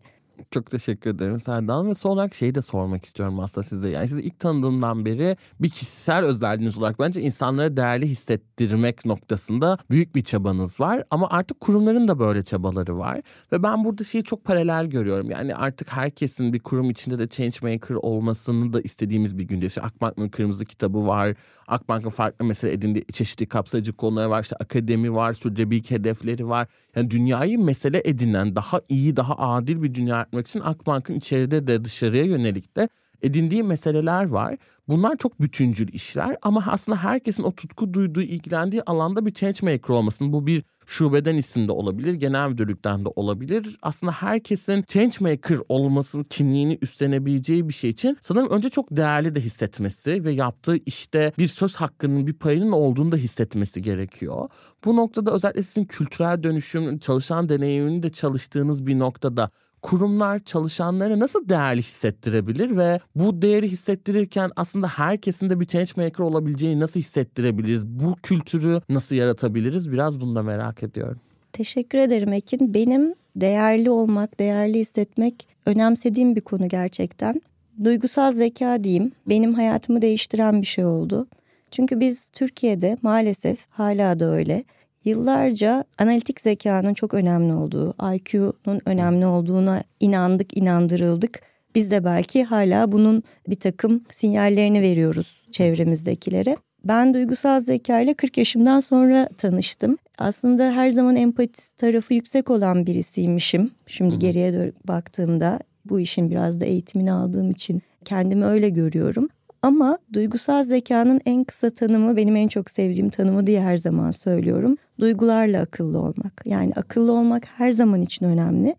Çok 0.51 0.71
teşekkür 0.71 1.11
ederim 1.11 1.41
Seldan 1.41 1.89
ve 1.89 1.95
son 1.95 2.11
olarak 2.11 2.35
şeyi 2.35 2.55
de 2.55 2.63
sormak 2.63 3.05
istiyorum 3.05 3.41
aslında 3.41 3.67
size. 3.67 3.89
Yani 3.89 4.09
sizi 4.09 4.23
ilk 4.23 4.39
tanıdığımdan 4.39 5.05
beri 5.05 5.37
bir 5.61 5.69
kişisel 5.69 6.25
özelliğiniz 6.25 6.79
olarak 6.79 6.99
bence 6.99 7.21
insanlara 7.21 7.77
değerli 7.77 8.07
hissettirmek 8.07 9.05
noktasında 9.05 9.79
büyük 9.91 10.15
bir 10.15 10.23
çabanız 10.23 10.81
var. 10.81 11.05
Ama 11.11 11.29
artık 11.31 11.61
kurumların 11.61 12.09
da 12.09 12.19
böyle 12.19 12.45
çabaları 12.45 12.99
var. 12.99 13.21
Ve 13.53 13.63
ben 13.63 13.85
burada 13.85 14.05
şeyi 14.05 14.25
çok 14.25 14.45
paralel 14.45 14.87
görüyorum. 14.87 15.31
Yani 15.31 15.55
artık 15.55 15.93
herkesin 15.93 16.53
bir 16.53 16.61
kurum 16.61 16.91
içinde 16.91 17.19
de 17.19 17.29
changemaker 17.29 17.95
olmasını 17.95 18.73
da 18.73 18.81
istediğimiz 18.81 19.39
bir 19.39 19.45
günde. 19.45 19.67
İşte 19.67 19.81
Akbank'ın 19.81 20.29
kırmızı 20.29 20.65
kitabı 20.65 21.07
var. 21.07 21.35
Akbank'ın 21.69 22.11
farklı 22.11 22.45
mesele 22.45 22.73
edindiği 22.73 23.05
çeşitli 23.13 23.47
kapsayıcı 23.47 23.93
konuları 23.93 24.31
var. 24.31 24.43
İşte 24.43 24.57
akademi 24.57 25.15
var, 25.15 25.33
sürdürülebilirlik 25.33 25.91
hedefleri 25.91 26.49
var. 26.49 26.69
Yani 26.97 27.11
dünyayı 27.11 27.59
mesele 27.59 28.03
edinen 28.05 28.57
daha 28.57 28.81
iyi, 28.89 29.17
daha 29.17 29.39
adil 29.39 29.83
bir 29.83 29.95
dünya 29.95 30.27
yaratmak 30.33 30.47
için 30.47 30.61
Akbank'ın 30.61 31.15
içeride 31.15 31.67
de 31.67 31.85
dışarıya 31.85 32.25
yönelik 32.25 32.77
de 32.77 32.89
edindiği 33.23 33.63
meseleler 33.63 34.25
var. 34.25 34.57
Bunlar 34.89 35.17
çok 35.17 35.41
bütüncül 35.41 35.89
işler 35.93 36.37
ama 36.43 36.65
aslında 36.67 36.99
herkesin 36.99 37.43
o 37.43 37.53
tutku 37.53 37.95
duyduğu, 37.95 38.23
ilgilendiği 38.23 38.83
alanda 38.83 39.27
bir 39.27 39.35
changemaker 39.35 39.95
olmasın. 39.95 40.33
Bu 40.33 40.47
bir 40.47 40.65
şubeden 40.87 41.37
isimde 41.37 41.73
olabilir, 41.73 42.15
genel 42.15 42.49
müdürlükten 42.49 43.05
de 43.05 43.09
olabilir. 43.17 43.79
Aslında 43.83 44.13
herkesin 44.13 44.83
changemaker 44.83 45.59
olmasının 45.69 46.25
kimliğini 46.25 46.79
üstlenebileceği 46.83 47.69
bir 47.69 47.75
şey 47.75 47.91
için 47.91 48.19
sanırım 48.21 48.51
önce 48.51 48.69
çok 48.69 48.91
değerli 48.91 49.35
de 49.35 49.41
hissetmesi 49.41 50.25
ve 50.25 50.33
yaptığı 50.33 50.77
işte 50.87 51.33
bir 51.39 51.49
söz 51.49 51.77
hakkının, 51.77 52.27
bir 52.27 52.35
payının 52.35 52.73
olduğunu 52.73 53.13
da 53.13 53.17
hissetmesi 53.17 53.83
gerekiyor. 53.83 54.49
Bu 54.85 54.97
noktada 54.97 55.33
özellikle 55.33 55.63
sizin 55.63 55.85
kültürel 55.85 56.43
dönüşüm, 56.43 56.99
çalışan 56.99 57.49
deneyimini 57.49 58.03
de 58.03 58.11
çalıştığınız 58.11 58.87
bir 58.87 58.99
noktada 58.99 59.51
kurumlar 59.83 60.39
çalışanlara 60.39 61.19
nasıl 61.19 61.49
değerli 61.49 61.79
hissettirebilir 61.79 62.77
ve 62.77 63.01
bu 63.15 63.43
değeri 63.43 63.69
hissettirirken 63.69 64.51
aslında 64.57 64.89
herkesin 64.89 65.51
de 65.51 65.61
bir 65.61 65.67
change 65.67 65.91
maker 65.97 66.25
olabileceğini 66.25 66.81
nasıl 66.81 67.01
hissettirebiliriz? 67.01 67.87
Bu 67.87 68.17
kültürü 68.23 68.81
nasıl 68.89 69.17
yaratabiliriz? 69.17 69.93
Biraz 69.93 70.21
bunu 70.21 70.35
da 70.35 70.43
merak 70.43 70.83
ediyorum. 70.83 71.21
Teşekkür 71.53 71.99
ederim 71.99 72.33
Ekin. 72.33 72.75
Benim 72.75 73.15
değerli 73.37 73.91
olmak, 73.91 74.41
değerli 74.41 74.79
hissetmek 74.79 75.47
önemsediğim 75.67 76.37
bir 76.37 76.41
konu 76.41 76.69
gerçekten. 76.69 77.43
Duygusal 77.85 78.33
zeka 78.33 78.85
diyeyim. 78.85 79.13
Benim 79.29 79.55
hayatımı 79.55 80.03
değiştiren 80.03 80.63
bir 80.63 80.67
şey 80.67 80.85
oldu. 80.85 81.27
Çünkü 81.71 82.01
biz 82.01 82.29
Türkiye'de 82.29 82.97
maalesef 83.03 83.59
hala 83.71 84.21
da 84.21 84.25
öyle 84.25 84.65
Yıllarca 85.05 85.85
analitik 85.99 86.41
zekanın 86.41 86.95
çok 86.95 87.15
önemli 87.15 87.53
olduğu, 87.53 87.95
IQ'nun 88.15 88.81
önemli 88.87 89.27
olduğuna 89.27 89.83
inandık, 90.01 90.57
inandırıldık. 90.57 91.41
Biz 91.75 91.91
de 91.91 92.05
belki 92.05 92.45
hala 92.45 92.93
bunun 92.93 93.23
bir 93.49 93.61
takım 93.61 94.05
sinyallerini 94.11 94.83
veriyoruz 94.83 95.47
çevremizdekilere. 95.51 96.57
Ben 96.85 97.15
duygusal 97.15 97.61
zeka 97.61 98.01
ile 98.01 98.15
40 98.15 98.39
yaşımdan 98.39 98.81
sonra 98.81 99.29
tanıştım. 99.37 99.99
Aslında 100.19 100.73
her 100.73 100.91
zaman 100.91 101.17
empati 101.17 101.77
tarafı 101.77 102.15
yüksek 102.15 102.51
olan 102.51 102.87
birisiymişim. 102.87 103.71
Şimdi 103.87 104.19
geriye 104.19 104.73
baktığımda 104.89 105.59
bu 105.85 106.01
işin 106.01 106.31
biraz 106.31 106.61
da 106.61 106.65
eğitimini 106.65 107.13
aldığım 107.13 107.51
için 107.51 107.83
kendimi 108.05 108.45
öyle 108.45 108.69
görüyorum. 108.69 109.29
Ama 109.63 109.99
duygusal 110.13 110.65
zekanın 110.65 111.21
en 111.25 111.45
kısa 111.45 111.71
tanımı 111.71 112.17
benim 112.17 112.37
en 112.37 112.49
çok 112.49 112.71
sevdiğim 112.71 113.09
tanımı 113.09 113.47
diye 113.47 113.63
her 113.63 113.77
zaman 113.77 114.11
söylüyorum. 114.11 114.77
Duygularla 115.01 115.61
akıllı 115.61 115.99
olmak. 115.99 116.43
Yani 116.45 116.73
akıllı 116.77 117.13
olmak 117.13 117.47
her 117.47 117.71
zaman 117.71 118.03
için 118.03 118.27
önemli. 118.27 118.77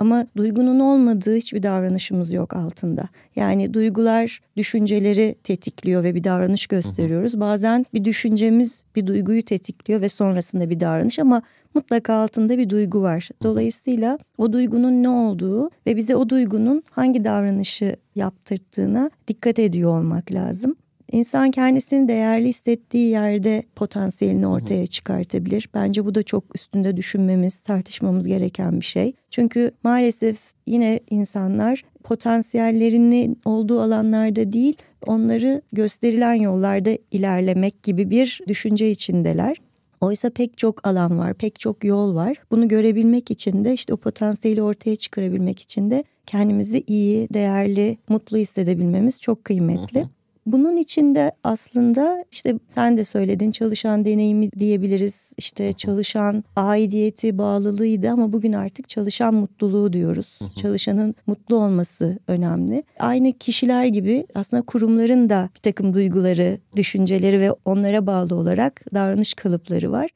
Ama 0.00 0.26
duygunun 0.36 0.80
olmadığı 0.80 1.36
hiçbir 1.36 1.62
davranışımız 1.62 2.32
yok 2.32 2.56
altında. 2.56 3.08
Yani 3.36 3.74
duygular 3.74 4.40
düşünceleri 4.56 5.36
tetikliyor 5.44 6.02
ve 6.04 6.14
bir 6.14 6.24
davranış 6.24 6.66
gösteriyoruz. 6.66 7.40
Bazen 7.40 7.86
bir 7.94 8.04
düşüncemiz 8.04 8.82
bir 8.96 9.06
duyguyu 9.06 9.44
tetikliyor 9.44 10.00
ve 10.00 10.08
sonrasında 10.08 10.70
bir 10.70 10.80
davranış 10.80 11.18
ama 11.18 11.42
mutlaka 11.76 12.14
altında 12.14 12.58
bir 12.58 12.70
duygu 12.70 13.02
var. 13.02 13.28
Dolayısıyla 13.42 14.18
o 14.38 14.52
duygunun 14.52 15.02
ne 15.02 15.08
olduğu 15.08 15.70
ve 15.86 15.96
bize 15.96 16.16
o 16.16 16.28
duygunun 16.28 16.82
hangi 16.90 17.24
davranışı 17.24 17.96
yaptırttığına 18.14 19.10
dikkat 19.28 19.58
ediyor 19.58 19.98
olmak 19.98 20.32
lazım. 20.32 20.76
İnsan 21.12 21.50
kendisini 21.50 22.08
değerli 22.08 22.48
hissettiği 22.48 23.10
yerde 23.10 23.62
potansiyelini 23.76 24.46
ortaya 24.46 24.86
çıkartabilir. 24.86 25.68
Bence 25.74 26.04
bu 26.04 26.14
da 26.14 26.22
çok 26.22 26.44
üstünde 26.54 26.96
düşünmemiz, 26.96 27.58
tartışmamız 27.58 28.26
gereken 28.26 28.80
bir 28.80 28.84
şey. 28.84 29.12
Çünkü 29.30 29.70
maalesef 29.82 30.38
yine 30.66 31.00
insanlar 31.10 31.82
potansiyellerinin 32.04 33.40
olduğu 33.44 33.80
alanlarda 33.80 34.52
değil, 34.52 34.76
onları 35.06 35.62
gösterilen 35.72 36.34
yollarda 36.34 36.90
ilerlemek 37.10 37.82
gibi 37.82 38.10
bir 38.10 38.40
düşünce 38.48 38.90
içindeler. 38.90 39.56
Oysa 40.00 40.30
pek 40.30 40.58
çok 40.58 40.86
alan 40.86 41.18
var, 41.18 41.34
pek 41.34 41.60
çok 41.60 41.84
yol 41.84 42.14
var. 42.14 42.36
Bunu 42.50 42.68
görebilmek 42.68 43.30
için 43.30 43.64
de 43.64 43.72
işte 43.72 43.94
o 43.94 43.96
potansiyeli 43.96 44.62
ortaya 44.62 44.96
çıkarabilmek 44.96 45.60
için 45.60 45.90
de 45.90 46.04
kendimizi 46.26 46.84
iyi, 46.86 47.28
değerli, 47.34 47.98
mutlu 48.08 48.36
hissedebilmemiz 48.36 49.20
çok 49.20 49.44
kıymetli. 49.44 50.00
Hı 50.00 50.04
hı. 50.04 50.08
Bunun 50.46 50.76
içinde 50.76 51.32
aslında 51.44 52.24
işte 52.32 52.54
sen 52.68 52.96
de 52.96 53.04
söyledin 53.04 53.50
çalışan 53.50 54.04
deneyimi 54.04 54.52
diyebiliriz. 54.52 55.32
İşte 55.36 55.72
çalışan 55.72 56.44
aidiyeti, 56.56 57.38
bağlılığıydı 57.38 58.10
ama 58.10 58.32
bugün 58.32 58.52
artık 58.52 58.88
çalışan 58.88 59.34
mutluluğu 59.34 59.92
diyoruz. 59.92 60.38
Çalışanın 60.62 61.14
mutlu 61.26 61.56
olması 61.56 62.18
önemli. 62.28 62.82
Aynı 62.98 63.32
kişiler 63.32 63.86
gibi 63.86 64.26
aslında 64.34 64.62
kurumların 64.62 65.30
da 65.30 65.48
bir 65.54 65.60
takım 65.60 65.94
duyguları, 65.94 66.58
düşünceleri 66.76 67.40
ve 67.40 67.52
onlara 67.64 68.06
bağlı 68.06 68.34
olarak 68.34 68.94
davranış 68.94 69.34
kalıpları 69.34 69.92
var. 69.92 70.10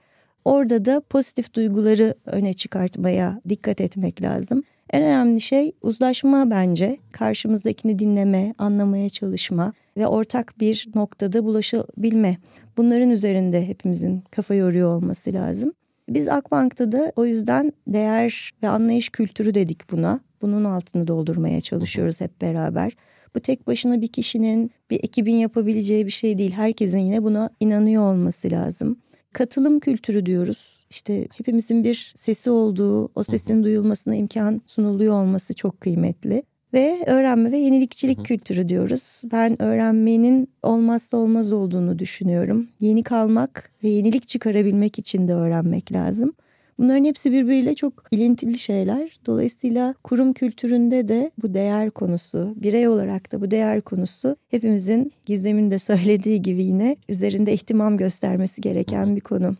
Orada 0.44 0.84
da 0.84 1.00
pozitif 1.00 1.54
duyguları 1.54 2.14
öne 2.26 2.52
çıkartmaya 2.52 3.40
dikkat 3.48 3.80
etmek 3.80 4.22
lazım. 4.22 4.62
En 4.90 5.02
önemli 5.02 5.40
şey 5.40 5.72
uzlaşma 5.82 6.50
bence. 6.50 6.98
Karşımızdakini 7.12 7.98
dinleme, 7.98 8.54
anlamaya 8.58 9.08
çalışma 9.08 9.72
ve 9.96 10.06
ortak 10.06 10.60
bir 10.60 10.88
noktada 10.94 11.44
bulaşabilme. 11.44 12.36
Bunların 12.76 13.10
üzerinde 13.10 13.68
hepimizin 13.68 14.22
kafa 14.30 14.54
yoruyor 14.54 14.96
olması 14.96 15.32
lazım. 15.32 15.72
Biz 16.08 16.28
Akbank'ta 16.28 16.92
da 16.92 17.12
o 17.16 17.26
yüzden 17.26 17.72
değer 17.86 18.50
ve 18.62 18.68
anlayış 18.68 19.08
kültürü 19.08 19.54
dedik 19.54 19.90
buna. 19.90 20.20
Bunun 20.42 20.64
altını 20.64 21.06
doldurmaya 21.06 21.60
çalışıyoruz 21.60 22.20
hep 22.20 22.40
beraber. 22.40 22.96
Bu 23.34 23.40
tek 23.40 23.66
başına 23.66 24.00
bir 24.00 24.08
kişinin, 24.08 24.70
bir 24.90 25.04
ekibin 25.04 25.36
yapabileceği 25.36 26.06
bir 26.06 26.10
şey 26.10 26.38
değil. 26.38 26.52
Herkesin 26.52 26.98
yine 26.98 27.22
buna 27.22 27.50
inanıyor 27.60 28.12
olması 28.12 28.50
lazım. 28.50 28.96
Katılım 29.32 29.80
kültürü 29.80 30.26
diyoruz. 30.26 30.86
İşte 30.90 31.28
hepimizin 31.38 31.84
bir 31.84 32.12
sesi 32.16 32.50
olduğu, 32.50 33.10
o 33.14 33.22
sesin 33.22 33.62
duyulmasına 33.62 34.14
imkan 34.14 34.62
sunuluyor 34.66 35.14
olması 35.14 35.54
çok 35.54 35.80
kıymetli 35.80 36.42
ve 36.74 36.98
öğrenme 37.06 37.52
ve 37.52 37.58
yenilikçilik 37.58 38.18
hı 38.18 38.22
kültürü 38.22 38.68
diyoruz. 38.68 39.22
Ben 39.32 39.62
öğrenmenin 39.62 40.48
olmazsa 40.62 41.16
olmaz 41.16 41.52
olduğunu 41.52 41.98
düşünüyorum. 41.98 42.68
Yeni 42.80 43.02
kalmak 43.02 43.70
ve 43.84 43.88
yenilik 43.88 44.28
çıkarabilmek 44.28 44.98
için 44.98 45.28
de 45.28 45.34
öğrenmek 45.34 45.92
lazım. 45.92 46.32
Bunların 46.80 47.04
hepsi 47.04 47.32
birbiriyle 47.32 47.74
çok 47.74 48.04
ilintili 48.10 48.58
şeyler. 48.58 49.20
Dolayısıyla 49.26 49.94
kurum 50.04 50.32
kültüründe 50.32 51.08
de 51.08 51.30
bu 51.42 51.54
değer 51.54 51.90
konusu, 51.90 52.54
birey 52.56 52.88
olarak 52.88 53.32
da 53.32 53.40
bu 53.40 53.50
değer 53.50 53.80
konusu 53.80 54.36
hepimizin 54.50 55.12
Gizem'in 55.26 55.70
de 55.70 55.78
söylediği 55.78 56.42
gibi 56.42 56.64
yine 56.64 56.96
üzerinde 57.08 57.52
ihtimam 57.52 57.96
göstermesi 57.96 58.60
gereken 58.60 59.16
bir 59.16 59.20
konu. 59.20 59.56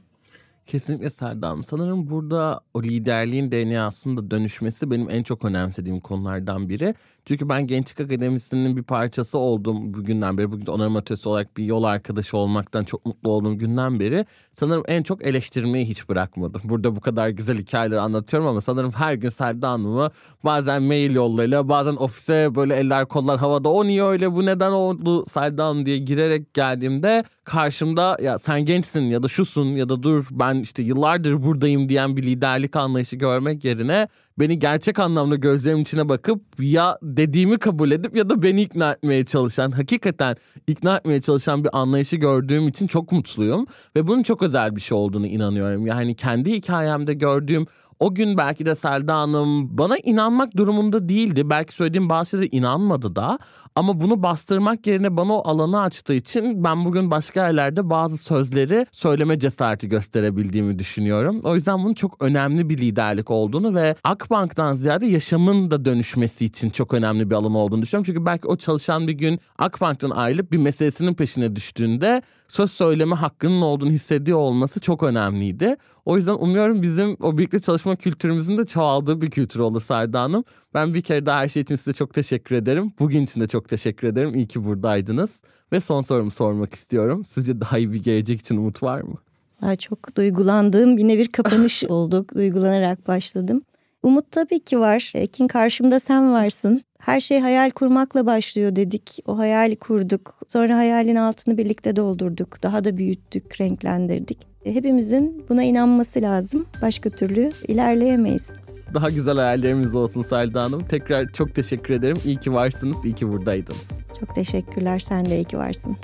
Kesinlikle 0.67 1.11
Serdam. 1.11 1.65
Sanırım 1.65 2.11
burada 2.11 2.61
o 2.75 2.83
liderliğin 2.83 3.53
DNA'sında 3.53 4.31
dönüşmesi 4.31 4.91
benim 4.91 5.11
en 5.11 5.23
çok 5.23 5.45
önemsediğim 5.45 6.01
konulardan 6.01 6.69
biri. 6.69 6.95
Çünkü 7.25 7.49
ben 7.49 7.67
Gençlik 7.67 8.01
Akademisi'nin 8.01 8.77
bir 8.77 8.83
parçası 8.83 9.39
oldum 9.39 9.95
bugünden 9.95 10.39
beri. 10.39 10.53
Bugün 10.53 10.67
onarım 10.67 10.97
atölyesi 10.97 11.29
olarak 11.29 11.57
bir 11.57 11.65
yol 11.65 11.85
arkadaşı 11.85 12.37
olmaktan 12.37 12.85
çok 12.85 13.07
mutlu 13.07 13.31
olduğum 13.31 13.59
günden 13.59 14.01
beri. 14.01 14.27
Sanırım 14.53 14.83
en 14.89 15.03
çok 15.03 15.27
eleştirmeyi 15.27 15.87
hiç 15.87 16.09
bırakmadım. 16.09 16.61
Burada 16.65 16.97
bu 16.97 17.01
kadar 17.01 17.29
güzel 17.29 17.59
hikayeleri 17.59 18.01
anlatıyorum 18.01 18.49
ama 18.49 18.61
sanırım 18.61 18.93
her 18.93 19.15
gün 19.15 19.29
Selda 19.29 19.71
Hanım'ı 19.71 20.11
bazen 20.45 20.83
mail 20.83 21.15
yollarıyla 21.15 21.69
bazen 21.69 21.97
ofise 21.97 22.55
böyle 22.55 22.75
eller 22.75 23.07
kollar 23.07 23.39
havada 23.39 23.69
o 23.69 23.85
niye 23.85 24.05
öyle 24.05 24.33
bu 24.33 24.47
neden 24.47 24.71
oldu 24.71 25.27
Selda 25.27 25.67
Hanım 25.67 25.87
diye 25.87 25.99
girerek 25.99 26.55
geldiğimde 26.55 27.25
karşımda 27.45 28.17
ya 28.23 28.39
sen 28.39 28.65
gençsin 28.65 29.03
ya 29.03 29.23
da 29.23 29.29
şusun 29.29 29.67
ya 29.67 29.89
da 29.89 30.03
dur 30.03 30.27
ben 30.31 30.55
işte 30.55 30.83
yıllardır 30.83 31.43
buradayım 31.43 31.89
diyen 31.89 32.17
bir 32.17 32.23
liderlik 32.23 32.77
anlayışı 32.77 33.17
görmek 33.17 33.65
yerine 33.65 34.09
beni 34.39 34.59
gerçek 34.59 34.99
anlamda 34.99 35.37
gözlerimin 35.37 35.83
içine 35.83 36.09
bakıp 36.09 36.43
ya 36.59 36.99
dediğimi 37.03 37.59
kabul 37.59 37.91
edip 37.91 38.17
ya 38.17 38.31
da 38.31 38.43
beni 38.43 38.63
ikna 38.63 38.93
etmeye 38.93 39.25
çalışan, 39.25 39.71
hakikaten 39.71 40.37
ikna 40.67 40.97
etmeye 40.97 41.21
çalışan 41.21 41.65
bir 41.65 41.79
anlayışı 41.79 42.17
gördüğüm 42.17 42.69
için 42.69 42.87
çok 42.87 43.13
mutluyum. 43.13 43.67
Ve 43.97 44.07
bunun 44.07 44.23
çok 44.23 44.43
özel 44.43 44.77
bir 44.77 44.81
şey 44.81 44.99
olduğunu 44.99 45.27
inanıyorum. 45.27 45.87
Yani 45.87 46.17
kendi 46.17 46.53
hikayemde 46.53 47.15
gördüğüm 47.15 47.67
o 48.01 48.15
gün 48.15 48.37
belki 48.37 48.67
de 48.67 48.75
Selda 48.75 49.17
Hanım 49.17 49.79
bana 49.79 49.99
inanmak 49.99 50.57
durumunda 50.57 51.09
değildi. 51.09 51.51
Belki 51.51 51.75
söylediğim 51.75 52.09
bazı 52.09 52.31
şeylere 52.31 52.49
inanmadı 52.53 53.17
da. 53.17 53.39
Ama 53.75 54.01
bunu 54.01 54.23
bastırmak 54.23 54.87
yerine 54.87 55.17
bana 55.17 55.33
o 55.33 55.49
alanı 55.49 55.81
açtığı 55.81 56.15
için 56.15 56.65
ben 56.65 56.85
bugün 56.85 57.11
başka 57.11 57.47
yerlerde 57.47 57.91
bazı 57.91 58.19
sözleri 58.19 58.87
söyleme 58.93 59.39
cesareti 59.39 59.89
gösterebildiğimi 59.89 60.79
düşünüyorum. 60.79 61.41
O 61.45 61.55
yüzden 61.55 61.79
bunun 61.85 61.95
çok 61.95 62.23
önemli 62.23 62.69
bir 62.69 62.79
liderlik 62.79 63.31
olduğunu 63.31 63.75
ve 63.75 63.97
Akbank'tan 64.05 64.75
ziyade 64.75 65.07
yaşamın 65.07 65.71
da 65.71 65.85
dönüşmesi 65.85 66.45
için 66.45 66.71
çok 66.71 66.95
önemli 66.95 67.31
bir 67.31 67.35
alan 67.35 67.55
olduğunu 67.55 67.83
düşünüyorum. 67.83 68.07
Çünkü 68.07 68.27
belki 68.27 68.49
o 68.49 68.57
çalışan 68.57 69.09
bir 69.09 69.13
gün 69.13 69.41
Akbank'tan 69.59 70.11
ayrılıp 70.11 70.53
bir 70.53 70.59
meselesinin 70.59 71.15
peşine 71.15 71.57
düştüğünde 71.57 72.23
söz 72.49 72.71
söyleme 72.71 73.17
hakkının 73.17 73.63
olduğunu 73.63 73.91
hissediyor 73.91 74.39
olması 74.39 74.81
çok 74.81 75.03
önemliydi. 75.03 75.77
O 76.05 76.17
yüzden 76.17 76.35
umuyorum 76.35 76.83
bizim 76.83 77.17
o 77.21 77.39
birlikte 77.39 77.61
çalışma 77.61 77.97
kültürümüzün 77.97 78.57
de 78.57 78.67
çoğaldığı 78.67 79.21
bir 79.21 79.31
kültür 79.31 79.61
olur 79.61 79.81
Sayda 79.81 80.23
Hanım. 80.23 80.45
Ben 80.75 80.95
bir 80.95 81.03
kere 81.03 81.27
daha 81.27 81.41
her 81.41 81.49
şey 81.49 81.63
için 81.63 81.75
size 81.77 81.93
çok 81.93 82.15
teşekkür 82.15 82.55
ederim. 82.57 82.93
Bugün 82.99 83.23
için 83.23 83.41
de 83.41 83.49
çok 83.49 83.69
teşekkür 83.69 84.09
ederim. 84.09 84.35
İyi 84.35 84.47
ki 84.47 84.65
buradaydınız. 84.65 85.43
Ve 85.73 85.81
son 85.81 86.01
sorumu 86.01 86.31
sormak 86.31 86.75
istiyorum. 86.75 87.25
Sizce 87.25 87.61
daha 87.61 87.79
iyi 87.79 87.93
bir 87.93 88.03
gelecek 88.03 88.41
için 88.41 88.57
umut 88.57 88.83
var 88.83 89.01
mı? 89.01 89.15
Daha 89.63 89.77
çok 89.77 90.17
duygulandığım 90.17 90.99
yine 90.99 91.19
bir 91.19 91.29
kapanış 91.29 91.85
olduk. 91.89 92.35
Duygulanarak 92.35 93.09
başladım. 93.09 93.63
Umut 94.03 94.33
tabii 94.33 94.61
ki 94.61 94.81
var. 94.81 95.13
Ekin 95.15 95.49
karşımda 95.49 96.01
sen 96.01 96.33
varsın. 96.33 96.83
Her 96.99 97.21
şey 97.21 97.41
hayal 97.41 97.71
kurmakla 97.71 98.27
başlıyor 98.27 98.77
dedik. 98.77 99.19
O 99.27 99.39
hayali 99.39 99.77
kurduk. 99.77 100.35
Sonra 100.49 100.77
hayalin 100.77 101.17
altını 101.17 101.59
birlikte 101.59 101.97
doldurduk. 101.97 102.63
Daha 102.63 102.85
da 102.85 102.97
büyüttük, 102.97 103.61
renklendirdik. 103.61 104.39
Hepimizin 104.65 105.45
buna 105.49 105.63
inanması 105.63 106.23
lazım. 106.23 106.67
Başka 106.83 107.11
türlü 107.11 107.51
ilerleyemeyiz. 107.69 108.49
Daha 108.95 109.11
güzel 109.11 109.37
hayallerimiz 109.37 109.97
olsun 109.97 110.23
Selda 110.23 110.63
Hanım. 110.63 110.85
Tekrar 110.89 111.33
çok 111.33 111.55
teşekkür 111.55 111.95
ederim. 111.95 112.17
İyi 112.25 112.37
ki 112.37 112.53
varsınız, 112.53 113.05
iyi 113.05 113.15
ki 113.15 113.33
buradaydınız. 113.33 113.91
Çok 114.21 114.35
teşekkürler. 114.35 114.99
Sen 114.99 115.27
de 115.27 115.37
iyi 115.37 115.45
ki 115.45 115.59
varsın. 115.59 115.97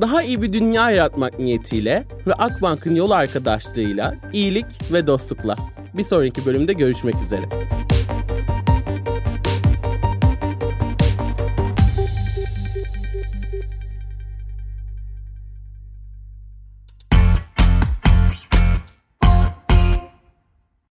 Daha 0.00 0.22
iyi 0.22 0.42
bir 0.42 0.52
dünya 0.52 0.90
yaratmak 0.90 1.38
niyetiyle 1.38 2.04
ve 2.26 2.34
Akbank'ın 2.34 2.94
yol 2.94 3.10
arkadaşlığıyla 3.10 4.14
iyilik 4.32 4.66
ve 4.92 5.06
dostlukla. 5.06 5.56
Bir 5.96 6.04
sonraki 6.04 6.46
bölümde 6.46 6.72
görüşmek 6.72 7.14
üzere. 7.24 7.42